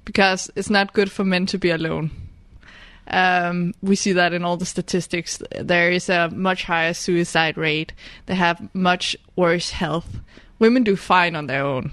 because 0.04 0.50
it's 0.56 0.70
not 0.70 0.92
good 0.92 1.10
for 1.10 1.24
men 1.24 1.46
to 1.46 1.58
be 1.58 1.70
alone. 1.70 2.10
Um, 3.08 3.74
we 3.82 3.96
see 3.96 4.12
that 4.12 4.32
in 4.32 4.44
all 4.44 4.56
the 4.56 4.66
statistics. 4.66 5.42
There 5.58 5.90
is 5.90 6.08
a 6.08 6.28
much 6.30 6.64
higher 6.64 6.94
suicide 6.94 7.56
rate. 7.56 7.92
They 8.26 8.36
have 8.36 8.72
much 8.72 9.16
worse 9.34 9.70
health. 9.70 10.20
Women 10.60 10.84
do 10.84 10.94
fine 10.94 11.34
on 11.34 11.46
their 11.46 11.64
own 11.64 11.90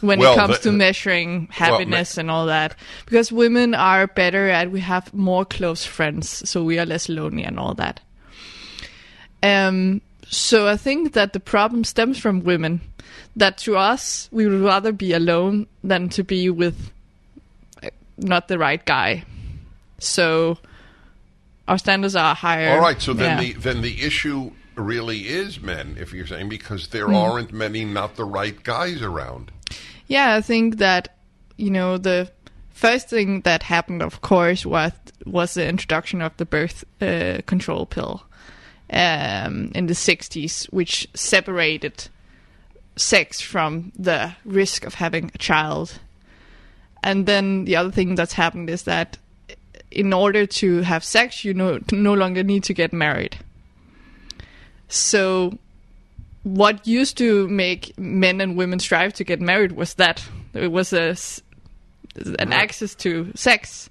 when 0.00 0.18
Well, 0.18 0.32
it 0.32 0.36
comes 0.36 0.58
the- 0.58 0.70
to 0.70 0.72
measuring 0.72 1.48
happiness 1.50 2.18
and 2.18 2.30
all 2.30 2.46
that 2.46 2.76
because 3.06 3.32
women 3.32 3.74
are 3.74 4.06
better 4.06 4.48
at 4.48 4.70
we 4.70 4.80
have 4.80 5.12
more 5.14 5.44
close 5.44 5.84
friends 5.84 6.48
so 6.48 6.62
we 6.62 6.78
are 6.78 6.86
less 6.86 7.08
lonely 7.08 7.42
and 7.44 7.58
all 7.58 7.74
that 7.74 8.00
um 9.42 10.00
so 10.28 10.68
i 10.68 10.76
think 10.76 11.14
that 11.14 11.32
the 11.32 11.40
problem 11.40 11.82
stems 11.84 12.18
from 12.18 12.44
women 12.44 12.80
that 13.36 13.58
to 13.58 13.76
us 13.76 14.28
we 14.32 14.46
would 14.46 14.60
rather 14.60 14.92
be 14.92 15.12
alone 15.12 15.66
than 15.84 16.08
to 16.08 16.22
be 16.24 16.48
with 16.50 16.90
uh, 17.82 17.88
not 18.18 18.48
the 18.48 18.58
right 18.58 18.84
guy 18.84 19.22
so 19.98 20.58
our 21.68 21.78
standards 21.78 22.14
are 22.14 22.34
higher 22.34 22.70
All 22.70 22.80
right, 22.80 23.00
so 23.00 23.12
then 23.12 23.38
Yeah. 23.38 23.40
the 23.44 23.52
then 23.54 23.82
the 23.82 24.02
issue 24.02 24.52
really 24.76 25.26
is 25.28 25.60
men, 25.60 25.96
if 25.98 26.12
you're 26.12 26.26
saying, 26.26 26.48
because 26.50 26.88
there 26.88 27.06
Hmm. 27.08 27.14
aren't 27.14 27.52
many 27.52 27.84
not 27.84 28.16
the 28.16 28.24
right 28.24 28.62
guys 28.62 29.00
around. 29.02 29.50
Yeah, 30.06 30.34
I 30.36 30.42
think 30.42 30.76
that 30.78 31.16
you 31.56 31.70
know 31.70 31.98
the 31.98 32.30
first 32.70 33.08
thing 33.08 33.40
that 33.40 33.62
happened, 33.64 34.02
of 34.02 34.20
course, 34.20 34.64
was 34.66 34.92
was 35.24 35.54
the 35.54 35.66
introduction 35.66 36.20
of 36.22 36.36
the 36.36 36.44
birth 36.44 36.84
uh, 37.00 37.40
control 37.46 37.86
pill 37.86 38.22
um, 38.90 39.72
in 39.74 39.86
the 39.86 39.94
'60s, 39.94 40.66
which 40.66 41.08
separated 41.14 42.08
sex 42.96 43.40
from 43.40 43.92
the 43.98 44.34
risk 44.44 44.84
of 44.84 44.94
having 44.94 45.30
a 45.34 45.38
child. 45.38 45.98
And 47.02 47.26
then 47.26 47.64
the 47.64 47.76
other 47.76 47.90
thing 47.90 48.14
that's 48.14 48.32
happened 48.32 48.70
is 48.70 48.84
that 48.84 49.18
in 49.90 50.12
order 50.12 50.46
to 50.46 50.80
have 50.80 51.04
sex, 51.04 51.44
you 51.44 51.54
no 51.54 51.78
no 51.92 52.14
longer 52.14 52.42
need 52.42 52.64
to 52.64 52.74
get 52.74 52.92
married. 52.92 53.36
So 54.88 55.58
what 56.46 56.86
used 56.86 57.18
to 57.18 57.48
make 57.48 57.98
men 57.98 58.40
and 58.40 58.56
women 58.56 58.78
strive 58.78 59.12
to 59.14 59.24
get 59.24 59.40
married 59.40 59.72
was 59.72 59.94
that 59.94 60.24
it 60.54 60.68
was 60.68 60.92
a 60.92 61.16
an 62.38 62.52
access 62.52 62.94
to 62.94 63.32
sex 63.34 63.90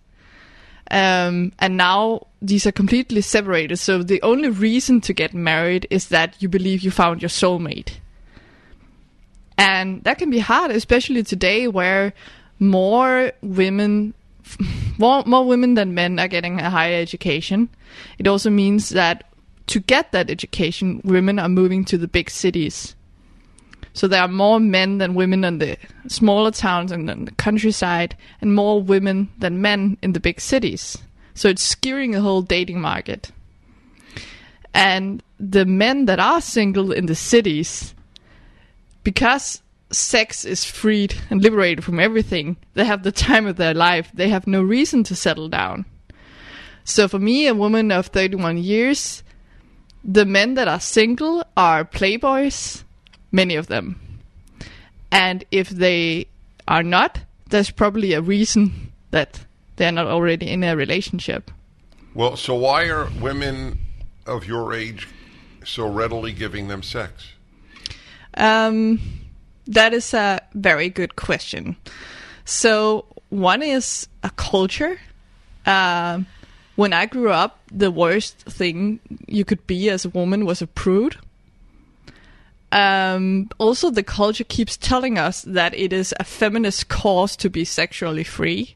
um, 0.90 1.52
and 1.60 1.76
now 1.76 2.26
these 2.42 2.66
are 2.66 2.72
completely 2.72 3.20
separated 3.20 3.76
so 3.76 4.02
the 4.02 4.22
only 4.22 4.50
reason 4.50 5.02
to 5.02 5.14
get 5.14 5.34
married 5.34 5.86
is 5.90 6.08
that 6.08 6.42
you 6.42 6.48
believe 6.48 6.82
you 6.82 6.90
found 6.92 7.22
your 7.22 7.30
soulmate 7.30 7.98
and 9.58 10.04
that 10.04 10.18
can 10.18 10.30
be 10.30 10.40
hard 10.40 10.72
especially 10.72 11.24
today 11.24 11.68
where 11.68 12.14
more 12.60 13.32
women 13.42 14.14
more, 14.98 15.24
more 15.26 15.46
women 15.46 15.74
than 15.74 15.94
men 15.94 16.20
are 16.20 16.28
getting 16.28 16.60
a 16.60 16.70
higher 16.70 17.02
education 17.02 17.70
it 18.18 18.28
also 18.28 18.50
means 18.50 18.90
that 18.90 19.24
to 19.68 19.80
get 19.80 20.12
that 20.12 20.30
education, 20.30 21.02
women 21.04 21.40
are 21.40 21.50
moving 21.50 21.86
to 21.86 21.98
the 21.98 22.08
big 22.08 22.30
cities. 22.30 22.96
So 23.94 24.08
there 24.08 24.22
are 24.22 24.28
more 24.28 24.60
men 24.60 24.98
than 24.98 25.16
women 25.16 25.44
in 25.44 25.58
the 25.60 25.78
smaller 26.08 26.52
towns 26.52 26.92
and 26.92 27.10
in 27.10 27.26
the 27.26 27.32
countryside, 27.32 28.16
and 28.42 28.54
more 28.54 28.82
women 28.82 29.30
than 29.40 29.62
men 29.62 29.98
in 30.02 30.14
the 30.14 30.20
big 30.20 30.42
cities. 30.42 30.98
So 31.34 31.50
it's 31.50 31.76
skewing 31.76 32.14
the 32.14 32.22
whole 32.22 32.42
dating 32.42 32.82
market. 32.82 33.32
And 34.74 35.24
the 35.40 35.66
men 35.66 36.06
that 36.06 36.20
are 36.20 36.42
single 36.42 36.92
in 36.92 37.06
the 37.06 37.16
cities, 37.16 37.95
because 39.06 39.62
sex 39.92 40.44
is 40.44 40.66
freed 40.66 41.16
and 41.30 41.42
liberated 41.42 41.86
from 41.86 42.00
everything, 42.00 42.58
they 42.74 42.84
have 42.84 43.04
the 43.04 43.12
time 43.12 43.46
of 43.46 43.56
their 43.56 43.74
life. 43.74 44.10
They 44.14 44.30
have 44.30 44.48
no 44.48 44.62
reason 44.62 45.04
to 45.06 45.16
settle 45.16 45.48
down. 45.48 45.86
So 46.84 47.08
for 47.08 47.20
me, 47.20 47.48
a 47.48 47.54
woman 47.54 47.92
of 47.92 48.08
31 48.08 48.58
years, 48.58 49.24
the 50.04 50.26
men 50.26 50.56
that 50.56 50.68
are 50.68 50.80
single 50.80 51.46
are 51.56 51.86
playboys, 51.86 52.84
many 53.32 53.56
of 53.56 53.68
them. 53.68 54.00
And 55.12 55.46
if 55.52 55.70
they 55.70 56.28
are 56.68 56.84
not, 56.84 57.22
there's 57.50 57.72
probably 57.72 58.14
a 58.14 58.22
reason 58.22 58.92
that 59.12 59.46
they're 59.78 59.92
not 59.92 60.08
already 60.08 60.50
in 60.50 60.64
a 60.64 60.76
relationship. 60.76 61.52
Well, 62.16 62.38
so 62.38 62.56
why 62.56 62.86
are 62.86 63.10
women 63.22 63.80
of 64.26 64.48
your 64.48 64.74
age 64.74 65.08
so 65.64 65.88
readily 65.88 66.32
giving 66.32 66.70
them 66.70 66.82
sex? 66.82 67.35
Um, 68.36 69.00
that 69.68 69.94
is 69.94 70.14
a 70.14 70.42
very 70.54 70.90
good 70.90 71.16
question. 71.16 71.76
So 72.46 73.06
one 73.30 73.64
is 73.64 74.08
a 74.24 74.30
culture. 74.32 75.00
Um, 75.66 76.28
when 76.76 76.94
I 76.94 77.06
grew 77.06 77.32
up, 77.32 77.60
the 77.72 77.90
worst 77.90 78.38
thing 78.40 79.00
you 79.28 79.46
could 79.46 79.66
be 79.66 79.90
as 79.90 80.06
a 80.06 80.10
woman 80.10 80.46
was 80.46 80.62
a 80.62 80.68
prude. 80.68 81.18
Um, 82.72 83.50
also, 83.58 83.90
the 83.90 84.04
culture 84.04 84.44
keeps 84.44 84.76
telling 84.76 85.18
us 85.18 85.44
that 85.44 85.74
it 85.74 85.94
is 85.94 86.14
a 86.20 86.26
feminist 86.26 86.90
cause 86.90 87.36
to 87.38 87.50
be 87.50 87.64
sexually 87.64 88.26
free, 88.26 88.76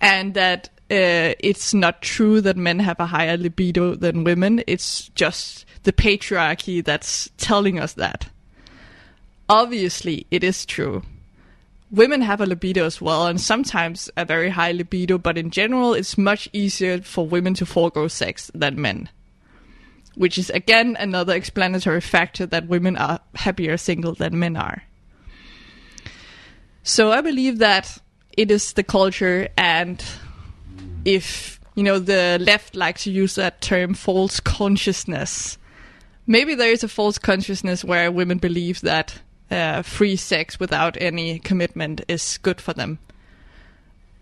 and 0.00 0.32
that 0.32 0.70
uh, 0.90 1.36
it's 1.40 1.74
not 1.74 2.00
true 2.00 2.40
that 2.40 2.56
men 2.56 2.78
have 2.78 2.98
a 2.98 3.06
higher 3.06 3.36
libido 3.36 3.94
than 3.94 4.24
women. 4.24 4.62
It's 4.66 5.10
just 5.10 5.66
the 5.82 5.92
patriarchy 5.92 6.84
that's 6.84 7.30
telling 7.36 7.78
us 7.78 7.94
that. 7.94 8.28
Obviously, 9.48 10.26
it 10.30 10.44
is 10.44 10.64
true. 10.66 11.02
Women 11.90 12.20
have 12.20 12.40
a 12.40 12.46
libido 12.46 12.84
as 12.84 13.00
well, 13.00 13.26
and 13.26 13.40
sometimes 13.40 14.08
a 14.16 14.24
very 14.24 14.50
high 14.50 14.70
libido, 14.72 15.18
but 15.18 15.36
in 15.36 15.50
general, 15.50 15.92
it's 15.92 16.16
much 16.16 16.48
easier 16.52 17.00
for 17.00 17.26
women 17.26 17.54
to 17.54 17.66
forego 17.66 18.06
sex 18.06 18.50
than 18.54 18.80
men. 18.80 19.08
Which 20.14 20.38
is 20.38 20.50
again 20.50 20.96
another 21.00 21.34
explanatory 21.34 22.00
factor 22.00 22.46
that 22.46 22.68
women 22.68 22.96
are 22.96 23.20
happier 23.34 23.76
single 23.76 24.14
than 24.14 24.38
men 24.38 24.56
are. 24.56 24.84
So 26.82 27.10
I 27.10 27.20
believe 27.20 27.58
that 27.58 27.98
it 28.36 28.50
is 28.50 28.72
the 28.74 28.82
culture, 28.82 29.48
and 29.56 30.04
if 31.04 31.58
you 31.74 31.82
know 31.82 31.98
the 31.98 32.38
left 32.40 32.76
likes 32.76 33.04
to 33.04 33.10
use 33.10 33.34
that 33.34 33.60
term 33.60 33.94
false 33.94 34.38
consciousness, 34.40 35.58
maybe 36.30 36.54
there 36.54 36.70
is 36.70 36.84
a 36.84 36.88
false 36.88 37.18
consciousness 37.18 37.84
where 37.84 38.10
women 38.10 38.38
believe 38.38 38.80
that 38.82 39.20
uh, 39.50 39.82
free 39.82 40.16
sex 40.16 40.60
without 40.60 40.96
any 41.00 41.40
commitment 41.40 42.02
is 42.06 42.38
good 42.38 42.60
for 42.60 42.72
them. 42.72 42.98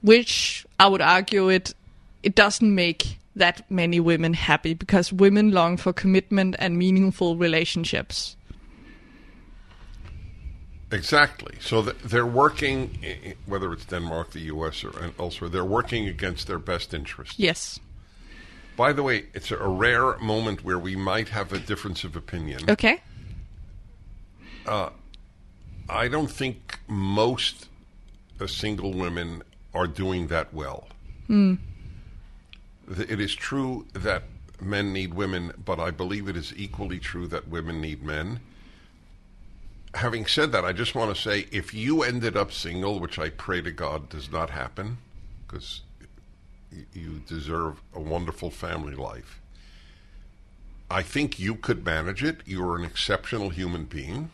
Which 0.00 0.66
I 0.80 0.88
would 0.88 1.02
argue 1.02 1.48
it 1.50 1.74
it 2.22 2.34
doesn't 2.34 2.74
make 2.74 3.18
that 3.36 3.70
many 3.70 4.00
women 4.00 4.32
happy 4.34 4.74
because 4.74 5.12
women 5.12 5.52
long 5.52 5.76
for 5.76 5.92
commitment 5.92 6.56
and 6.58 6.76
meaningful 6.76 7.36
relationships. 7.36 8.36
Exactly. 10.90 11.54
So 11.60 11.82
th- 11.82 11.96
they're 12.02 12.26
working, 12.26 12.98
whether 13.44 13.72
it's 13.72 13.84
Denmark, 13.84 14.30
the 14.32 14.40
U.S., 14.54 14.82
or 14.82 14.92
elsewhere, 15.18 15.50
they're 15.50 15.64
working 15.64 16.08
against 16.08 16.46
their 16.46 16.58
best 16.58 16.94
interests. 16.94 17.38
Yes. 17.38 17.78
By 18.78 18.92
the 18.94 19.02
way, 19.02 19.26
it's 19.34 19.50
a 19.50 19.56
rare 19.58 20.16
moment 20.18 20.64
where 20.64 20.78
we 20.78 20.94
might 20.96 21.28
have 21.30 21.52
a 21.52 21.58
difference 21.58 22.04
of 22.04 22.14
opinion. 22.16 22.70
Okay. 22.70 23.02
I 25.90 26.08
don't 26.08 26.30
think 26.30 26.78
most 26.88 27.68
uh, 28.40 28.46
single 28.46 28.92
women 28.92 29.42
are 29.74 29.86
doing 29.86 30.28
that 30.28 30.52
well. 30.54 30.86
Th- 31.28 31.58
It 33.10 33.20
is 33.20 33.34
true 33.34 33.86
that 33.94 34.22
men 34.60 34.92
need 34.92 35.14
women, 35.14 35.52
but 35.64 35.80
I 35.80 35.90
believe 35.90 36.28
it 36.28 36.36
is 36.36 36.52
equally 36.56 36.98
true 36.98 37.26
that 37.28 37.48
women 37.48 37.80
need 37.80 38.02
men. 38.02 38.40
having 39.94 40.26
said 40.26 40.52
that, 40.52 40.64
I 40.66 40.72
just 40.72 40.94
want 40.94 41.14
to 41.14 41.20
say 41.20 41.46
if 41.50 41.72
you 41.74 42.02
ended 42.02 42.36
up 42.36 42.52
single, 42.52 43.00
which 43.00 43.18
I 43.18 43.30
pray 43.30 43.62
to 43.62 43.70
God 43.72 44.08
does 44.10 44.30
not 44.30 44.50
happen, 44.50 44.98
because 45.46 45.80
you 46.92 47.22
deserve 47.26 47.80
a 47.94 48.00
wonderful 48.00 48.50
family 48.50 48.94
life. 48.94 49.40
I 50.90 51.02
think 51.02 51.38
you 51.38 51.54
could 51.54 51.84
manage 51.84 52.24
it. 52.24 52.40
You're 52.46 52.76
an 52.76 52.84
exceptional 52.84 53.50
human 53.50 53.84
being. 53.84 54.30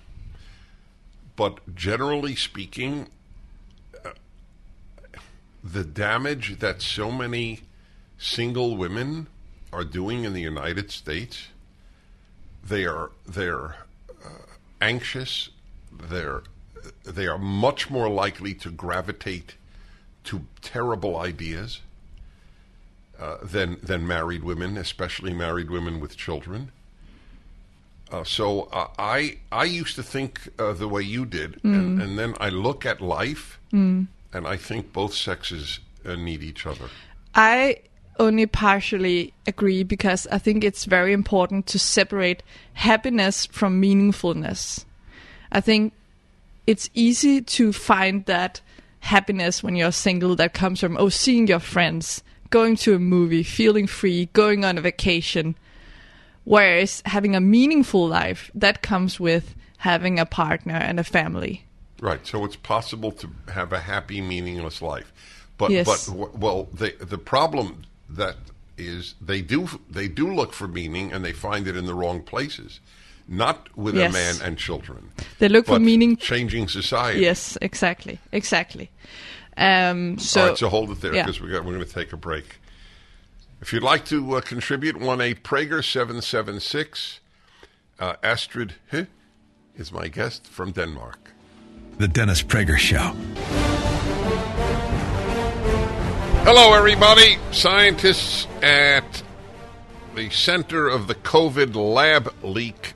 But 1.36 1.74
generally 1.74 2.36
speaking, 2.36 3.08
uh, 4.04 4.10
the 5.62 5.84
damage 5.84 6.60
that 6.60 6.80
so 6.80 7.10
many 7.10 7.60
single 8.18 8.76
women 8.76 9.26
are 9.72 9.84
doing 9.84 10.24
in 10.24 10.32
the 10.32 10.40
United 10.40 10.92
States, 10.92 11.48
they 12.62 12.86
are 12.86 13.10
they're 13.26 13.76
uh, 14.24 14.28
anxious. 14.80 15.50
They're 15.92 16.42
they 17.04 17.26
are 17.26 17.38
much 17.38 17.90
more 17.90 18.08
likely 18.08 18.54
to 18.54 18.70
gravitate 18.70 19.56
to 20.24 20.46
terrible 20.62 21.18
ideas 21.18 21.80
uh, 23.18 23.36
than 23.42 23.78
than 23.82 24.06
married 24.06 24.44
women, 24.44 24.76
especially 24.76 25.32
married 25.32 25.70
women 25.70 26.00
with 26.00 26.16
children. 26.16 26.70
Uh, 28.10 28.22
so 28.22 28.62
uh, 28.72 28.88
I 28.98 29.38
I 29.50 29.64
used 29.64 29.96
to 29.96 30.02
think 30.02 30.48
uh, 30.58 30.72
the 30.72 30.88
way 30.88 31.02
you 31.02 31.24
did, 31.26 31.58
and, 31.64 32.00
and, 32.00 32.18
then 32.18 32.34
I 32.38 32.48
look 32.50 32.84
at 32.86 33.00
life, 33.00 33.58
and 34.34 34.46
I 34.46 34.56
think 34.56 34.92
both 34.92 35.14
sexes 35.14 35.80
uh, 36.04 36.14
need 36.14 36.42
each 36.42 36.66
other. 36.66 36.88
I 37.34 37.78
only 38.18 38.46
partially 38.46 39.32
agree 39.46 39.82
because 39.82 40.26
I 40.28 40.38
think 40.38 40.62
it's 40.62 40.84
very 40.84 41.12
important 41.12 41.66
to 41.68 41.78
separate 41.78 42.42
happiness 42.74 43.46
from 43.46 43.80
meaningfulness. 43.80 44.84
I 45.50 45.60
think 45.60 45.92
it's 46.66 46.90
easy 46.94 47.40
to 47.40 47.72
find 47.72 48.24
that 48.26 48.60
happiness 49.00 49.62
when 49.62 49.76
you're 49.76 49.92
single 49.92 50.34
that 50.36 50.54
comes 50.54 50.80
from 50.80 50.96
oh 50.96 51.08
seeing 51.08 51.46
your 51.46 51.58
friends, 51.58 52.22
going 52.54 52.76
to 52.76 52.94
a 52.94 53.00
movie, 53.00 53.42
feeling 53.42 53.88
free, 53.88 54.26
going 54.26 54.64
on 54.64 54.78
a 54.78 54.80
vacation. 54.80 55.56
Whereas 56.44 57.02
having 57.04 57.34
a 57.34 57.40
meaningful 57.40 58.06
life 58.06 58.48
that 58.54 58.80
comes 58.80 59.18
with 59.18 59.56
having 59.78 60.20
a 60.20 60.24
partner 60.24 60.74
and 60.74 61.00
a 61.00 61.04
family. 61.04 61.64
Right. 62.00 62.24
So 62.24 62.44
it's 62.44 62.54
possible 62.54 63.10
to 63.10 63.28
have 63.52 63.72
a 63.72 63.80
happy, 63.80 64.20
meaningless 64.20 64.80
life. 64.80 65.12
But 65.58 65.72
Yes. 65.72 65.86
but 66.08 66.36
well, 66.44 66.68
the 66.72 66.94
the 67.14 67.18
problem 67.18 67.86
that 68.08 68.36
is 68.78 69.14
they 69.20 69.42
do 69.42 69.68
they 69.90 70.06
do 70.06 70.32
look 70.32 70.52
for 70.52 70.68
meaning 70.68 71.12
and 71.12 71.24
they 71.24 71.32
find 71.32 71.66
it 71.66 71.76
in 71.76 71.86
the 71.86 71.94
wrong 71.94 72.22
places, 72.22 72.78
not 73.26 73.56
with 73.76 73.96
a 73.96 74.10
man 74.10 74.34
and 74.44 74.58
children. 74.58 75.10
They 75.40 75.48
look 75.48 75.66
for 75.66 75.80
meaning. 75.80 76.16
changing 76.16 76.68
society. 76.68 77.20
Yes, 77.20 77.58
exactly, 77.60 78.18
exactly. 78.30 78.90
Um, 79.56 80.18
so, 80.18 80.40
All 80.40 80.48
right, 80.48 80.58
so 80.58 80.68
hold 80.68 80.90
it 80.90 81.00
there 81.00 81.14
yeah. 81.14 81.22
because 81.22 81.40
we 81.40 81.50
got 81.50 81.64
we're 81.64 81.74
going 81.74 81.86
to 81.86 81.92
take 81.92 82.12
a 82.12 82.16
break. 82.16 82.60
If 83.60 83.72
you'd 83.72 83.82
like 83.82 84.04
to 84.06 84.36
uh, 84.36 84.40
contribute, 84.40 84.98
one 84.98 85.20
eight 85.20 85.42
Prager 85.42 85.84
seven 85.84 86.20
seven 86.22 86.60
six. 86.60 87.20
Uh, 87.98 88.16
Astrid 88.22 88.74
H 88.92 89.06
is 89.76 89.92
my 89.92 90.08
guest 90.08 90.46
from 90.46 90.72
Denmark. 90.72 91.32
The 91.98 92.08
Dennis 92.08 92.42
Prager 92.42 92.76
Show. 92.76 93.14
Hello, 96.44 96.74
everybody. 96.74 97.38
Scientists 97.52 98.48
at 98.62 99.22
the 100.14 100.28
center 100.30 100.88
of 100.88 101.06
the 101.06 101.14
COVID 101.14 101.74
lab 101.74 102.34
leak 102.42 102.94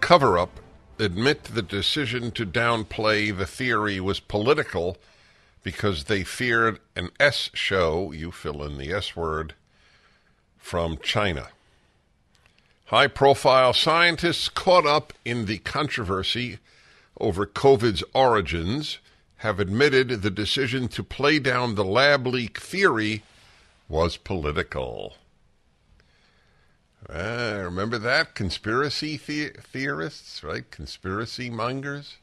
cover 0.00 0.38
up 0.38 0.60
admit 0.98 1.44
the 1.44 1.62
decision 1.62 2.30
to 2.32 2.46
downplay 2.46 3.36
the 3.36 3.46
theory 3.46 4.00
was 4.00 4.20
political 4.20 4.96
because 5.62 6.04
they 6.04 6.24
feared 6.24 6.78
an 6.96 7.10
S 7.18 7.50
show, 7.54 8.12
you 8.12 8.30
fill 8.30 8.62
in 8.62 8.78
the 8.78 8.92
S 8.92 9.16
word, 9.16 9.54
from 10.56 10.98
China. 10.98 11.48
High 12.86 13.08
profile 13.08 13.72
scientists 13.72 14.48
caught 14.48 14.86
up 14.86 15.12
in 15.24 15.44
the 15.44 15.58
controversy 15.58 16.58
over 17.20 17.46
COVID's 17.46 18.02
origins 18.14 18.98
have 19.38 19.60
admitted 19.60 20.22
the 20.22 20.30
decision 20.30 20.88
to 20.88 21.02
play 21.02 21.38
down 21.38 21.74
the 21.74 21.84
lab 21.84 22.26
leak 22.26 22.58
theory 22.58 23.22
was 23.88 24.16
political. 24.16 25.14
Ah, 27.08 27.60
remember 27.62 27.98
that? 27.98 28.34
Conspiracy 28.34 29.16
the- 29.16 29.52
theorists, 29.60 30.42
right? 30.42 30.70
Conspiracy 30.70 31.48
mongers. 31.48 32.16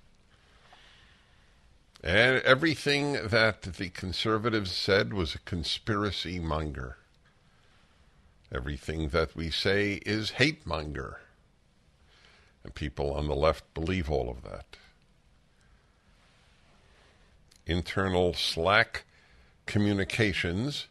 And 2.06 2.38
everything 2.44 3.14
that 3.14 3.64
the 3.64 3.90
conservatives 3.90 4.72
said 4.72 5.12
was 5.12 5.34
a 5.34 5.40
conspiracy 5.40 6.40
monger. 6.40 6.98
Everything 8.54 9.10
that 9.10 9.36
we 9.36 9.50
say 9.50 9.94
is 10.06 10.32
hate 10.32 10.68
monger. 10.68 11.22
And 12.64 12.76
people 12.76 13.12
on 13.12 13.28
the 13.28 13.36
left 13.36 13.74
believe 13.74 14.12
all 14.12 14.30
of 14.30 14.44
that. 14.44 14.78
Internal 17.66 18.36
Slack 18.36 19.06
communications 19.66 20.86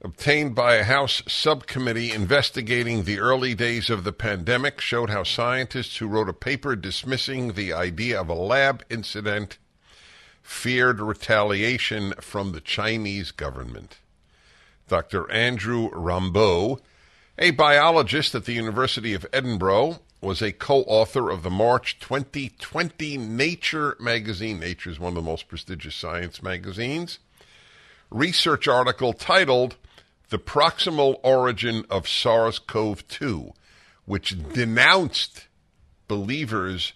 obtained 0.00 0.54
by 0.54 0.76
a 0.76 0.84
House 0.84 1.22
subcommittee 1.28 2.12
investigating 2.12 3.02
the 3.02 3.18
early 3.18 3.54
days 3.54 3.90
of 3.90 4.04
the 4.04 4.12
pandemic 4.12 4.80
showed 4.80 5.10
how 5.10 5.22
scientists 5.22 5.98
who 5.98 6.08
wrote 6.08 6.30
a 6.30 6.34
paper 6.34 6.76
dismissing 6.76 7.52
the 7.52 7.74
idea 7.74 8.18
of 8.18 8.30
a 8.30 8.34
lab 8.34 8.82
incident 8.88 9.58
feared 10.46 11.00
retaliation 11.00 12.14
from 12.20 12.52
the 12.52 12.60
Chinese 12.60 13.32
government. 13.32 13.98
Dr. 14.86 15.28
Andrew 15.28 15.90
Rambaut, 15.90 16.80
a 17.36 17.50
biologist 17.50 18.32
at 18.36 18.44
the 18.44 18.52
University 18.52 19.12
of 19.12 19.26
Edinburgh, 19.32 19.98
was 20.20 20.40
a 20.40 20.52
co 20.52 20.82
author 20.82 21.30
of 21.30 21.42
the 21.42 21.50
March 21.50 21.98
2020 21.98 23.18
Nature 23.18 23.96
magazine. 23.98 24.60
Nature 24.60 24.90
is 24.90 25.00
one 25.00 25.10
of 25.10 25.14
the 25.16 25.30
most 25.30 25.48
prestigious 25.48 25.96
science 25.96 26.40
magazines. 26.40 27.18
Research 28.08 28.68
article 28.68 29.12
titled 29.12 29.74
The 30.30 30.38
Proximal 30.38 31.18
Origin 31.24 31.84
of 31.90 32.06
SARS 32.06 32.60
CoV 32.60 33.06
2, 33.08 33.52
which 34.04 34.36
denounced 34.52 35.48
believers 36.06 36.92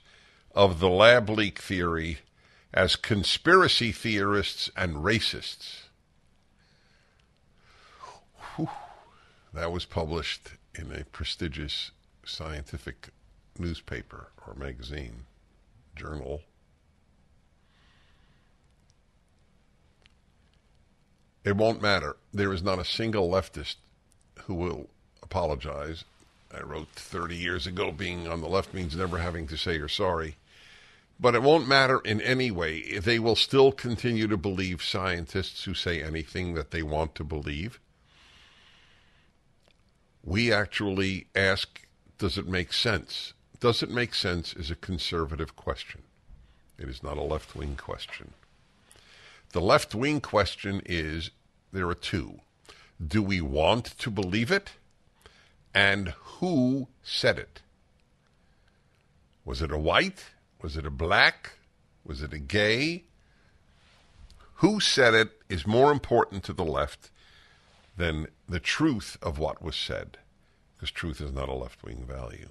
of 0.55 0.78
the 0.78 0.88
lab 0.88 1.28
leak 1.28 1.59
theory 1.59 2.18
as 2.73 2.97
conspiracy 2.97 3.93
theorists 3.93 4.71
and 4.77 4.97
racists. 4.97 5.85
Whew. 8.57 8.68
That 9.53 9.73
was 9.73 9.85
published 9.85 10.51
in 10.75 10.93
a 10.93 11.05
prestigious 11.05 11.91
scientific 12.25 13.09
newspaper 13.59 14.29
or 14.47 14.55
magazine, 14.55 15.25
journal. 15.97 16.43
It 21.45 21.57
won't 21.57 21.83
matter. 21.83 22.16
There 22.33 22.53
is 22.53 22.62
not 22.62 22.79
a 22.79 22.85
single 22.85 23.29
leftist 23.29 23.77
who 24.45 24.55
will 24.55 24.89
apologize. 25.23 26.05
I 26.55 26.62
wrote 26.62 26.89
30 26.91 27.37
years 27.37 27.66
ago 27.66 27.91
being 27.91 28.29
on 28.29 28.41
the 28.41 28.49
left 28.49 28.75
means 28.75 28.95
never 28.95 29.18
having 29.18 29.47
to 29.49 29.57
say 29.57 29.77
you're 29.77 29.89
sorry. 29.89 30.37
But 31.21 31.35
it 31.35 31.43
won't 31.43 31.68
matter 31.68 32.01
in 32.01 32.23
any 32.23 32.51
way. 32.51 32.99
They 32.99 33.18
will 33.18 33.37
still 33.37 33.73
continue 33.73 34.27
to 34.27 34.39
believe 34.39 34.83
scientists 34.83 35.64
who 35.64 35.75
say 35.75 36.03
anything 36.03 36.55
that 36.55 36.71
they 36.71 36.83
want 36.83 37.14
to 37.16 37.25
believe. 37.25 37.79
We 40.25 40.51
actually 40.51 41.27
ask, 41.35 41.87
does 42.16 42.39
it 42.39 42.49
make 42.49 42.73
sense? 42.73 43.35
Does 43.61 43.83
it 43.83 43.91
make 43.91 44.14
sense 44.14 44.55
is 44.55 44.71
a 44.71 44.75
conservative 44.75 45.57
question. 45.57 46.03
It 46.79 46.89
is 46.89 47.03
not 47.03 47.18
a 47.18 47.23
left 47.23 47.55
wing 47.55 47.77
question. 47.77 48.33
The 49.53 49.61
left 49.61 49.95
wing 49.95 50.23
question 50.23 50.81
is 50.87 51.31
there 51.71 51.89
are 51.89 51.95
two. 51.95 52.41
Do 53.05 53.23
we 53.23 53.43
want 53.43 53.85
to 53.99 54.11
believe 54.11 54.51
it? 54.51 54.73
And 55.75 56.14
who 56.39 56.89
said 57.03 57.39
it? 57.39 57.61
Was 59.45 59.61
it 59.61 59.71
a 59.71 59.79
white? 59.79 60.25
Was 60.63 60.77
it 60.77 60.87
a 60.87 60.91
black? 60.91 61.53
Was 62.05 62.23
it 62.23 62.33
a 62.33 62.39
gay? 62.39 63.05
Who 64.57 64.81
said 64.81 65.15
it 65.15 65.41
is 65.49 65.67
more 65.67 65.91
important 65.91 66.45
to 66.45 66.53
the 66.53 66.65
left 66.65 67.11
than 67.97 68.29
the 68.49 68.61
truth 68.61 69.17
of 69.23 69.39
what 69.39 69.63
was 69.63 69.77
said, 69.77 70.19
because 70.75 70.91
truth 70.91 71.21
is 71.21 71.33
not 71.33 71.49
a 71.49 71.55
left 71.55 71.83
wing 71.83 72.05
value. 72.07 72.49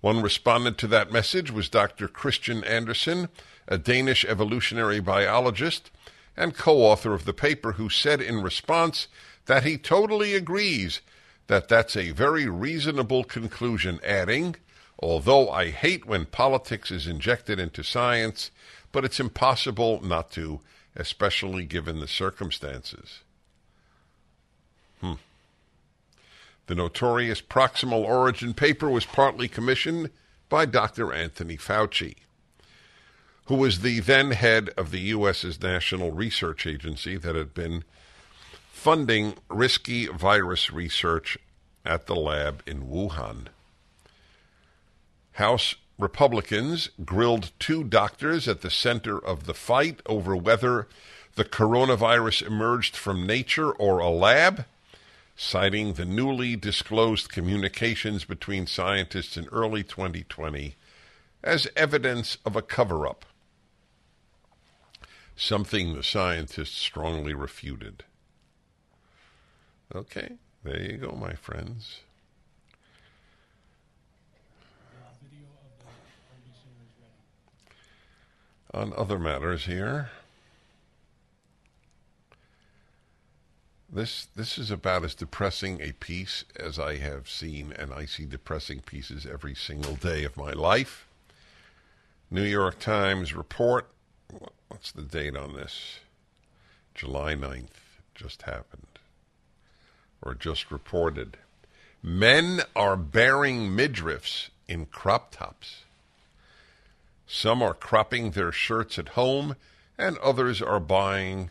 One 0.00 0.22
respondent 0.22 0.78
to 0.78 0.86
that 0.88 1.10
message 1.10 1.50
was 1.50 1.68
Dr. 1.68 2.06
Kristian 2.06 2.64
Andersen, 2.64 3.28
a 3.66 3.78
Danish 3.78 4.24
evolutionary 4.24 5.00
biologist 5.00 5.90
and 6.36 6.56
co 6.56 6.78
author 6.82 7.12
of 7.14 7.24
the 7.24 7.32
paper, 7.32 7.72
who 7.72 7.88
said 7.88 8.20
in 8.20 8.42
response 8.42 9.08
that 9.46 9.64
he 9.64 9.78
totally 9.78 10.34
agrees 10.34 11.00
that 11.46 11.68
that's 11.68 11.96
a 11.96 12.10
very 12.10 12.46
reasonable 12.46 13.24
conclusion, 13.24 13.98
adding, 14.04 14.56
Although 14.98 15.50
I 15.50 15.70
hate 15.70 16.06
when 16.06 16.26
politics 16.26 16.90
is 16.90 17.06
injected 17.06 17.60
into 17.60 17.84
science, 17.84 18.50
but 18.92 19.04
it's 19.04 19.20
impossible 19.20 20.00
not 20.02 20.30
to, 20.32 20.60
especially 20.94 21.64
given 21.64 22.00
the 22.00 22.08
circumstances. 22.08 23.20
Hmm. 25.00 25.14
The 26.66 26.74
notorious 26.74 27.42
proximal 27.42 28.04
origin 28.04 28.54
paper 28.54 28.88
was 28.88 29.04
partly 29.04 29.48
commissioned 29.48 30.10
by 30.48 30.64
Dr. 30.64 31.12
Anthony 31.12 31.56
Fauci, 31.56 32.16
who 33.46 33.56
was 33.56 33.80
the 33.80 34.00
then 34.00 34.30
head 34.30 34.70
of 34.76 34.90
the 34.90 35.00
U.S.'s 35.00 35.60
National 35.60 36.10
Research 36.10 36.66
Agency 36.66 37.16
that 37.18 37.36
had 37.36 37.52
been 37.52 37.84
funding 38.72 39.34
risky 39.48 40.06
virus 40.06 40.70
research 40.70 41.36
at 41.84 42.06
the 42.06 42.16
lab 42.16 42.62
in 42.66 42.86
Wuhan. 42.86 43.48
House 45.36 45.74
Republicans 45.98 46.88
grilled 47.04 47.50
two 47.58 47.84
doctors 47.84 48.48
at 48.48 48.62
the 48.62 48.70
center 48.70 49.18
of 49.18 49.44
the 49.44 49.52
fight 49.52 50.00
over 50.06 50.34
whether 50.34 50.88
the 51.34 51.44
coronavirus 51.44 52.46
emerged 52.46 52.96
from 52.96 53.26
nature 53.26 53.70
or 53.70 53.98
a 53.98 54.08
lab, 54.08 54.64
citing 55.36 55.92
the 55.92 56.06
newly 56.06 56.56
disclosed 56.56 57.28
communications 57.28 58.24
between 58.24 58.66
scientists 58.66 59.36
in 59.36 59.44
early 59.48 59.82
2020 59.82 60.74
as 61.44 61.68
evidence 61.76 62.38
of 62.46 62.56
a 62.56 62.62
cover 62.62 63.06
up, 63.06 63.26
something 65.36 65.94
the 65.94 66.02
scientists 66.02 66.78
strongly 66.78 67.34
refuted. 67.34 68.04
Okay, 69.94 70.36
there 70.64 70.80
you 70.80 70.96
go, 70.96 71.12
my 71.12 71.34
friends. 71.34 72.00
On 78.76 78.92
other 78.94 79.18
matters 79.18 79.64
here, 79.64 80.10
this 83.90 84.26
this 84.36 84.58
is 84.58 84.70
about 84.70 85.02
as 85.02 85.14
depressing 85.14 85.80
a 85.80 85.92
piece 85.92 86.44
as 86.56 86.78
I 86.78 86.96
have 86.98 87.26
seen, 87.26 87.72
and 87.72 87.90
I 87.90 88.04
see 88.04 88.26
depressing 88.26 88.80
pieces 88.80 89.24
every 89.24 89.54
single 89.54 89.94
day 89.94 90.24
of 90.24 90.36
my 90.36 90.50
life. 90.50 91.08
New 92.30 92.42
York 92.42 92.78
Times 92.78 93.32
report. 93.32 93.88
What's 94.68 94.92
the 94.92 95.00
date 95.00 95.36
on 95.36 95.54
this? 95.54 96.00
July 96.94 97.34
9th. 97.34 97.80
Just 98.14 98.42
happened. 98.42 98.98
Or 100.20 100.34
just 100.34 100.70
reported. 100.70 101.38
Men 102.02 102.60
are 102.76 102.96
baring 102.96 103.70
midriffs 103.70 104.50
in 104.68 104.84
crop 104.84 105.30
tops. 105.30 105.85
Some 107.26 107.62
are 107.62 107.74
cropping 107.74 108.30
their 108.30 108.52
shirts 108.52 108.98
at 108.98 109.10
home, 109.10 109.56
and 109.98 110.16
others 110.18 110.62
are 110.62 110.80
buying 110.80 111.50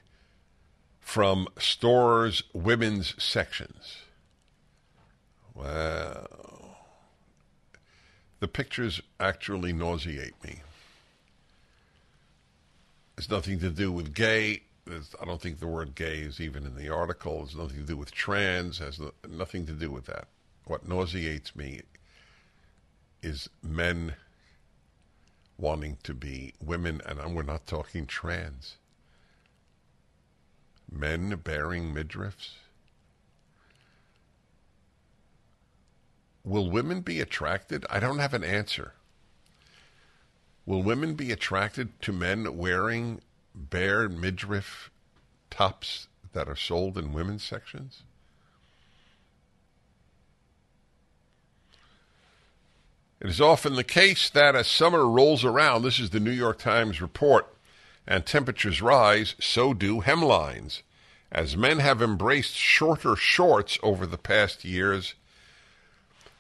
from 1.00 1.48
stores' 1.58 2.44
women's 2.54 3.22
sections. 3.22 3.98
Wow. 5.54 6.28
The 8.40 8.48
pictures 8.48 9.02
actually 9.20 9.74
nauseate 9.74 10.42
me. 10.44 10.62
It's 13.18 13.30
nothing 13.30 13.60
to 13.60 13.70
do 13.70 13.92
with 13.92 14.14
gay. 14.14 14.64
There's, 14.86 15.16
I 15.22 15.26
don't 15.26 15.42
think 15.42 15.60
the 15.60 15.68
word 15.68 15.96
gay 15.96 16.20
is 16.20 16.40
even 16.40 16.66
in 16.66 16.76
the 16.76 16.90
article. 16.90 17.44
It's 17.44 17.56
nothing 17.56 17.78
to 17.78 17.86
do 17.86 17.98
with 17.98 18.12
trans. 18.12 18.80
Has 18.80 19.00
no, 19.00 19.12
nothing 19.28 19.66
to 19.68 19.72
do 19.72 19.90
with 19.90 20.06
that. 20.06 20.28
What 20.66 20.88
nauseates 20.88 21.56
me 21.56 21.82
is 23.22 23.50
men 23.64 24.16
wanting 25.58 25.98
to 26.04 26.14
be 26.14 26.54
women, 26.62 27.02
and 27.06 27.36
we're 27.36 27.44
not 27.44 27.66
talking 27.66 28.06
trans. 28.06 28.78
Men 30.92 31.40
baring 31.44 31.94
midriffs. 31.94 32.54
Will 36.44 36.70
women 36.70 37.02
be 37.02 37.20
attracted? 37.20 37.86
I 37.90 38.00
don't 38.00 38.20
have 38.20 38.34
an 38.34 38.44
answer. 38.44 38.94
Will 40.66 40.84
women 40.84 41.16
be 41.16 41.32
attracted 41.32 42.00
to 42.02 42.12
men 42.12 42.58
wearing 42.58 43.22
bare 43.56 44.10
midriff 44.10 44.92
tops 45.50 46.08
that 46.34 46.50
are 46.50 46.56
sold 46.56 46.98
in 46.98 47.14
women's 47.14 47.44
sections? 47.44 48.04
It 53.22 53.30
is 53.30 53.40
often 53.40 53.76
the 53.76 53.84
case 53.84 54.30
that 54.30 54.56
as 54.56 54.68
summer 54.68 55.08
rolls 55.08 55.46
around, 55.46 55.84
this 55.84 56.00
is 56.00 56.10
the 56.10 56.20
New 56.20 56.32
York 56.32 56.60
Times 56.60 57.02
report, 57.02 57.48
and 58.06 58.26
temperatures 58.26 58.82
rise, 58.82 59.36
so 59.40 59.74
do 59.74 60.02
hemlines. 60.02 60.82
As 61.32 61.58
men 61.58 61.80
have 61.80 62.02
embraced 62.02 62.56
shorter 62.56 63.16
shorts 63.16 63.80
over 63.82 64.06
the 64.06 64.18
past 64.18 64.64
years, 64.64 65.16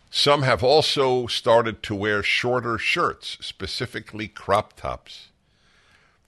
some 0.10 0.44
have 0.44 0.64
also 0.64 1.28
started 1.28 1.82
to 1.84 1.96
wear 1.96 2.24
shorter 2.24 2.78
shirts, 2.78 3.38
specifically 3.42 4.28
crop 4.28 4.74
tops. 4.76 5.30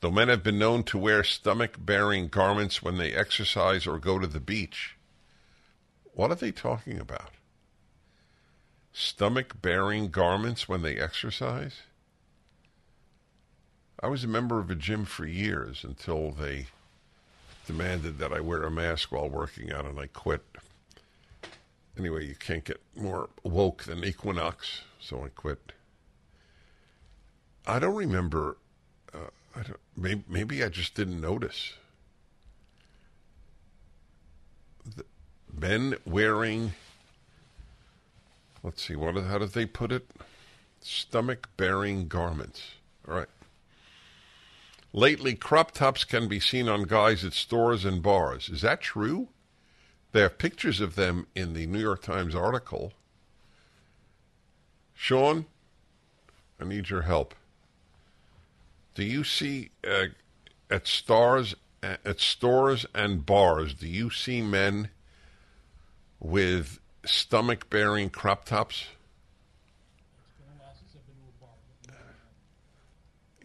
Though 0.01 0.11
men 0.11 0.27
have 0.27 0.43
been 0.43 0.59
known 0.59 0.83
to 0.83 0.97
wear 0.97 1.23
stomach 1.23 1.75
baring 1.77 2.27
garments 2.27 2.81
when 2.81 2.97
they 2.97 3.13
exercise 3.13 3.87
or 3.87 3.97
go 3.97 4.19
to 4.19 4.27
the 4.27 4.39
beach, 4.39 4.95
what 6.13 6.31
are 6.31 6.35
they 6.35 6.51
talking 6.51 6.99
about? 6.99 7.31
Stomach 8.99 9.61
baring 9.61 10.09
garments 10.09 10.67
when 10.67 10.81
they 10.81 10.97
exercise? 10.97 11.81
I 14.01 14.07
was 14.07 14.23
a 14.23 14.27
member 14.27 14.57
of 14.57 14.71
a 14.71 14.75
gym 14.75 15.05
for 15.05 15.23
years 15.23 15.83
until 15.83 16.31
they 16.31 16.65
demanded 17.67 18.17
that 18.17 18.33
I 18.33 18.39
wear 18.39 18.63
a 18.63 18.71
mask 18.71 19.11
while 19.11 19.29
working 19.29 19.71
out, 19.71 19.85
and 19.85 19.99
I 19.99 20.07
quit. 20.07 20.41
Anyway, 21.95 22.25
you 22.25 22.33
can't 22.33 22.63
get 22.63 22.81
more 22.95 23.29
woke 23.43 23.83
than 23.83 24.03
Equinox, 24.03 24.81
so 24.99 25.23
I 25.23 25.27
quit. 25.27 25.73
I 27.67 27.77
don't 27.77 27.95
remember. 27.95 28.57
Uh, 29.13 29.29
I 29.55 29.61
don't, 29.61 29.79
maybe, 29.95 30.23
maybe 30.27 30.63
I 30.63 30.69
just 30.69 30.95
didn't 30.95 31.21
notice. 31.21 31.73
The 34.95 35.05
men 35.55 35.97
wearing. 36.03 36.73
Let's 38.67 38.85
see. 38.85 38.97
What? 38.97 39.15
How 39.15 39.37
did 39.37 39.53
they 39.53 39.65
put 39.65 39.93
it? 39.93 40.11
Stomach-baring 40.81 42.09
garments. 42.09 42.73
All 43.07 43.15
right. 43.15 43.29
Lately, 44.91 45.35
crop 45.35 45.71
tops 45.71 46.03
can 46.03 46.27
be 46.27 46.41
seen 46.41 46.67
on 46.67 46.83
guys 46.83 47.23
at 47.23 47.31
stores 47.31 47.85
and 47.85 48.03
bars. 48.03 48.49
Is 48.49 48.63
that 48.63 48.81
true? 48.81 49.29
They 50.11 50.19
have 50.19 50.37
pictures 50.37 50.81
of 50.81 50.95
them 50.95 51.27
in 51.33 51.53
the 51.53 51.65
New 51.65 51.79
York 51.79 52.01
Times 52.01 52.35
article. 52.35 52.91
Sean, 54.93 55.45
I 56.59 56.65
need 56.65 56.89
your 56.89 57.03
help. 57.03 57.35
Do 58.95 59.03
you 59.05 59.23
see 59.23 59.69
uh, 59.89 60.07
at 60.69 60.87
stars 60.87 61.55
at 61.81 62.19
stores 62.19 62.85
and 62.93 63.25
bars? 63.25 63.75
Do 63.75 63.87
you 63.87 64.09
see 64.09 64.41
men 64.41 64.89
with 66.19 66.81
stomach-baring 67.07 68.09
crop 68.09 68.45
tops? 68.45 68.87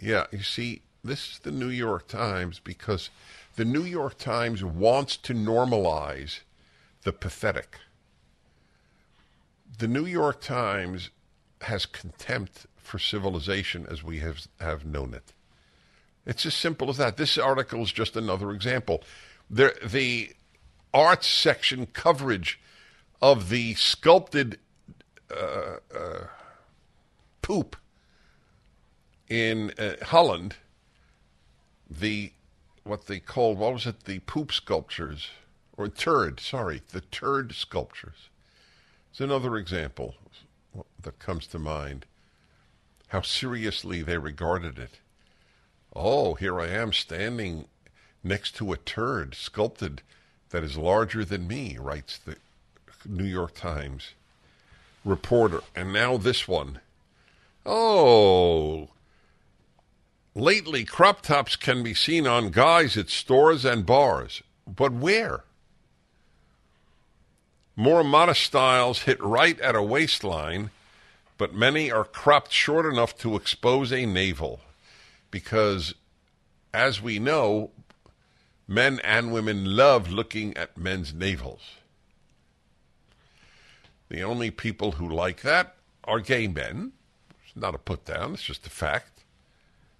Yeah, 0.00 0.26
you 0.32 0.42
see, 0.42 0.82
this 1.04 1.32
is 1.32 1.38
the 1.40 1.52
New 1.52 1.68
York 1.68 2.08
Times 2.08 2.58
because 2.58 3.10
the 3.54 3.64
New 3.64 3.84
York 3.84 4.18
Times 4.18 4.64
wants 4.64 5.16
to 5.18 5.34
normalize 5.34 6.40
the 7.02 7.12
pathetic. 7.12 7.76
The 9.78 9.86
New 9.86 10.06
York 10.06 10.40
Times 10.40 11.10
has 11.60 11.86
contempt 11.86 12.66
for 12.76 12.98
civilization 12.98 13.86
as 13.88 14.02
we 14.02 14.18
have, 14.18 14.46
have 14.60 14.84
known 14.84 15.14
it. 15.14 15.32
It's 16.26 16.46
as 16.46 16.54
simple 16.54 16.90
as 16.90 16.96
that. 16.96 17.16
This 17.16 17.38
article 17.38 17.82
is 17.82 17.92
just 17.92 18.16
another 18.16 18.50
example. 18.50 19.02
The, 19.50 19.74
the 19.84 20.30
arts 20.92 21.28
section 21.28 21.86
coverage 21.86 22.60
of 23.22 23.48
the 23.48 23.74
sculpted 23.74 24.58
uh, 25.30 25.76
uh, 25.96 26.26
poop 27.40 27.76
in 29.28 29.72
uh, 29.78 29.94
Holland, 30.02 30.56
the 31.88 32.32
what 32.82 33.06
they 33.06 33.20
called 33.20 33.58
what 33.58 33.72
was 33.72 33.86
it? 33.86 34.04
The 34.04 34.18
poop 34.20 34.52
sculptures 34.52 35.30
or 35.76 35.88
turd 35.88 36.40
sorry 36.40 36.82
the 36.90 37.00
turd 37.00 37.54
sculptures. 37.54 38.28
It's 39.10 39.20
another 39.20 39.56
example 39.56 40.16
that 41.00 41.18
comes 41.18 41.46
to 41.48 41.58
mind 41.58 42.06
how 43.08 43.20
seriously 43.20 44.02
they 44.02 44.18
regarded 44.18 44.78
it. 44.78 44.98
Oh 45.94 46.34
here 46.34 46.60
i 46.60 46.66
am 46.66 46.92
standing 46.92 47.66
next 48.24 48.56
to 48.56 48.72
a 48.72 48.76
turd 48.76 49.34
sculpted 49.34 50.02
that 50.50 50.64
is 50.64 50.76
larger 50.76 51.24
than 51.24 51.46
me 51.46 51.78
writes 51.78 52.18
the 52.18 52.36
new 53.06 53.24
york 53.24 53.54
times 53.54 54.10
reporter 55.04 55.60
and 55.74 55.92
now 55.92 56.16
this 56.16 56.46
one 56.46 56.80
Oh, 57.64 58.88
lately 60.34 60.84
crop 60.84 61.22
tops 61.22 61.54
can 61.54 61.82
be 61.82 61.94
seen 61.94 62.26
on 62.26 62.50
guys 62.50 62.96
at 62.96 63.08
stores 63.08 63.64
and 63.64 63.86
bars. 63.86 64.42
But 64.66 64.92
where? 64.92 65.44
More 67.76 68.02
modest 68.02 68.42
styles 68.42 69.02
hit 69.02 69.22
right 69.22 69.58
at 69.60 69.76
a 69.76 69.82
waistline, 69.82 70.70
but 71.38 71.54
many 71.54 71.90
are 71.90 72.04
cropped 72.04 72.52
short 72.52 72.84
enough 72.84 73.16
to 73.18 73.36
expose 73.36 73.92
a 73.92 74.06
navel. 74.06 74.60
Because, 75.30 75.94
as 76.74 77.00
we 77.00 77.18
know, 77.18 77.70
men 78.66 79.00
and 79.04 79.32
women 79.32 79.76
love 79.76 80.10
looking 80.10 80.56
at 80.56 80.76
men's 80.76 81.14
navels. 81.14 81.76
The 84.12 84.22
only 84.22 84.50
people 84.50 84.92
who 84.92 85.08
like 85.08 85.40
that 85.40 85.74
are 86.04 86.20
gay 86.20 86.46
men. 86.46 86.92
It's 87.46 87.56
not 87.56 87.74
a 87.74 87.78
put 87.78 88.04
down, 88.04 88.34
it's 88.34 88.42
just 88.42 88.66
a 88.66 88.70
fact. 88.70 89.24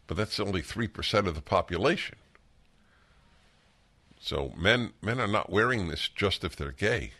But 0.07 0.19
that's 0.19 0.39
only 0.39 0.61
3% 0.61 1.27
of 1.27 1.35
the 1.35 1.41
population. 1.41 2.17
So 4.21 4.53
men 4.55 4.93
men 5.01 5.19
are 5.19 5.27
not 5.27 5.49
wearing 5.49 5.89
this 5.89 6.11
just 6.15 6.45
if 6.45 6.55
they're 6.55 6.73
gay. 6.73 7.13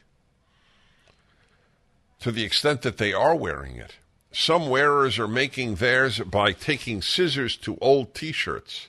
To 2.21 2.31
the 2.31 2.45
extent 2.45 2.83
that 2.83 2.99
they 2.99 3.15
are 3.15 3.35
wearing 3.35 3.77
it, 3.77 3.97
some 4.31 4.69
wearers 4.69 5.19
are 5.19 5.27
making 5.27 5.77
theirs 5.77 6.19
by 6.19 6.53
taking 6.53 7.01
scissors 7.01 7.57
to 7.57 7.79
old 7.81 8.15
t-shirts. 8.15 8.89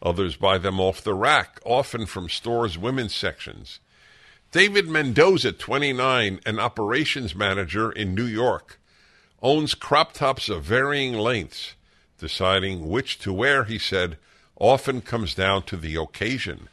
Others 0.00 0.36
buy 0.36 0.56
them 0.56 0.80
off 0.80 1.04
the 1.04 1.12
rack, 1.12 1.60
often 1.66 2.06
from 2.06 2.30
stores' 2.30 2.78
women's 2.78 3.14
sections. 3.14 3.78
David 4.52 4.88
Mendoza, 4.88 5.52
29, 5.52 6.40
an 6.44 6.58
operations 6.58 7.36
manager 7.36 7.92
in 7.92 8.16
New 8.16 8.24
York, 8.24 8.80
owns 9.40 9.74
crop 9.74 10.12
tops 10.12 10.48
of 10.48 10.64
varying 10.64 11.12
lengths. 11.12 11.74
Deciding 12.18 12.88
which 12.88 13.20
to 13.20 13.32
wear, 13.32 13.62
he 13.62 13.78
said, 13.78 14.18
often 14.56 15.02
comes 15.02 15.36
down 15.36 15.62
to 15.62 15.76
the 15.76 15.94
occasion. 15.94 16.68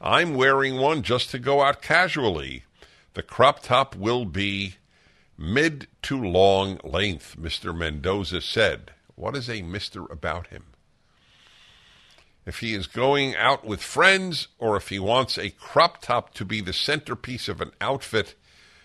I'm 0.00 0.34
wearing 0.36 0.76
one 0.76 1.02
just 1.02 1.30
to 1.32 1.40
go 1.40 1.60
out 1.60 1.82
casually. 1.82 2.62
The 3.14 3.24
crop 3.24 3.64
top 3.64 3.96
will 3.96 4.24
be 4.24 4.76
mid 5.36 5.88
to 6.02 6.22
long 6.22 6.78
length, 6.84 7.34
Mr. 7.36 7.76
Mendoza 7.76 8.40
said. 8.40 8.92
What 9.16 9.34
is 9.34 9.48
a 9.48 9.62
Mr. 9.62 10.08
about 10.08 10.46
him? 10.46 10.66
If 12.48 12.60
he 12.60 12.72
is 12.72 12.86
going 12.86 13.36
out 13.36 13.66
with 13.66 13.82
friends 13.82 14.48
or 14.58 14.78
if 14.78 14.88
he 14.88 14.98
wants 14.98 15.36
a 15.36 15.50
crop 15.50 16.00
top 16.00 16.32
to 16.32 16.46
be 16.46 16.62
the 16.62 16.72
centerpiece 16.72 17.46
of 17.46 17.60
an 17.60 17.72
outfit, 17.78 18.36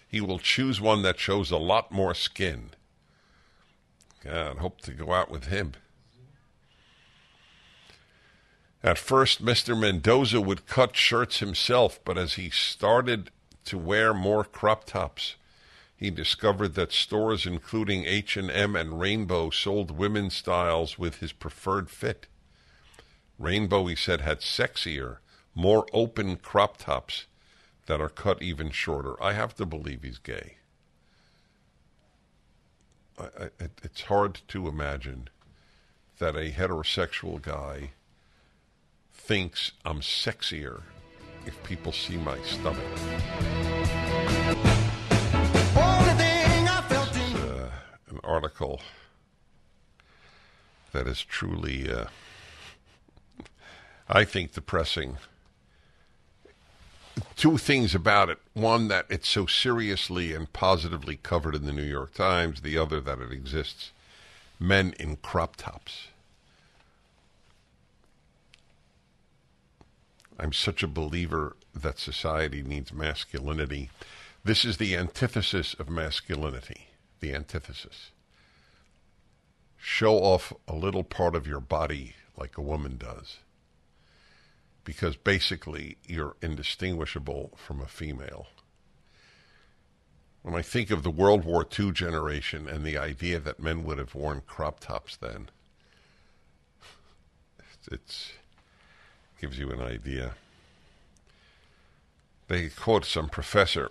he 0.05 0.19
will 0.19 0.37
choose 0.37 0.81
one 0.81 1.01
that 1.03 1.17
shows 1.17 1.49
a 1.49 1.57
lot 1.57 1.89
more 1.89 2.13
skin. 2.13 2.71
God, 4.21 4.57
hope 4.57 4.81
to 4.81 4.91
go 4.91 5.13
out 5.13 5.31
with 5.31 5.45
him. 5.45 5.75
At 8.83 8.97
first, 8.97 9.43
Mr. 9.43 9.79
Mendoza 9.79 10.41
would 10.41 10.67
cut 10.67 10.97
shirts 10.97 11.39
himself, 11.39 12.01
but 12.03 12.17
as 12.17 12.33
he 12.33 12.49
started 12.49 13.31
to 13.63 13.77
wear 13.77 14.13
more 14.13 14.43
crop 14.43 14.83
tops, 14.83 15.37
he 15.95 16.09
discovered 16.09 16.75
that 16.75 16.91
stores 16.91 17.45
including 17.45 18.03
H&M 18.03 18.75
and 18.75 18.99
Rainbow 18.99 19.51
sold 19.51 19.89
women's 19.89 20.35
styles 20.35 20.99
with 20.99 21.21
his 21.21 21.31
preferred 21.31 21.89
fit. 21.89 22.27
Rainbow, 23.39 23.85
he 23.87 23.95
said, 23.95 24.21
had 24.21 24.39
sexier, 24.39 25.17
more 25.55 25.85
open 25.93 26.37
crop 26.37 26.77
tops 26.77 27.25
that 27.85 27.99
are 27.99 28.09
cut 28.09 28.41
even 28.41 28.71
shorter. 28.71 29.21
I 29.21 29.33
have 29.33 29.55
to 29.55 29.65
believe 29.65 30.03
he's 30.03 30.17
gay. 30.19 30.57
I, 33.19 33.23
I, 33.23 33.49
it's 33.83 34.01
hard 34.03 34.41
to 34.47 34.67
imagine 34.67 35.29
that 36.19 36.35
a 36.35 36.51
heterosexual 36.51 37.41
guy 37.41 37.91
thinks 39.11 39.71
I'm 39.85 39.99
sexier 40.01 40.83
if 41.45 41.61
people 41.63 41.91
see 41.91 42.17
my 42.17 42.41
stomach. 42.43 42.83
Uh, 47.35 47.69
an 48.09 48.19
article 48.23 48.81
that 50.91 51.07
is 51.07 51.21
truly, 51.21 51.91
uh, 51.91 52.05
I 54.09 54.25
think, 54.25 54.53
depressing. 54.53 55.17
Two 57.35 57.57
things 57.57 57.93
about 57.93 58.29
it. 58.29 58.39
One, 58.53 58.87
that 58.87 59.05
it's 59.09 59.29
so 59.29 59.45
seriously 59.45 60.33
and 60.33 60.51
positively 60.51 61.17
covered 61.17 61.55
in 61.55 61.65
the 61.65 61.73
New 61.73 61.83
York 61.83 62.13
Times. 62.13 62.61
The 62.61 62.77
other, 62.77 62.99
that 63.01 63.19
it 63.19 63.31
exists. 63.31 63.91
Men 64.59 64.93
in 64.99 65.17
crop 65.17 65.55
tops. 65.55 66.07
I'm 70.39 70.53
such 70.53 70.83
a 70.83 70.87
believer 70.87 71.55
that 71.75 71.99
society 71.99 72.63
needs 72.63 72.91
masculinity. 72.91 73.89
This 74.43 74.65
is 74.65 74.77
the 74.77 74.95
antithesis 74.95 75.73
of 75.75 75.89
masculinity. 75.89 76.87
The 77.19 77.33
antithesis. 77.33 78.11
Show 79.77 80.15
off 80.15 80.53
a 80.67 80.75
little 80.75 81.03
part 81.03 81.35
of 81.35 81.47
your 81.47 81.59
body 81.59 82.15
like 82.37 82.57
a 82.57 82.61
woman 82.61 82.97
does. 82.97 83.37
Because 84.83 85.15
basically, 85.15 85.97
you're 86.05 86.35
indistinguishable 86.41 87.51
from 87.55 87.79
a 87.79 87.87
female. 87.87 88.47
When 90.41 90.55
I 90.55 90.61
think 90.61 90.91
of 90.91 91.03
the 91.03 91.09
World 91.09 91.45
War 91.45 91.65
II 91.79 91.91
generation 91.91 92.67
and 92.67 92.83
the 92.83 92.97
idea 92.97 93.39
that 93.39 93.61
men 93.61 93.85
would 93.85 93.97
have 93.97 94.13
worn 94.13 94.41
crop 94.45 94.81
tops 94.81 95.15
then, 95.15 95.49
it 97.91 98.33
gives 99.39 99.57
you 99.57 99.71
an 99.71 99.81
idea. 99.81 100.33
They 102.49 102.67
quote 102.67 103.05
some 103.05 103.29
professor. 103.29 103.89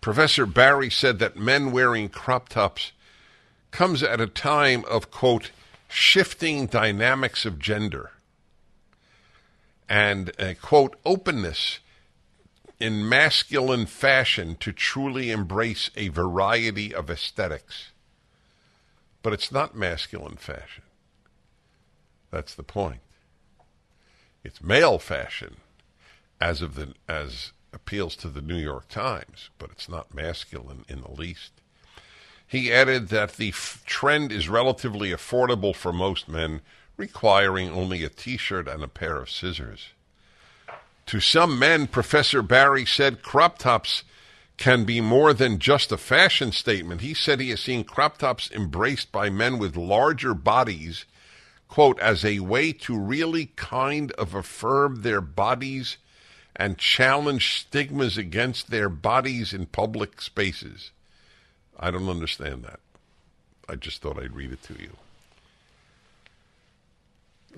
Professor 0.00 0.46
Barry 0.46 0.90
said 0.90 1.18
that 1.18 1.36
men 1.36 1.72
wearing 1.72 2.08
crop 2.08 2.48
tops 2.48 2.92
comes 3.70 4.02
at 4.02 4.20
a 4.20 4.26
time 4.26 4.82
of, 4.86 5.10
quote, 5.10 5.50
shifting 5.88 6.66
dynamics 6.66 7.44
of 7.44 7.58
gender 7.58 8.12
and, 9.88 10.32
quote, 10.60 10.96
openness 11.04 11.80
in 12.78 13.08
masculine 13.08 13.86
fashion 13.86 14.56
to 14.56 14.72
truly 14.72 15.30
embrace 15.30 15.90
a 15.96 16.08
variety 16.08 16.94
of 16.94 17.10
aesthetics. 17.10 17.92
But 19.22 19.32
it's 19.32 19.50
not 19.50 19.74
masculine 19.76 20.36
fashion. 20.36 20.84
That's 22.30 22.54
the 22.54 22.62
point. 22.62 23.00
It's 24.44 24.62
male 24.62 24.98
fashion, 24.98 25.56
as 26.40 26.62
of 26.62 26.74
the 26.74 26.94
as 27.08 27.52
appeals 27.72 28.16
to 28.16 28.28
the 28.28 28.42
New 28.42 28.56
York 28.56 28.88
Times, 28.88 29.50
but 29.58 29.70
it's 29.70 29.88
not 29.88 30.14
masculine 30.14 30.84
in 30.88 31.00
the 31.00 31.10
least. 31.10 31.52
He 32.46 32.72
added 32.72 33.08
that 33.08 33.36
the 33.36 33.48
f- 33.48 33.82
trend 33.86 34.30
is 34.30 34.48
relatively 34.48 35.10
affordable 35.10 35.74
for 35.74 35.92
most 35.92 36.28
men, 36.28 36.60
requiring 36.96 37.70
only 37.70 38.04
a 38.04 38.08
T-shirt 38.08 38.68
and 38.68 38.82
a 38.82 38.88
pair 38.88 39.16
of 39.16 39.30
scissors. 39.30 39.88
To 41.06 41.20
some 41.20 41.58
men, 41.58 41.86
Professor 41.86 42.42
Barry 42.42 42.84
said 42.84 43.22
crop 43.22 43.58
tops 43.58 44.02
can 44.56 44.84
be 44.84 45.00
more 45.00 45.34
than 45.34 45.58
just 45.58 45.92
a 45.92 45.98
fashion 45.98 46.50
statement. 46.50 47.02
He 47.02 47.14
said 47.14 47.40
he 47.40 47.50
has 47.50 47.60
seen 47.60 47.84
crop 47.84 48.18
tops 48.18 48.50
embraced 48.50 49.12
by 49.12 49.28
men 49.28 49.58
with 49.58 49.76
larger 49.76 50.34
bodies 50.34 51.04
quote, 51.68 51.98
as 52.00 52.24
a 52.24 52.40
way 52.40 52.72
to 52.72 52.98
really 52.98 53.46
kind 53.56 54.12
of 54.12 54.34
affirm 54.34 55.02
their 55.02 55.20
bodies 55.20 55.96
and 56.54 56.78
challenge 56.78 57.60
stigmas 57.60 58.16
against 58.16 58.70
their 58.70 58.88
bodies 58.88 59.52
in 59.52 59.66
public 59.66 60.20
spaces. 60.20 60.90
I 61.78 61.90
don't 61.90 62.08
understand 62.08 62.64
that. 62.64 62.80
I 63.68 63.74
just 63.74 64.00
thought 64.00 64.18
I'd 64.18 64.34
read 64.34 64.52
it 64.52 64.62
to 64.64 64.74
you. 64.74 64.96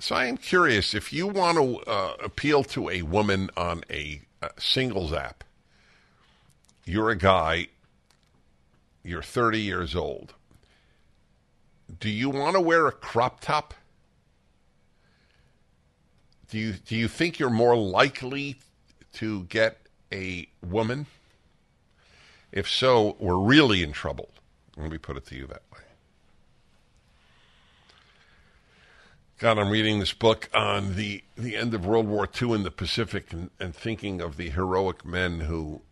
So 0.00 0.14
I 0.14 0.26
am 0.26 0.36
curious 0.36 0.94
if 0.94 1.12
you 1.12 1.26
want 1.26 1.58
to 1.58 1.78
uh, 1.90 2.16
appeal 2.22 2.62
to 2.64 2.88
a 2.88 3.02
woman 3.02 3.50
on 3.56 3.82
a, 3.90 4.22
a 4.40 4.50
singles 4.58 5.12
app, 5.12 5.44
you're 6.84 7.10
a 7.10 7.16
guy, 7.16 7.68
you're 9.02 9.22
30 9.22 9.60
years 9.60 9.96
old. 9.96 10.34
Do 12.00 12.08
you 12.08 12.30
want 12.30 12.54
to 12.54 12.60
wear 12.60 12.86
a 12.86 12.92
crop 12.92 13.40
top? 13.40 13.74
do 16.48 16.58
you 16.58 16.72
do 16.72 16.96
you 16.96 17.08
think 17.08 17.38
you're 17.38 17.50
more 17.50 17.76
likely 17.76 18.56
to 19.14 19.44
get 19.44 19.78
a 20.12 20.48
woman? 20.62 21.06
If 22.50 22.68
so, 22.68 23.16
we're 23.20 23.38
really 23.38 23.82
in 23.82 23.92
trouble. 23.92 24.30
Let 24.76 24.90
me 24.90 24.98
put 24.98 25.16
it 25.16 25.26
to 25.26 25.34
you 25.34 25.46
that 25.46 25.62
way. 25.72 25.80
God, 29.38 29.56
I'm 29.56 29.70
reading 29.70 30.00
this 30.00 30.12
book 30.12 30.48
on 30.52 30.96
the, 30.96 31.22
the 31.36 31.54
end 31.54 31.72
of 31.72 31.86
World 31.86 32.08
War 32.08 32.28
II 32.42 32.54
in 32.54 32.64
the 32.64 32.72
Pacific 32.72 33.32
and, 33.32 33.50
and 33.60 33.72
thinking 33.72 34.20
of 34.20 34.36
the 34.36 34.50
heroic 34.50 35.04
men 35.04 35.38
who 35.38 35.82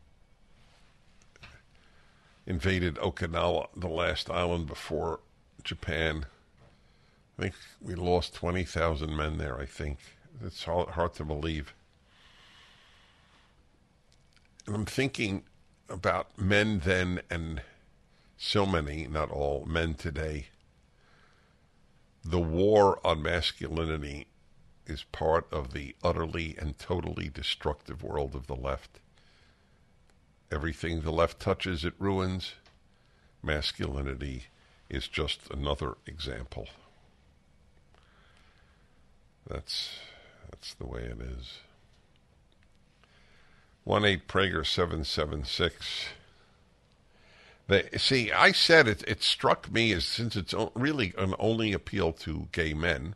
invaded 2.44 2.97
Okinawa, 2.97 3.68
the 3.76 3.86
last 3.86 4.28
island 4.28 4.66
before 4.66 5.20
Japan. 5.62 6.26
I 7.38 7.42
think 7.42 7.55
we 7.80 7.94
lost 7.94 8.34
20,000 8.34 9.16
men 9.16 9.38
there, 9.38 9.61
I 9.61 9.64
think. 9.64 9.99
It's 10.44 10.64
hard, 10.64 10.88
hard 10.88 11.14
to 11.14 11.24
believe. 11.24 11.72
And 14.66 14.74
I'm 14.74 14.86
thinking 14.86 15.44
about 15.88 16.36
men 16.36 16.80
then 16.80 17.20
and 17.30 17.62
so 18.36 18.66
many, 18.66 19.07
not 19.07 19.30
all, 19.30 19.64
men 19.66 19.94
today. 19.94 20.49
The 22.28 22.40
war 22.40 22.98
on 23.06 23.22
masculinity 23.22 24.26
is 24.84 25.04
part 25.04 25.46
of 25.52 25.72
the 25.72 25.94
utterly 26.02 26.56
and 26.58 26.76
totally 26.76 27.28
destructive 27.28 28.02
world 28.02 28.34
of 28.34 28.48
the 28.48 28.56
left. 28.56 28.98
Everything 30.50 31.02
the 31.02 31.12
left 31.12 31.38
touches, 31.38 31.84
it 31.84 31.94
ruins. 32.00 32.54
Masculinity 33.44 34.46
is 34.88 35.06
just 35.06 35.48
another 35.52 35.98
example. 36.04 36.66
That's 39.48 39.90
that's 40.50 40.74
the 40.74 40.86
way 40.86 41.02
it 41.02 41.20
is. 41.20 41.60
One 43.84 44.04
eight 44.04 44.26
Prager 44.26 44.66
seven 44.66 45.04
seven 45.04 45.44
six. 45.44 46.06
They, 47.68 47.88
see, 47.96 48.30
I 48.30 48.52
said 48.52 48.86
it. 48.86 49.02
It 49.08 49.22
struck 49.22 49.70
me 49.72 49.92
as 49.92 50.04
since 50.04 50.36
it's 50.36 50.54
really 50.74 51.12
an 51.18 51.34
only 51.38 51.72
appeal 51.72 52.12
to 52.12 52.48
gay 52.52 52.74
men 52.74 53.14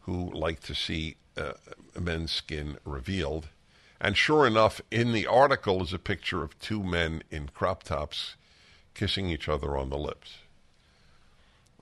who 0.00 0.30
like 0.32 0.60
to 0.60 0.74
see 0.74 1.16
uh, 1.36 1.52
men's 1.98 2.32
skin 2.32 2.76
revealed. 2.84 3.48
And 4.00 4.16
sure 4.16 4.46
enough, 4.46 4.80
in 4.90 5.12
the 5.12 5.26
article 5.26 5.82
is 5.82 5.92
a 5.92 5.98
picture 5.98 6.42
of 6.42 6.58
two 6.58 6.82
men 6.82 7.22
in 7.30 7.48
crop 7.48 7.82
tops 7.82 8.34
kissing 8.94 9.30
each 9.30 9.48
other 9.48 9.76
on 9.76 9.88
the 9.88 9.98
lips, 9.98 10.38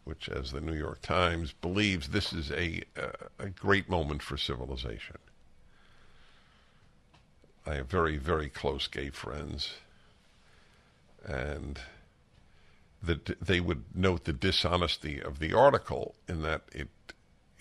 which, 0.05 0.29
as 0.29 0.53
the 0.53 0.61
New 0.61 0.75
York 0.75 1.01
Times 1.03 1.53
believes, 1.53 2.09
this 2.09 2.33
is 2.33 2.51
a, 2.51 2.83
uh, 2.97 3.27
a 3.39 3.49
great 3.49 3.89
moment 3.89 4.23
for 4.23 4.37
civilization. 4.37 5.19
I 7.67 7.75
have 7.75 7.89
very, 7.89 8.17
very 8.17 8.49
close 8.49 8.87
gay 8.87 9.11
friends, 9.11 9.75
and 11.29 11.81
that 13.03 13.41
they 13.41 13.61
would 13.61 13.85
note 13.95 14.25
the 14.25 14.33
dishonesty 14.33 15.21
of 15.21 15.39
the 15.39 15.53
article 15.53 16.15
in 16.29 16.43
that 16.43 16.63
it 16.73 16.89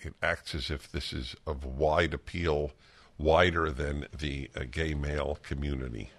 it 0.00 0.14
acts 0.22 0.54
as 0.54 0.70
if 0.70 0.90
this 0.90 1.12
is 1.12 1.34
of 1.46 1.64
wide 1.64 2.14
appeal, 2.14 2.70
wider 3.18 3.70
than 3.70 4.06
the 4.16 4.48
uh, 4.56 4.62
gay 4.70 4.94
male 4.94 5.38
community. 5.42 6.10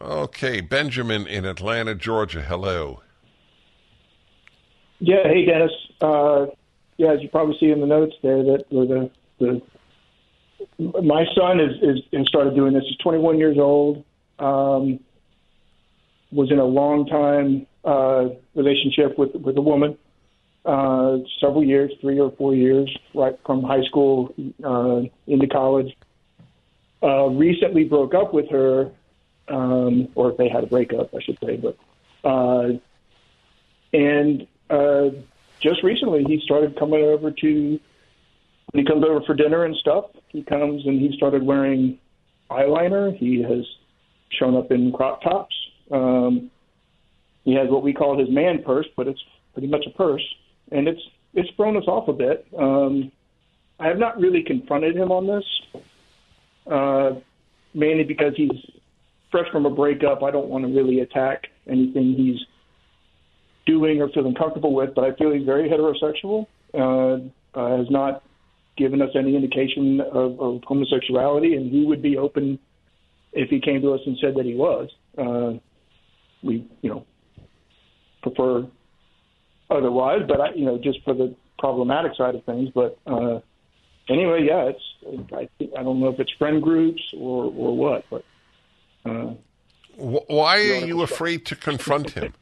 Okay, 0.00 0.60
Benjamin 0.60 1.26
in 1.26 1.44
Atlanta, 1.44 1.94
Georgia. 1.94 2.42
Hello. 2.42 3.02
Yeah, 5.00 5.24
hey 5.24 5.44
Dennis. 5.44 5.72
Uh, 6.00 6.46
yeah, 6.96 7.12
as 7.12 7.22
you 7.22 7.28
probably 7.28 7.56
see 7.58 7.70
in 7.70 7.80
the 7.80 7.86
notes 7.86 8.14
there, 8.22 8.42
that 8.42 8.64
the 8.70 9.10
the 9.38 9.62
my 11.02 11.24
son 11.34 11.60
is 11.60 11.76
is 11.82 12.04
and 12.12 12.24
started 12.26 12.54
doing 12.54 12.72
this. 12.72 12.84
He's 12.86 12.98
21 12.98 13.38
years 13.38 13.58
old. 13.58 14.04
Um, 14.40 15.00
was 16.32 16.50
in 16.50 16.58
a 16.58 16.64
long 16.64 17.06
time 17.06 17.66
uh, 17.84 18.28
relationship 18.54 19.18
with 19.18 19.34
with 19.34 19.56
a 19.56 19.60
woman, 19.60 19.98
uh, 20.64 21.18
several 21.40 21.64
years, 21.64 21.92
three 22.00 22.20
or 22.20 22.30
four 22.32 22.54
years, 22.54 22.90
right 23.14 23.38
from 23.44 23.62
high 23.62 23.82
school 23.82 24.34
uh, 24.64 25.02
into 25.26 25.46
college. 25.48 25.96
Uh, 27.02 27.28
recently 27.28 27.84
broke 27.84 28.14
up 28.14 28.34
with 28.34 28.48
her, 28.50 28.90
um, 29.48 30.08
or 30.14 30.32
if 30.32 30.36
they 30.36 30.48
had 30.48 30.64
a 30.64 30.66
breakup, 30.66 31.14
I 31.14 31.22
should 31.22 31.38
say, 31.42 31.56
but 31.56 31.76
uh, 32.28 32.72
and 33.92 34.46
uh, 34.68 35.10
just 35.60 35.82
recently 35.82 36.24
he 36.24 36.40
started 36.44 36.78
coming 36.78 37.02
over 37.02 37.30
to 37.30 37.80
when 38.72 38.84
he 38.84 38.90
comes 38.90 39.04
over 39.04 39.20
for 39.22 39.34
dinner 39.34 39.64
and 39.64 39.74
stuff. 39.76 40.06
He 40.28 40.42
comes 40.42 40.86
and 40.86 41.00
he 41.00 41.16
started 41.16 41.42
wearing 41.42 41.98
eyeliner. 42.50 43.16
He 43.16 43.42
has 43.42 43.64
shown 44.38 44.56
up 44.56 44.70
in 44.70 44.92
crop 44.92 45.22
tops. 45.22 45.54
Um, 45.90 46.50
he 47.44 47.54
has 47.54 47.68
what 47.68 47.82
we 47.82 47.92
call 47.92 48.18
his 48.18 48.28
man 48.30 48.62
purse, 48.64 48.86
but 48.96 49.08
it's 49.08 49.20
pretty 49.52 49.68
much 49.68 49.84
a 49.86 49.90
purse, 49.96 50.24
and 50.70 50.86
it's 50.86 51.00
it's 51.34 51.48
thrown 51.56 51.76
us 51.76 51.84
off 51.86 52.08
a 52.08 52.12
bit. 52.12 52.46
Um, 52.58 53.10
I 53.78 53.86
have 53.86 53.98
not 53.98 54.18
really 54.18 54.42
confronted 54.42 54.96
him 54.96 55.10
on 55.10 55.26
this, 55.26 55.82
uh, 56.70 57.12
mainly 57.72 58.04
because 58.04 58.34
he's 58.36 58.50
fresh 59.30 59.50
from 59.50 59.64
a 59.64 59.70
breakup. 59.70 60.22
I 60.22 60.30
don't 60.30 60.48
want 60.48 60.64
to 60.66 60.72
really 60.72 61.00
attack 61.00 61.44
anything 61.68 62.14
he's 62.14 62.40
doing 63.66 64.02
or 64.02 64.08
feeling 64.10 64.34
comfortable 64.34 64.74
with, 64.74 64.90
but 64.94 65.04
I 65.04 65.14
feel 65.14 65.32
he's 65.32 65.46
very 65.46 65.68
heterosexual. 65.68 66.46
Uh, 66.72 67.28
uh, 67.52 67.78
has 67.78 67.90
not 67.90 68.22
given 68.76 69.02
us 69.02 69.10
any 69.16 69.34
indication 69.34 70.00
of, 70.00 70.40
of 70.40 70.62
homosexuality, 70.62 71.54
and 71.54 71.70
he 71.70 71.84
would 71.84 72.00
be 72.00 72.16
open 72.16 72.58
if 73.32 73.48
he 73.48 73.60
came 73.60 73.80
to 73.82 73.94
us 73.94 74.00
and 74.06 74.16
said 74.20 74.34
that 74.36 74.44
he 74.44 74.54
was. 74.54 74.88
Uh, 75.16 75.54
we, 76.42 76.66
you 76.82 76.90
know, 76.90 77.06
prefer 78.22 78.66
otherwise, 79.70 80.22
but 80.26 80.40
I, 80.40 80.54
you 80.54 80.64
know, 80.64 80.78
just 80.78 81.02
for 81.04 81.14
the 81.14 81.34
problematic 81.58 82.14
side 82.16 82.34
of 82.34 82.44
things. 82.44 82.70
But 82.74 82.98
uh, 83.06 83.40
anyway, 84.08 84.46
yeah, 84.46 84.70
it's 84.70 85.32
I, 85.32 85.48
think, 85.58 85.72
I 85.78 85.82
don't 85.82 86.00
know 86.00 86.08
if 86.08 86.18
it's 86.18 86.32
friend 86.38 86.62
groups 86.62 87.02
or 87.16 87.44
or 87.44 87.76
what, 87.76 88.04
but. 88.10 88.24
Uh, 89.04 89.34
Why 89.96 90.58
are 90.58 90.86
you 90.86 91.02
afraid 91.02 91.46
to 91.46 91.56
confront 91.56 92.10
him? 92.10 92.34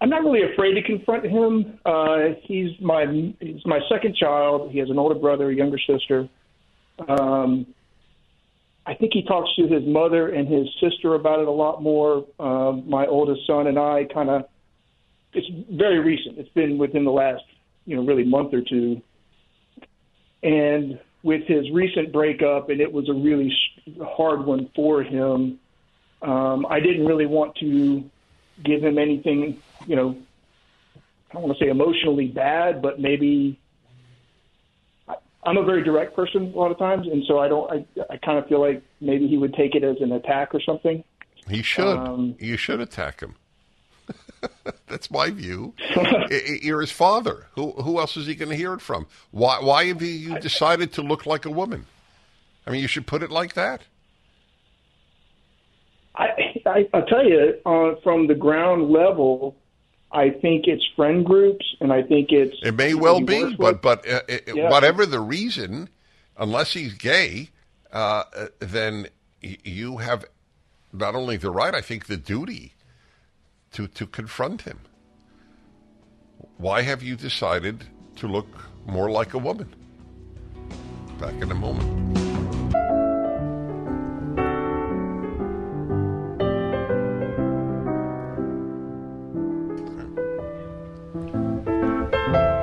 I'm 0.00 0.10
not 0.10 0.22
really 0.22 0.42
afraid 0.52 0.74
to 0.74 0.82
confront 0.82 1.24
him. 1.24 1.78
Uh, 1.84 2.34
he's 2.42 2.78
my 2.80 3.06
he's 3.40 3.64
my 3.64 3.80
second 3.88 4.14
child. 4.14 4.70
He 4.70 4.78
has 4.78 4.90
an 4.90 4.98
older 4.98 5.14
brother, 5.14 5.50
a 5.50 5.54
younger 5.54 5.78
sister. 5.78 6.28
Um, 7.08 7.66
I 8.86 8.94
think 8.94 9.12
he 9.12 9.22
talks 9.22 9.54
to 9.56 9.66
his 9.66 9.84
mother 9.84 10.28
and 10.28 10.46
his 10.46 10.68
sister 10.80 11.14
about 11.14 11.40
it 11.40 11.48
a 11.48 11.52
lot 11.52 11.82
more. 11.82 12.24
Uh, 12.38 12.72
my 12.86 13.06
oldest 13.06 13.46
son 13.46 13.66
and 13.66 13.78
I 13.78 14.04
kind 14.04 14.30
of. 14.30 14.48
It's 15.32 15.48
very 15.70 15.98
recent. 15.98 16.38
It's 16.38 16.48
been 16.50 16.78
within 16.78 17.04
the 17.04 17.10
last, 17.10 17.42
you 17.84 17.96
know, 17.96 18.04
really 18.04 18.24
month 18.24 18.54
or 18.54 18.62
two. 18.62 19.02
And 20.42 21.00
with 21.22 21.46
his 21.46 21.68
recent 21.72 22.12
breakup, 22.12 22.70
and 22.70 22.80
it 22.80 22.90
was 22.90 23.08
a 23.08 23.12
really 23.12 23.52
hard 24.00 24.46
one 24.46 24.70
for 24.74 25.02
him. 25.02 25.58
Um, 26.22 26.64
I 26.70 26.80
didn't 26.80 27.04
really 27.04 27.26
want 27.26 27.56
to 27.56 28.08
give 28.64 28.82
him 28.82 28.96
anything, 28.96 29.60
you 29.86 29.96
know, 29.96 30.16
I 31.30 31.34
don't 31.34 31.42
want 31.42 31.58
to 31.58 31.64
say 31.64 31.68
emotionally 31.68 32.28
bad, 32.28 32.80
but 32.80 33.00
maybe 33.00 33.58
I'm 35.46 35.56
a 35.56 35.64
very 35.64 35.84
direct 35.84 36.16
person 36.16 36.52
a 36.54 36.58
lot 36.58 36.72
of 36.72 36.78
times, 36.78 37.06
and 37.06 37.24
so 37.26 37.38
I 37.38 37.48
don't. 37.48 37.70
I, 37.70 37.86
I 38.10 38.16
kind 38.16 38.38
of 38.38 38.48
feel 38.48 38.60
like 38.60 38.82
maybe 39.00 39.28
he 39.28 39.38
would 39.38 39.54
take 39.54 39.74
it 39.74 39.84
as 39.84 39.96
an 40.00 40.12
attack 40.12 40.54
or 40.54 40.60
something. 40.60 41.04
He 41.48 41.62
should. 41.62 41.96
Um, 41.96 42.34
you 42.40 42.56
should 42.56 42.80
attack 42.80 43.20
him. 43.20 43.36
That's 44.88 45.10
my 45.10 45.30
view. 45.30 45.74
You're 46.62 46.80
his 46.80 46.90
father. 46.90 47.46
Who 47.54 47.72
who 47.72 48.00
else 48.00 48.16
is 48.16 48.26
he 48.26 48.34
going 48.34 48.50
to 48.50 48.56
hear 48.56 48.74
it 48.74 48.80
from? 48.80 49.06
Why 49.30 49.60
why 49.60 49.84
have 49.86 50.02
you 50.02 50.38
decided 50.40 50.92
to 50.94 51.02
look 51.02 51.26
like 51.26 51.44
a 51.46 51.50
woman? 51.50 51.86
I 52.66 52.72
mean, 52.72 52.82
you 52.82 52.88
should 52.88 53.06
put 53.06 53.22
it 53.22 53.30
like 53.30 53.54
that. 53.54 53.82
I, 56.16 56.60
I 56.66 56.88
I'll 56.92 57.06
tell 57.06 57.24
you, 57.24 57.54
uh, 57.64 57.94
from 58.02 58.26
the 58.26 58.34
ground 58.34 58.90
level, 58.90 59.54
I 60.16 60.30
think 60.30 60.66
it's 60.66 60.84
friend 60.96 61.26
groups, 61.26 61.76
and 61.80 61.92
I 61.92 62.02
think 62.02 62.32
it's 62.32 62.56
it 62.62 62.74
may 62.74 62.94
well 62.94 63.20
be, 63.20 63.54
but 63.54 63.82
but 63.82 64.08
uh, 64.08 64.22
it, 64.26 64.48
yeah. 64.54 64.70
whatever 64.70 65.04
the 65.04 65.20
reason, 65.20 65.90
unless 66.38 66.72
he's 66.72 66.94
gay, 66.94 67.50
uh, 67.92 68.24
then 68.58 69.08
you 69.42 69.98
have 69.98 70.24
not 70.90 71.14
only 71.14 71.36
the 71.36 71.50
right, 71.50 71.74
I 71.74 71.82
think 71.82 72.06
the 72.06 72.16
duty 72.16 72.72
to 73.72 73.86
to 73.88 74.06
confront 74.06 74.62
him. 74.62 74.80
Why 76.56 76.80
have 76.80 77.02
you 77.02 77.14
decided 77.14 77.84
to 78.16 78.26
look 78.26 78.48
more 78.86 79.10
like 79.10 79.34
a 79.34 79.38
woman? 79.38 79.74
Back 81.20 81.34
in 81.42 81.50
a 81.50 81.54
moment. 81.54 82.25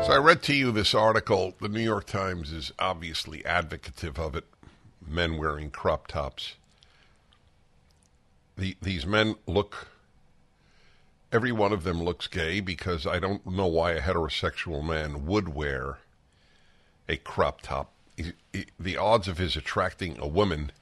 So 0.05 0.11
I 0.11 0.17
read 0.17 0.43
to 0.43 0.53
you 0.53 0.73
this 0.73 0.93
article. 0.93 1.53
The 1.61 1.69
New 1.69 1.79
York 1.79 2.07
Times 2.07 2.51
is 2.51 2.73
obviously 2.77 3.45
advocative 3.45 4.19
of 4.19 4.35
it. 4.35 4.43
Men 5.07 5.37
wearing 5.37 5.69
crop 5.69 6.07
tops. 6.07 6.55
The, 8.57 8.75
these 8.81 9.05
men 9.05 9.35
look. 9.47 9.87
Every 11.31 11.53
one 11.53 11.71
of 11.71 11.85
them 11.85 12.03
looks 12.03 12.27
gay 12.27 12.59
because 12.59 13.07
I 13.07 13.19
don't 13.19 13.47
know 13.47 13.67
why 13.67 13.93
a 13.93 14.01
heterosexual 14.01 14.85
man 14.85 15.25
would 15.25 15.55
wear 15.55 15.99
a 17.07 17.15
crop 17.15 17.61
top. 17.61 17.93
He, 18.17 18.33
he, 18.51 18.65
the 18.77 18.97
odds 18.97 19.29
of 19.29 19.37
his 19.37 19.55
attracting 19.55 20.17
a 20.19 20.27
woman, 20.27 20.73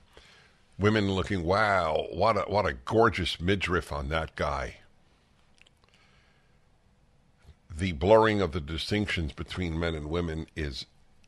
women 0.80 1.12
looking, 1.12 1.44
wow, 1.44 2.08
what 2.12 2.38
a 2.38 2.42
what 2.52 2.66
a 2.66 2.74
gorgeous 2.74 3.40
midriff 3.40 3.92
on 3.92 4.10
that 4.10 4.36
guy. 4.36 4.78
The 7.76 7.94
blurring 7.94 8.42
of 8.42 8.52
the 8.52 8.62
distinctions 8.62 9.32
between 9.32 9.80
men 9.80 9.96
and 9.96 10.10
women 10.10 10.48
is 10.56 10.86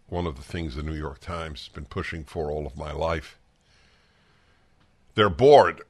one 0.07 0.27
of 0.27 0.35
the 0.35 0.43
things 0.43 0.75
the 0.75 0.83
New 0.83 0.93
York 0.93 1.19
Times 1.19 1.61
has 1.61 1.69
been 1.69 1.85
pushing 1.85 2.23
for 2.23 2.51
all 2.51 2.67
of 2.67 2.77
my 2.77 2.91
life. 2.91 3.39
They're 5.15 5.29
bored. 5.29 5.81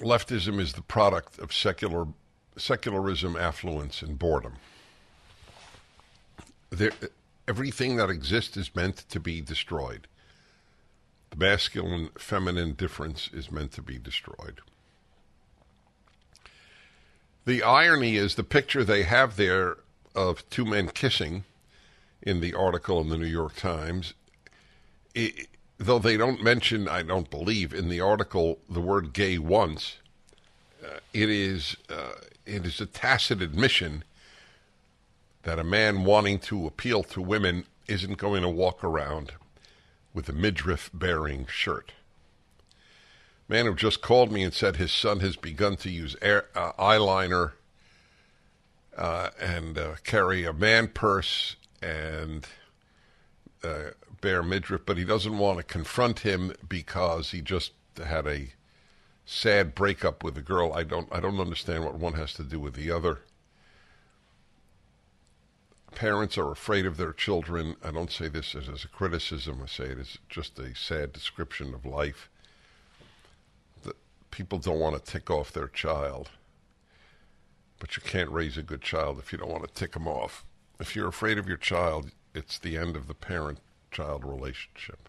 Leftism 0.00 0.60
is 0.60 0.74
the 0.74 0.82
product 0.82 1.38
of 1.38 1.52
secular 1.52 2.06
secularism, 2.56 3.36
affluence, 3.36 4.00
and 4.00 4.16
boredom. 4.16 4.54
There, 6.70 6.92
everything 7.48 7.96
that 7.96 8.10
exists 8.10 8.56
is 8.56 8.74
meant 8.76 9.08
to 9.08 9.18
be 9.18 9.40
destroyed. 9.40 10.06
The 11.30 11.36
masculine 11.36 12.10
feminine 12.16 12.74
difference 12.74 13.28
is 13.32 13.50
meant 13.50 13.72
to 13.72 13.82
be 13.82 13.98
destroyed. 13.98 14.60
The 17.44 17.62
irony 17.64 18.16
is 18.16 18.36
the 18.36 18.44
picture 18.44 18.84
they 18.84 19.02
have 19.02 19.36
there 19.36 19.78
of 20.14 20.48
two 20.50 20.64
men 20.64 20.88
kissing 20.88 21.44
in 22.22 22.40
the 22.40 22.54
article 22.54 23.00
in 23.00 23.08
the 23.08 23.18
New 23.18 23.26
York 23.26 23.56
Times. 23.56 24.14
It, 25.14 25.48
though 25.78 25.98
they 25.98 26.16
don't 26.16 26.42
mention, 26.42 26.88
I 26.88 27.02
don't 27.02 27.30
believe, 27.30 27.72
in 27.72 27.88
the 27.88 28.00
article 28.00 28.58
the 28.68 28.80
word 28.80 29.12
gay 29.12 29.38
once, 29.38 29.98
uh, 30.84 30.98
it 31.12 31.30
is 31.30 31.76
uh, 31.88 32.12
it 32.46 32.66
is 32.66 32.80
a 32.80 32.86
tacit 32.86 33.40
admission 33.40 34.04
that 35.44 35.58
a 35.58 35.64
man 35.64 36.04
wanting 36.04 36.38
to 36.38 36.66
appeal 36.66 37.02
to 37.02 37.20
women 37.20 37.64
isn't 37.86 38.18
going 38.18 38.42
to 38.42 38.48
walk 38.48 38.82
around 38.82 39.32
with 40.12 40.28
a 40.28 40.32
midriff 40.32 40.90
baring 40.92 41.46
shirt. 41.46 41.92
Man 43.48 43.66
who 43.66 43.74
just 43.74 44.00
called 44.00 44.32
me 44.32 44.42
and 44.42 44.54
said 44.54 44.76
his 44.76 44.92
son 44.92 45.20
has 45.20 45.36
begun 45.36 45.76
to 45.76 45.90
use 45.90 46.16
air, 46.22 46.46
uh, 46.54 46.72
eyeliner 46.78 47.52
uh, 48.96 49.30
and 49.40 49.78
uh, 49.78 49.94
carry 50.04 50.44
a 50.44 50.52
man 50.52 50.88
purse 50.88 51.56
and 51.82 52.46
uh, 53.62 53.90
bare 54.20 54.42
midriff, 54.42 54.82
but 54.86 54.96
he 54.96 55.04
doesn't 55.04 55.38
want 55.38 55.58
to 55.58 55.64
confront 55.64 56.20
him 56.20 56.52
because 56.68 57.30
he 57.30 57.40
just 57.40 57.72
had 58.04 58.26
a 58.26 58.48
sad 59.26 59.74
breakup 59.74 60.22
with 60.22 60.36
a 60.36 60.42
girl. 60.42 60.72
I 60.72 60.82
don't 60.82 61.08
I 61.12 61.20
don't 61.20 61.40
understand 61.40 61.84
what 61.84 61.94
one 61.94 62.14
has 62.14 62.34
to 62.34 62.42
do 62.42 62.58
with 62.58 62.74
the 62.74 62.90
other. 62.90 63.20
Parents 65.94 66.36
are 66.36 66.50
afraid 66.50 66.86
of 66.86 66.96
their 66.96 67.12
children. 67.12 67.76
I 67.84 67.92
don't 67.92 68.10
say 68.10 68.28
this 68.28 68.54
as, 68.54 68.68
as 68.68 68.84
a 68.84 68.88
criticism. 68.88 69.60
I 69.62 69.66
say 69.66 69.84
it 69.84 69.98
as 69.98 70.18
just 70.28 70.58
a 70.58 70.74
sad 70.74 71.12
description 71.12 71.72
of 71.72 71.86
life. 71.86 72.28
That 73.84 73.96
people 74.30 74.58
don't 74.58 74.80
want 74.80 74.96
to 74.96 75.10
tick 75.12 75.30
off 75.30 75.52
their 75.52 75.68
child, 75.68 76.30
but 77.84 77.98
you 77.98 78.02
can't 78.02 78.30
raise 78.30 78.56
a 78.56 78.62
good 78.62 78.80
child 78.80 79.18
if 79.18 79.30
you 79.30 79.36
don't 79.36 79.50
want 79.50 79.62
to 79.62 79.74
tick 79.74 79.92
them 79.92 80.08
off. 80.08 80.42
If 80.80 80.96
you're 80.96 81.06
afraid 81.06 81.36
of 81.36 81.46
your 81.46 81.58
child, 81.58 82.12
it's 82.34 82.58
the 82.58 82.78
end 82.78 82.96
of 82.96 83.08
the 83.08 83.14
parent-child 83.14 84.24
relationship. 84.24 85.06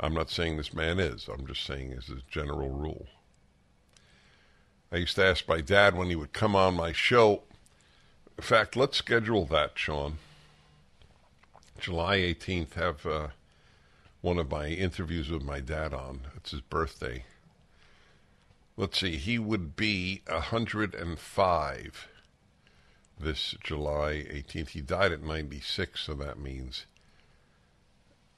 I'm 0.00 0.14
not 0.14 0.30
saying 0.30 0.56
this 0.56 0.72
man 0.72 0.98
is. 0.98 1.28
I'm 1.28 1.46
just 1.46 1.66
saying 1.66 1.92
as 1.92 2.08
a 2.08 2.22
general 2.30 2.70
rule. 2.70 3.08
I 4.90 4.96
used 4.96 5.16
to 5.16 5.26
ask 5.26 5.46
my 5.46 5.60
dad 5.60 5.94
when 5.94 6.08
he 6.08 6.16
would 6.16 6.32
come 6.32 6.56
on 6.56 6.76
my 6.76 6.92
show. 6.92 7.42
In 8.38 8.42
fact, 8.42 8.74
let's 8.74 8.96
schedule 8.96 9.44
that, 9.44 9.72
Sean. 9.74 10.16
July 11.78 12.20
18th, 12.20 12.72
have 12.72 13.04
uh, 13.04 13.26
one 14.22 14.38
of 14.38 14.50
my 14.50 14.68
interviews 14.68 15.28
with 15.28 15.42
my 15.44 15.60
dad 15.60 15.92
on. 15.92 16.22
It's 16.36 16.52
his 16.52 16.62
birthday. 16.62 17.26
Let's 18.76 19.00
see, 19.00 19.16
he 19.16 19.38
would 19.38 19.76
be 19.76 20.22
105 20.28 22.08
this 23.20 23.54
July 23.62 24.24
18th. 24.30 24.70
He 24.70 24.80
died 24.80 25.12
at 25.12 25.22
96, 25.22 26.00
so 26.00 26.14
that 26.14 26.38
means 26.38 26.86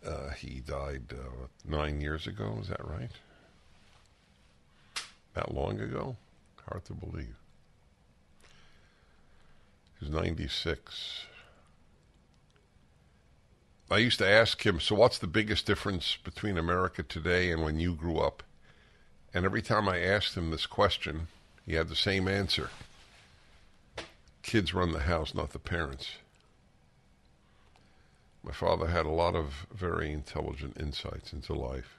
uh, 0.05 0.31
he 0.31 0.61
died 0.61 1.13
uh, 1.13 1.47
nine 1.65 2.01
years 2.01 2.27
ago. 2.27 2.59
Is 2.61 2.69
that 2.69 2.85
right? 2.85 3.11
That 5.35 5.55
long 5.55 5.81
ago? 5.81 6.17
Hard 6.69 6.85
to 6.87 6.95
believe. 6.95 7.37
He 9.99 10.07
was 10.07 10.11
96. 10.11 11.27
I 13.91 13.99
used 13.99 14.19
to 14.19 14.29
ask 14.29 14.67
him, 14.67 14.81
so 14.81 14.97
what's 14.97 15.19
the 15.19 15.27
biggest 15.27 15.67
difference 15.67 16.17
between 16.25 16.59
America 16.59 17.05
today 17.05 17.53
and 17.53 17.63
when 17.63 17.79
you 17.79 17.95
grew 17.95 18.19
up? 18.19 18.43
And 19.35 19.45
every 19.45 19.63
time 19.63 19.89
I 19.89 19.99
asked 19.99 20.37
him 20.37 20.51
this 20.51 20.65
question, 20.65 21.27
he 21.67 21.75
had 21.75 21.89
the 21.89 21.97
same 21.97 22.29
answer. 22.29 22.71
Kids 24.43 24.73
run 24.73 24.93
the 24.93 25.01
house, 25.01 25.35
not 25.35 25.51
the 25.51 25.59
parents. 25.59 26.13
My 28.45 28.53
father 28.53 28.87
had 28.87 29.07
a 29.07 29.11
lot 29.11 29.35
of 29.35 29.67
very 29.75 30.13
intelligent 30.13 30.79
insights 30.79 31.33
into 31.33 31.53
life. 31.53 31.97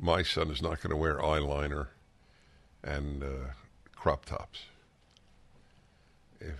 My 0.00 0.22
son 0.22 0.50
is 0.50 0.60
not 0.60 0.82
going 0.82 0.90
to 0.90 0.96
wear 0.96 1.18
eyeliner 1.18 1.88
and 2.82 3.22
uh, 3.22 3.52
crop 3.94 4.24
tops. 4.24 4.64
If, 6.40 6.54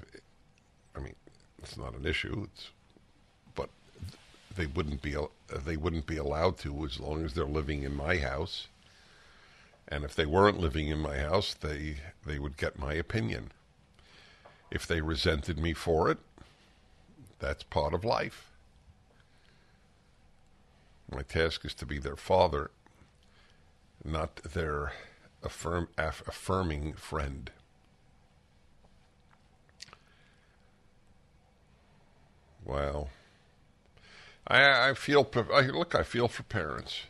I 0.95 1.01
mean, 1.01 1.15
it's 1.59 1.77
not 1.77 1.95
an 1.95 2.07
issue. 2.07 2.47
It's, 2.53 2.71
they 4.57 4.67
wouldn't 4.67 5.03
be 5.03 5.17
they 5.65 5.77
wouldn't 5.77 6.07
be 6.07 6.17
allowed 6.17 6.59
to 6.59 6.85
as 6.85 6.99
long 6.99 7.25
as 7.25 7.35
they're 7.35 7.45
living 7.45 7.83
in 7.83 7.95
my 7.95 8.19
house. 8.19 8.69
And 9.89 10.05
if 10.05 10.15
they 10.15 10.27
weren't 10.27 10.59
living 10.59 10.89
in 10.89 10.99
my 10.99 11.19
house, 11.19 11.55
they 11.55 11.99
they 12.25 12.39
would 12.39 12.57
get 12.57 12.79
my 12.79 12.95
opinion. 12.95 13.53
If 14.71 14.87
they 14.87 15.01
resented 15.01 15.59
me 15.59 15.75
for 15.75 16.11
it, 16.11 16.19
that's 17.39 17.63
part 17.63 17.95
of 17.95 18.05
life. 18.05 18.51
My 21.11 21.23
task 21.23 21.65
is 21.65 21.75
to 21.75 21.87
be 21.87 21.99
their 21.99 22.17
father, 22.17 22.71
not 24.05 24.37
their 24.37 24.93
affirm, 25.43 25.89
aff, 25.97 26.23
affirming 26.27 26.95
friend. 26.95 27.51
Wow. 32.65 33.09
I, 34.47 34.91
I 34.91 34.95
feel, 34.95 35.29
I, 35.53 35.63
look, 35.63 35.95
I 35.95 36.03
feel 36.03 36.29
for 36.29 36.43
parents. 36.45 37.01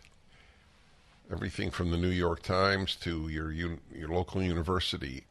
Everything 1.30 1.70
from 1.70 1.90
the 1.90 1.96
New 1.96 2.08
York 2.08 2.42
Times 2.42 2.96
to 2.96 3.28
your, 3.28 3.50
your 3.52 3.78
local 4.08 4.42
university 4.42 5.24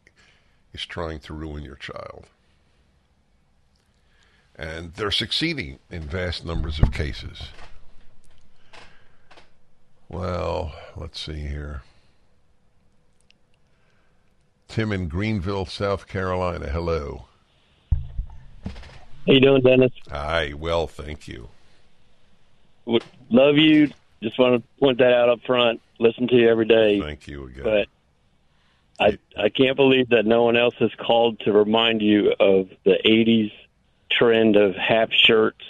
is 0.73 0.85
trying 0.85 1.19
to 1.19 1.33
ruin 1.33 1.63
your 1.63 1.75
child. 1.75 2.25
And 4.55 4.93
they're 4.93 5.11
succeeding 5.11 5.79
in 5.89 6.03
vast 6.03 6.45
numbers 6.45 6.79
of 6.79 6.91
cases. 6.91 7.49
Well, 10.09 10.73
let's 10.95 11.19
see 11.19 11.39
here. 11.47 11.81
Tim 14.67 14.91
in 14.91 15.07
Greenville, 15.07 15.65
South 15.65 16.07
Carolina. 16.07 16.67
Hello. 16.67 17.25
How 18.63 19.33
you 19.33 19.39
doing, 19.39 19.61
Dennis? 19.61 19.91
Hi. 20.09 20.53
Well, 20.53 20.87
thank 20.87 21.27
you. 21.27 21.49
Love 22.85 23.57
you. 23.57 23.89
Just 24.21 24.39
want 24.39 24.61
to 24.61 24.79
point 24.79 24.99
that 24.99 25.13
out 25.13 25.29
up 25.29 25.41
front. 25.45 25.81
Listen 25.99 26.27
to 26.27 26.35
you 26.35 26.49
every 26.49 26.65
day. 26.65 26.99
Thank 26.99 27.27
you 27.27 27.45
again. 27.45 27.63
But 27.63 27.87
I 28.99 29.17
I 29.37 29.49
can't 29.49 29.75
believe 29.75 30.09
that 30.09 30.25
no 30.25 30.43
one 30.43 30.57
else 30.57 30.75
has 30.79 30.91
called 30.95 31.39
to 31.41 31.51
remind 31.51 32.01
you 32.01 32.33
of 32.39 32.69
the 32.83 32.97
'80s 33.05 33.51
trend 34.09 34.55
of 34.55 34.75
half 34.75 35.11
shirts 35.11 35.63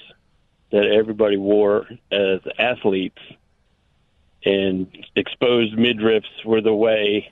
that 0.71 0.85
everybody 0.85 1.37
wore 1.37 1.87
as 2.11 2.41
athletes, 2.59 3.21
and 4.43 4.87
exposed 5.15 5.75
midriffs 5.75 6.43
were 6.43 6.61
the 6.61 6.73
way. 6.73 7.31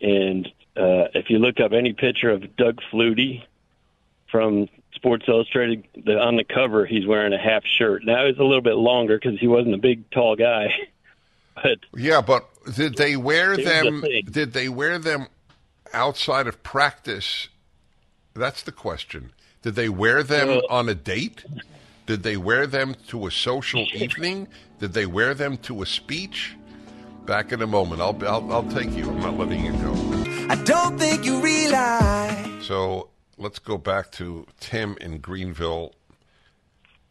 And 0.00 0.46
uh, 0.76 1.10
if 1.14 1.28
you 1.28 1.38
look 1.38 1.60
up 1.60 1.72
any 1.72 1.92
picture 1.92 2.30
of 2.30 2.56
Doug 2.56 2.80
Flutie 2.92 3.42
from 4.30 4.68
Sports 4.98 5.24
Illustrated, 5.28 5.86
the, 5.94 6.18
on 6.18 6.36
the 6.36 6.44
cover 6.44 6.84
he's 6.84 7.06
wearing 7.06 7.32
a 7.32 7.38
half 7.38 7.62
shirt. 7.64 8.04
Now 8.04 8.26
he's 8.26 8.38
a 8.38 8.42
little 8.42 8.62
bit 8.62 8.74
longer 8.74 9.18
because 9.18 9.38
he 9.38 9.46
wasn't 9.46 9.74
a 9.74 9.78
big, 9.78 10.10
tall 10.10 10.34
guy. 10.36 10.74
but 11.54 11.78
yeah, 11.94 12.20
but 12.20 12.48
did 12.74 12.96
they 12.96 13.16
wear 13.16 13.56
them? 13.56 14.04
Did 14.30 14.52
they 14.52 14.68
wear 14.68 14.98
them 14.98 15.28
outside 15.92 16.46
of 16.48 16.62
practice? 16.62 17.48
That's 18.34 18.62
the 18.62 18.72
question. 18.72 19.32
Did 19.62 19.76
they 19.76 19.88
wear 19.88 20.22
them 20.22 20.48
uh, 20.48 20.60
on 20.68 20.88
a 20.88 20.94
date? 20.94 21.44
Did 22.06 22.22
they 22.22 22.36
wear 22.36 22.66
them 22.66 22.96
to 23.08 23.26
a 23.26 23.30
social 23.30 23.86
evening? 23.94 24.48
Did 24.80 24.92
they 24.92 25.06
wear 25.06 25.34
them 25.34 25.56
to 25.58 25.82
a 25.82 25.86
speech? 25.86 26.56
Back 27.26 27.52
in 27.52 27.60
a 27.60 27.66
moment. 27.66 28.00
I'll, 28.00 28.18
I'll, 28.26 28.52
I'll 28.52 28.70
take 28.70 28.90
you. 28.96 29.08
I'm 29.08 29.20
not 29.20 29.36
letting 29.36 29.64
you 29.64 29.72
go. 29.72 29.92
I 30.48 30.54
don't 30.64 30.98
think 30.98 31.24
you 31.24 31.40
realize. 31.42 32.64
So 32.64 33.10
let's 33.38 33.58
go 33.58 33.78
back 33.78 34.12
to 34.12 34.46
Tim 34.60 34.96
in 35.00 35.18
Greenville. 35.18 35.94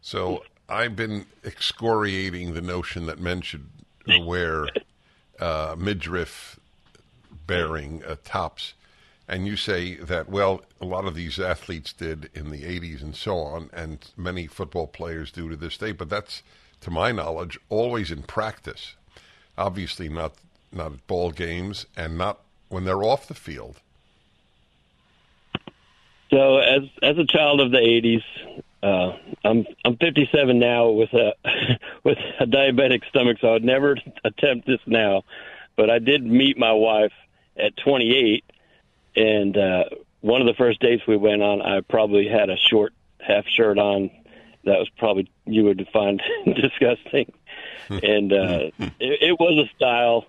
So 0.01 0.43
I've 0.69 0.95
been 0.95 1.25
excoriating 1.43 2.53
the 2.53 2.61
notion 2.61 3.05
that 3.07 3.19
men 3.19 3.41
should 3.41 3.67
wear 4.21 4.67
uh, 5.39 5.75
midriff 5.77 6.59
baring 7.45 8.03
uh, 8.03 8.17
tops 8.23 8.73
and 9.27 9.45
you 9.45 9.57
say 9.57 9.95
that 9.95 10.29
well, 10.29 10.61
a 10.79 10.85
lot 10.85 11.05
of 11.05 11.15
these 11.15 11.39
athletes 11.39 11.91
did 11.91 12.29
in 12.33 12.49
the 12.49 12.63
'80s 12.63 13.01
and 13.01 13.15
so 13.15 13.39
on, 13.39 13.69
and 13.73 14.09
many 14.15 14.47
football 14.47 14.87
players 14.87 15.31
do 15.31 15.49
to 15.49 15.55
this 15.55 15.77
day. 15.77 15.91
But 15.91 16.09
that's, 16.09 16.43
to 16.81 16.91
my 16.91 17.11
knowledge, 17.11 17.59
always 17.69 18.09
in 18.09 18.23
practice. 18.23 18.95
Obviously, 19.57 20.07
not 20.07 20.35
not 20.71 20.93
at 20.93 21.07
ball 21.07 21.31
games, 21.31 21.85
and 21.97 22.17
not 22.17 22.39
when 22.69 22.85
they're 22.85 23.03
off 23.03 23.27
the 23.27 23.33
field. 23.33 23.81
So 26.29 26.57
as 26.57 26.83
as 27.01 27.17
a 27.17 27.25
child 27.25 27.61
of 27.61 27.71
the 27.71 27.77
'80s, 27.77 28.23
uh, 28.83 29.17
I'm 29.43 29.65
I'm 29.85 29.97
57 29.97 30.59
now 30.59 30.89
with 30.89 31.13
a 31.13 31.33
with 32.03 32.17
a 32.39 32.45
diabetic 32.45 33.07
stomach, 33.09 33.37
so 33.41 33.55
I'd 33.55 33.63
never 33.63 33.97
attempt 34.23 34.67
this 34.67 34.79
now. 34.85 35.23
But 35.75 35.89
I 35.89 35.99
did 35.99 36.25
meet 36.25 36.57
my 36.57 36.73
wife 36.73 37.13
at 37.55 37.77
28, 37.77 38.43
and 39.15 39.57
uh, 39.57 39.83
one 40.21 40.41
of 40.41 40.47
the 40.47 40.53
first 40.55 40.79
dates 40.79 41.05
we 41.07 41.17
went 41.17 41.41
on, 41.41 41.61
I 41.61 41.81
probably 41.81 42.27
had 42.27 42.49
a 42.49 42.57
short 42.57 42.93
half 43.19 43.45
shirt 43.47 43.77
on. 43.77 44.09
That 44.65 44.79
was 44.79 44.89
probably 44.97 45.29
you 45.45 45.63
would 45.63 45.87
find 45.93 46.21
disgusting, 46.45 47.31
and 47.89 48.33
uh, 48.33 48.71
it, 48.79 48.93
it 48.99 49.39
was 49.39 49.65
a 49.65 49.75
style 49.75 50.25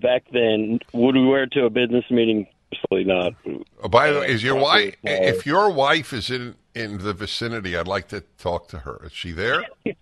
back 0.00 0.24
then. 0.32 0.80
Would 0.92 1.14
we 1.14 1.26
wear 1.26 1.44
it 1.44 1.52
to 1.52 1.64
a 1.64 1.70
business 1.70 2.04
meeting? 2.10 2.46
Absolutely 2.72 3.12
not. 3.12 3.34
Oh, 3.82 3.88
by 3.88 4.10
the 4.10 4.18
uh, 4.18 4.20
way, 4.22 4.28
is 4.28 4.42
your 4.42 4.56
wife? 4.56 4.96
If 5.02 5.44
your 5.46 5.70
wife 5.70 6.12
is 6.12 6.30
in 6.30 6.54
in 6.74 6.98
the 6.98 7.12
vicinity, 7.12 7.76
I'd 7.76 7.88
like 7.88 8.08
to 8.08 8.22
talk 8.38 8.68
to 8.68 8.78
her. 8.80 9.02
Is 9.06 9.12
she 9.12 9.32
there? 9.32 9.64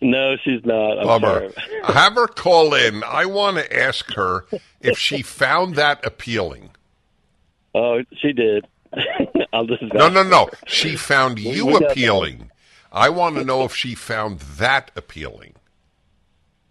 No, 0.00 0.36
she's 0.36 0.64
not. 0.64 0.98
I'm 1.00 1.06
Bummer. 1.06 1.50
sorry. 1.52 1.72
Have 1.92 2.14
her 2.14 2.28
call 2.28 2.72
in. 2.74 3.02
I 3.02 3.26
want 3.26 3.56
to 3.56 3.76
ask 3.76 4.12
her 4.14 4.46
if 4.80 4.96
she 4.96 5.22
found 5.22 5.74
that 5.74 6.06
appealing. 6.06 6.70
Oh, 7.74 8.02
she 8.16 8.32
did. 8.32 8.66
I'll 9.52 9.66
just 9.66 9.82
No, 9.92 10.08
no, 10.08 10.22
no. 10.22 10.50
She 10.66 10.94
found 10.94 11.40
you 11.40 11.66
we 11.66 11.72
got 11.72 11.80
that. 11.80 11.90
appealing. 11.92 12.50
I 12.92 13.08
want 13.08 13.36
to 13.36 13.44
know 13.44 13.64
if 13.64 13.74
she 13.74 13.96
found 13.96 14.38
that 14.38 14.90
appealing. 14.94 15.54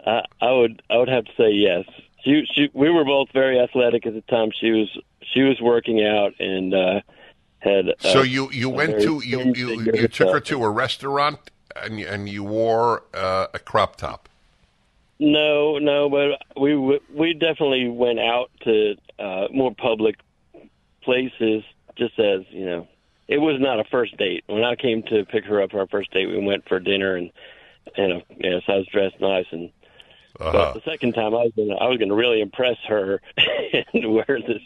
I, 0.05 0.21
I 0.41 0.51
would 0.53 0.81
I 0.89 0.97
would 0.97 1.09
have 1.09 1.25
to 1.25 1.31
say 1.37 1.51
yes. 1.51 1.83
She 2.23 2.45
she 2.53 2.69
we 2.73 2.89
were 2.89 3.03
both 3.03 3.29
very 3.33 3.59
athletic 3.59 4.05
at 4.05 4.13
the 4.13 4.21
time. 4.21 4.51
She 4.57 4.71
was 4.71 4.97
she 5.33 5.41
was 5.41 5.59
working 5.61 6.03
out 6.03 6.33
and 6.39 6.73
uh 6.73 7.01
had 7.59 7.89
uh, 7.89 7.93
So 7.99 8.21
you 8.21 8.51
you 8.51 8.69
went 8.69 9.01
to 9.01 9.21
you 9.23 9.53
you, 9.53 9.91
you 9.93 10.07
took 10.07 10.31
her 10.31 10.39
to 10.41 10.63
a 10.63 10.69
restaurant 10.69 11.39
and 11.75 11.99
you, 11.99 12.07
and 12.07 12.29
you 12.29 12.43
wore 12.43 13.03
uh, 13.13 13.47
a 13.53 13.59
crop 13.59 13.95
top. 13.97 14.29
No, 15.19 15.79
no, 15.79 16.09
but 16.09 16.61
we 16.61 16.75
we 17.13 17.33
definitely 17.33 17.89
went 17.89 18.19
out 18.19 18.51
to 18.63 18.95
uh 19.19 19.47
more 19.51 19.73
public 19.73 20.17
places 21.03 21.63
just 21.97 22.19
as, 22.19 22.41
you 22.49 22.65
know, 22.65 22.87
it 23.27 23.39
was 23.39 23.59
not 23.59 23.79
a 23.79 23.83
first 23.85 24.15
date. 24.17 24.43
When 24.47 24.63
I 24.63 24.75
came 24.75 25.03
to 25.03 25.25
pick 25.25 25.45
her 25.45 25.61
up 25.61 25.71
for 25.71 25.79
our 25.79 25.87
first 25.87 26.11
date, 26.11 26.27
we 26.27 26.45
went 26.45 26.67
for 26.67 26.79
dinner 26.79 27.15
and 27.15 27.31
and 27.95 28.13
uh, 28.13 28.19
yes, 28.37 28.63
I 28.67 28.73
was 28.73 28.87
dressed 28.87 29.19
nice 29.19 29.45
and 29.51 29.71
Uh-huh. 30.39 30.51
But 30.51 30.73
the 30.75 30.91
second 30.91 31.13
time, 31.13 31.33
I 31.33 31.43
was 31.43 31.51
gonna, 31.55 31.75
I 31.75 31.87
was 31.87 31.97
going 31.97 32.09
to 32.09 32.15
really 32.15 32.41
impress 32.41 32.77
her 32.87 33.21
and 33.93 34.13
wear 34.13 34.25
this 34.27 34.61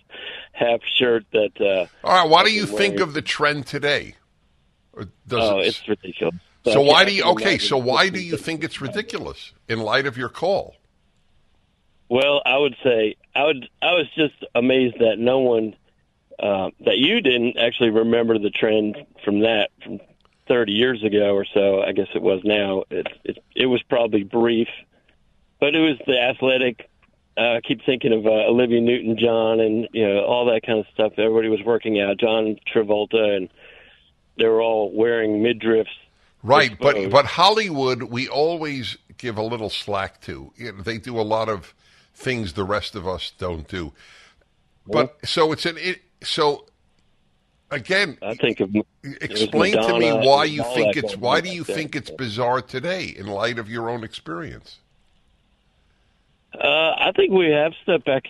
half 0.52 0.82
shirt 0.98 1.26
that. 1.32 1.52
Uh, 1.60 1.86
All 2.08 2.14
right. 2.24 2.30
What 2.30 2.46
do 2.46 2.54
you 2.54 2.66
think 2.66 2.96
wearing. 2.96 3.02
of 3.02 3.14
the 3.14 3.22
trend 3.22 3.68
today? 3.68 4.16
Or 4.94 5.04
does 5.28 5.40
Oh, 5.50 5.60
it- 5.60 5.68
it's 5.68 5.88
ridiculous. 5.88 6.36
so 6.66 6.84
I 6.84 6.86
why 6.86 7.06
do 7.06 7.14
you? 7.14 7.24
Okay. 7.24 7.58
So 7.58 7.78
why 7.78 8.10
do 8.10 8.20
you 8.20 8.36
think 8.38 8.64
it's 8.64 8.82
ridiculous 8.82 9.54
in 9.70 9.80
light 9.80 10.06
of 10.06 10.18
your 10.18 10.30
call? 10.30 10.76
Well, 12.10 12.42
I 12.46 12.58
would 12.58 12.76
say 12.84 13.16
I 13.34 13.46
would. 13.46 13.70
I 13.82 13.94
was 13.94 14.08
just 14.16 14.34
amazed 14.54 15.00
that 15.00 15.18
no 15.18 15.40
one, 15.40 15.76
uh, 16.40 16.72
that 16.86 16.98
you 16.98 17.22
didn't 17.22 17.58
actually 17.58 17.92
remember 17.92 18.38
the 18.38 18.50
trend 18.50 18.98
from 19.24 19.40
that 19.42 19.70
from 19.84 20.02
30 20.50 20.74
years 20.74 21.02
ago 21.04 21.34
or 21.34 21.46
so. 21.46 21.82
I 21.82 21.94
guess 21.94 22.08
it 22.14 22.22
was 22.22 22.42
now. 22.44 22.84
It 22.90 23.08
it, 23.24 23.38
it 23.56 23.66
was 23.68 23.82
probably 23.84 24.24
brief, 24.24 24.68
but 25.62 25.76
it 25.76 25.80
was 25.80 25.98
the 26.06 26.20
athletic. 26.20 26.90
Uh, 27.38 27.56
I 27.56 27.62
keep 27.62 27.86
thinking 27.86 28.12
of 28.12 28.26
uh, 28.26 28.30
Olivia 28.30 28.82
Newton-John 28.82 29.62
and 29.62 29.88
you 29.94 30.06
know 30.06 30.26
all 30.26 30.46
that 30.48 30.64
kind 30.66 30.80
of 30.80 30.86
stuff. 30.94 31.14
Everybody 31.18 31.48
was 31.48 31.62
working 31.64 32.02
out. 32.02 32.18
John 32.18 32.58
Travolta 32.74 33.38
and 33.38 33.50
they 34.38 34.48
were 34.48 34.62
all 34.62 34.92
wearing 34.92 35.42
midriffs. 35.42 35.88
Right, 36.44 36.78
but 36.78 37.10
but 37.10 37.26
Hollywood, 37.26 38.04
we 38.04 38.28
always 38.28 38.98
give 39.18 39.38
a 39.38 39.44
little 39.44 39.70
slack 39.70 40.20
to. 40.22 40.52
You 40.58 40.74
know, 40.74 40.82
they 40.82 40.98
do 40.98 41.20
a 41.20 41.22
lot 41.22 41.48
of 41.48 41.74
things 42.16 42.54
the 42.54 42.64
rest 42.64 42.96
of 42.96 43.08
us 43.08 43.32
don't 43.38 43.68
do. 43.68 43.94
But 44.88 45.16
so 45.24 45.52
it's 45.52 45.66
an 45.66 45.78
it, 45.78 46.02
so 46.24 46.66
again. 47.70 48.18
I 48.24 48.34
think 48.34 48.60
of 48.60 48.76
explain 49.04 49.74
to 49.74 50.00
me 50.00 50.12
why 50.12 50.46
you 50.46 50.64
think 50.64 50.98
it's 50.98 51.16
why 51.16 51.40
do 51.40 51.50
you 51.50 51.64
think 51.64 51.96
it's 51.96 52.10
bizarre 52.10 52.62
today 52.62 53.06
in 53.06 53.28
light 53.28 53.60
of 53.60 53.70
your 53.70 53.90
own 53.90 54.04
experience? 54.04 54.80
Uh, 56.54 56.96
I 56.98 57.12
think 57.16 57.32
we 57.32 57.50
have 57.52 57.74
stepped 57.84 58.06
back 58.06 58.26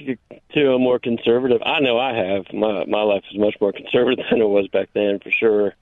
to 0.54 0.74
a 0.74 0.80
more 0.80 1.00
conservative. 1.00 1.62
I 1.66 1.80
know 1.80 1.98
I 1.98 2.14
have. 2.14 2.46
My 2.54 2.86
my 2.86 3.02
life 3.02 3.24
is 3.32 3.40
much 3.40 3.56
more 3.60 3.74
conservative 3.82 4.26
than 4.30 4.42
it 4.42 4.48
was 4.48 4.68
back 4.68 4.90
then, 4.94 5.20
for 5.20 5.32
sure. 5.32 5.76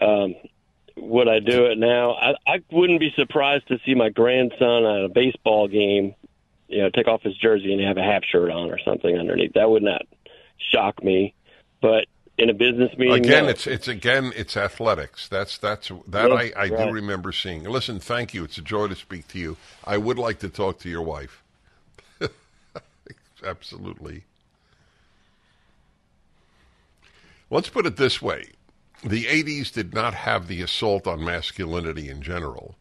Um, 0.00 0.34
would 0.96 1.28
I 1.28 1.38
do 1.38 1.66
it 1.66 1.78
now? 1.78 2.12
I, 2.12 2.34
I 2.46 2.62
wouldn't 2.70 3.00
be 3.00 3.12
surprised 3.16 3.68
to 3.68 3.78
see 3.86 3.94
my 3.94 4.10
grandson 4.10 4.84
at 4.84 5.04
a 5.04 5.08
baseball 5.08 5.68
game, 5.68 6.14
you 6.68 6.82
know, 6.82 6.90
take 6.90 7.08
off 7.08 7.22
his 7.22 7.36
jersey 7.36 7.72
and 7.72 7.82
have 7.82 7.96
a 7.96 8.02
half 8.02 8.24
shirt 8.24 8.50
on 8.50 8.70
or 8.70 8.78
something 8.78 9.16
underneath. 9.16 9.54
That 9.54 9.70
would 9.70 9.82
not 9.82 10.02
shock 10.72 11.02
me. 11.02 11.34
But 11.80 12.06
in 12.36 12.50
a 12.50 12.54
business 12.54 12.96
meeting, 12.98 13.24
Again, 13.24 13.44
no. 13.44 13.50
it's 13.50 13.66
it's 13.66 13.88
again 13.88 14.32
it's 14.36 14.56
athletics. 14.56 15.28
That's 15.28 15.56
that's 15.58 15.90
that 16.08 16.32
I, 16.32 16.52
I 16.56 16.68
do 16.68 16.90
remember 16.90 17.32
seeing. 17.32 17.64
Listen, 17.64 17.98
thank 17.98 18.34
you. 18.34 18.44
It's 18.44 18.58
a 18.58 18.62
joy 18.62 18.88
to 18.88 18.96
speak 18.96 19.28
to 19.28 19.38
you. 19.38 19.56
I 19.84 19.96
would 19.98 20.18
like 20.18 20.40
to 20.40 20.48
talk 20.48 20.80
to 20.80 20.88
your 20.88 21.02
wife. 21.02 21.42
Absolutely. 23.44 24.24
Let's 27.50 27.68
put 27.68 27.86
it 27.86 27.96
this 27.96 28.20
way. 28.20 28.44
The 29.02 29.24
80s 29.24 29.72
did 29.72 29.94
not 29.94 30.14
have 30.14 30.48
the 30.48 30.60
assault 30.60 31.06
on 31.06 31.24
masculinity 31.24 32.08
in 32.08 32.20
general 32.20 32.76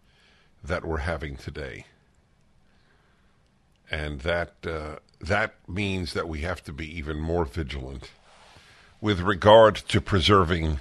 that 0.64 0.84
we're 0.84 0.98
having 0.98 1.38
today. 1.38 1.86
And 3.90 4.22
that 4.22 4.54
uh, 4.66 4.98
that 5.22 5.56
means 5.68 6.14
that 6.14 6.28
we 6.28 6.42
have 6.42 6.64
to 6.66 6.74
be 6.74 6.98
even 6.98 7.20
more 7.20 7.46
vigilant 7.46 8.12
with 9.00 9.22
regard 9.22 9.76
to 9.76 10.02
preserving 10.02 10.80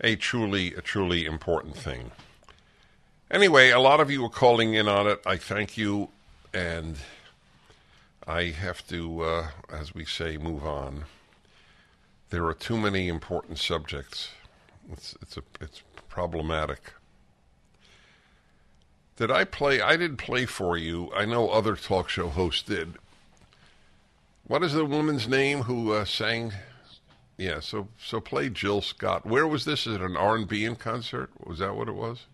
a 0.00 0.16
truly 0.16 0.74
a 0.74 0.82
truly 0.82 1.24
important 1.24 1.76
thing. 1.76 2.10
Anyway, 3.30 3.70
a 3.70 3.80
lot 3.80 4.00
of 4.00 4.10
you 4.10 4.24
are 4.24 4.30
calling 4.30 4.74
in 4.74 4.86
on 4.86 5.06
it. 5.06 5.20
I 5.24 5.36
thank 5.36 5.78
you, 5.78 6.10
and 6.52 6.96
I 8.26 8.44
have 8.44 8.86
to, 8.88 9.22
uh, 9.22 9.48
as 9.70 9.94
we 9.94 10.06
say, 10.06 10.38
move 10.38 10.64
on. 10.64 11.04
There 12.30 12.46
are 12.46 12.54
too 12.54 12.78
many 12.78 13.08
important 13.08 13.58
subjects. 13.58 14.30
It's 14.90 15.14
it's 15.20 15.36
a 15.36 15.42
it's 15.60 15.82
problematic. 16.08 16.94
Did 19.16 19.30
I 19.30 19.44
play? 19.44 19.80
I 19.80 19.96
did 19.96 20.18
play 20.18 20.46
for 20.46 20.76
you. 20.76 21.12
I 21.14 21.26
know 21.26 21.50
other 21.50 21.76
talk 21.76 22.08
show 22.08 22.28
hosts 22.28 22.62
did. 22.62 22.94
What 24.46 24.62
is 24.62 24.72
the 24.72 24.84
woman's 24.84 25.28
name 25.28 25.62
who 25.62 25.92
uh, 25.92 26.04
sang? 26.04 26.52
Yeah, 27.36 27.60
so 27.60 27.88
so 28.02 28.20
play 28.20 28.48
Jill 28.48 28.80
Scott. 28.80 29.26
Where 29.26 29.46
was 29.46 29.66
this? 29.66 29.86
At 29.86 30.00
an 30.00 30.16
R 30.16 30.34
and 30.34 30.48
B 30.48 30.64
in 30.64 30.76
concert? 30.76 31.30
Was 31.44 31.58
that 31.58 31.76
what 31.76 31.88
it 31.88 31.94
was? 31.94 32.26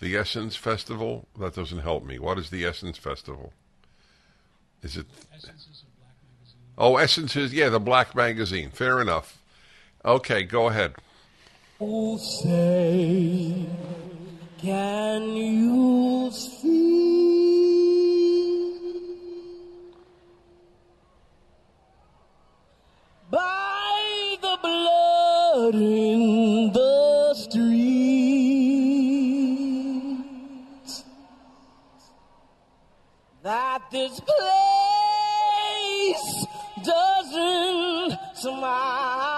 The 0.00 0.16
Essence 0.16 0.56
Festival. 0.56 1.28
That 1.38 1.54
doesn't 1.54 1.78
help 1.78 2.04
me. 2.04 2.18
What 2.18 2.38
is 2.38 2.50
the 2.50 2.64
Essence 2.64 2.98
Festival? 2.98 3.52
Is 4.84 4.98
it? 4.98 5.06
Oh, 6.76 6.96
Essence 6.98 7.36
is 7.36 7.54
yeah, 7.54 7.70
the 7.70 7.80
Black 7.80 8.14
Magazine. 8.14 8.70
Fair 8.70 9.00
enough. 9.00 9.38
Okay, 10.04 10.42
go 10.42 10.68
ahead. 10.68 10.94
Oh, 11.80 12.18
say, 12.18 13.64
can 14.58 15.22
you 15.32 16.30
see 16.30 17.14
by 23.30 24.36
the 24.42 24.58
blood 24.62 25.74
in 25.76 26.72
the 26.72 26.83
this 33.90 34.20
place 34.20 34.36
doesn't 36.84 38.18
smile 38.34 39.33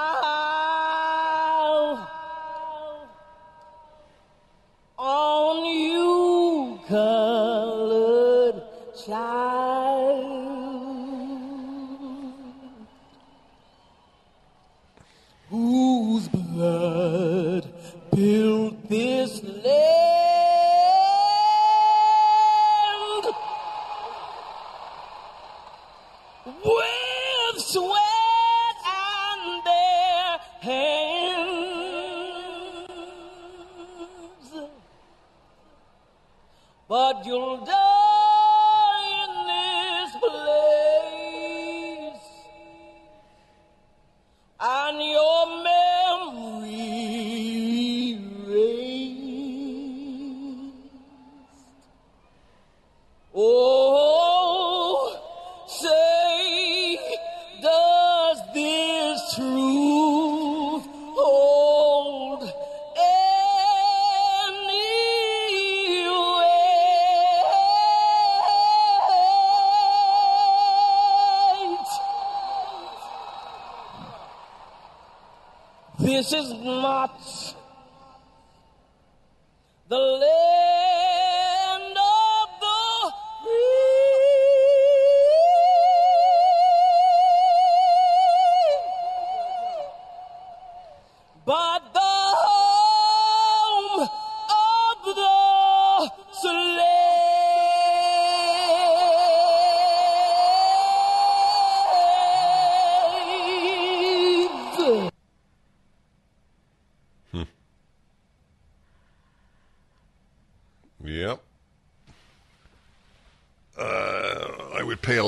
This 76.29 76.47
is 76.47 76.53
not 76.55 77.55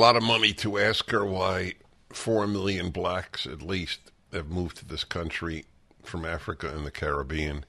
lot 0.09 0.17
of 0.17 0.23
money 0.23 0.55
to 0.55 0.79
ask 0.79 1.11
her 1.11 1.23
why 1.23 1.75
four 2.09 2.47
million 2.47 2.89
blacks, 2.89 3.47
at 3.47 3.61
least, 3.61 4.11
have 4.33 4.49
moved 4.49 4.79
to 4.79 4.87
this 4.87 5.05
country 5.05 5.67
from 6.03 6.25
Africa 6.25 6.75
and 6.75 6.87
the 6.87 6.91
Caribbean, 6.91 7.67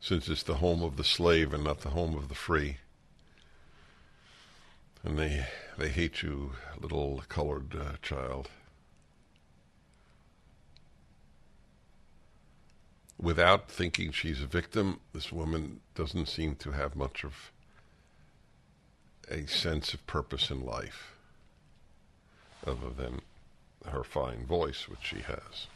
since 0.00 0.28
it's 0.28 0.42
the 0.42 0.56
home 0.56 0.82
of 0.82 0.96
the 0.96 1.04
slave 1.04 1.54
and 1.54 1.62
not 1.62 1.82
the 1.82 1.90
home 1.90 2.16
of 2.16 2.28
the 2.28 2.34
free. 2.34 2.78
And 5.04 5.16
they 5.16 5.46
they 5.78 5.90
hate 5.90 6.20
you, 6.20 6.54
little 6.80 7.22
colored 7.28 7.76
uh, 7.76 7.92
child. 8.02 8.48
Without 13.20 13.70
thinking 13.70 14.10
she's 14.10 14.42
a 14.42 14.46
victim, 14.46 14.98
this 15.12 15.30
woman 15.30 15.80
doesn't 15.94 16.26
seem 16.26 16.56
to 16.56 16.72
have 16.72 16.96
much 16.96 17.22
of 17.22 17.52
a 19.30 19.46
sense 19.46 19.94
of 19.94 20.04
purpose 20.08 20.50
in 20.50 20.66
life, 20.66 21.12
other 22.66 22.90
than 22.96 23.20
her 23.90 24.04
fine 24.04 24.46
voice, 24.46 24.88
which 24.88 25.02
she 25.02 25.20
has. 25.20 25.66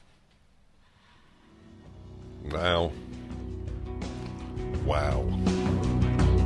Wow. 2.50 2.92
Wow. 4.84 5.22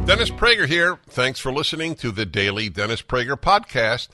Dennis 0.06 0.30
Prager 0.30 0.66
here. 0.66 0.98
Thanks 1.06 1.38
for 1.38 1.52
listening 1.52 1.94
to 1.96 2.10
the 2.10 2.26
daily 2.26 2.68
Dennis 2.68 3.02
Prager 3.02 3.36
podcast. 3.36 4.08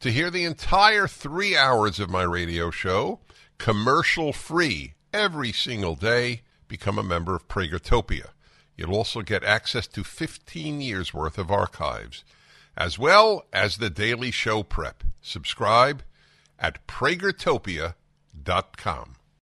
To 0.00 0.10
hear 0.10 0.30
the 0.30 0.44
entire 0.44 1.06
three 1.06 1.56
hours 1.56 2.00
of 2.00 2.10
my 2.10 2.22
radio 2.22 2.70
show, 2.70 3.20
commercial 3.58 4.32
free, 4.32 4.94
every 5.12 5.52
single 5.52 5.94
day, 5.94 6.42
become 6.68 6.98
a 6.98 7.02
member 7.02 7.34
of 7.34 7.48
Pragertopia. 7.48 8.28
You'll 8.76 8.94
also 8.94 9.20
get 9.20 9.44
access 9.44 9.86
to 9.88 10.02
15 10.02 10.80
years 10.80 11.12
worth 11.12 11.36
of 11.36 11.50
archives, 11.50 12.24
as 12.80 12.98
well 12.98 13.44
as 13.52 13.76
the 13.76 13.90
daily 13.90 14.30
show 14.30 14.62
prep. 14.62 15.04
Subscribe 15.20 16.02
at 16.58 16.86
pragertopia.com. 16.86 19.16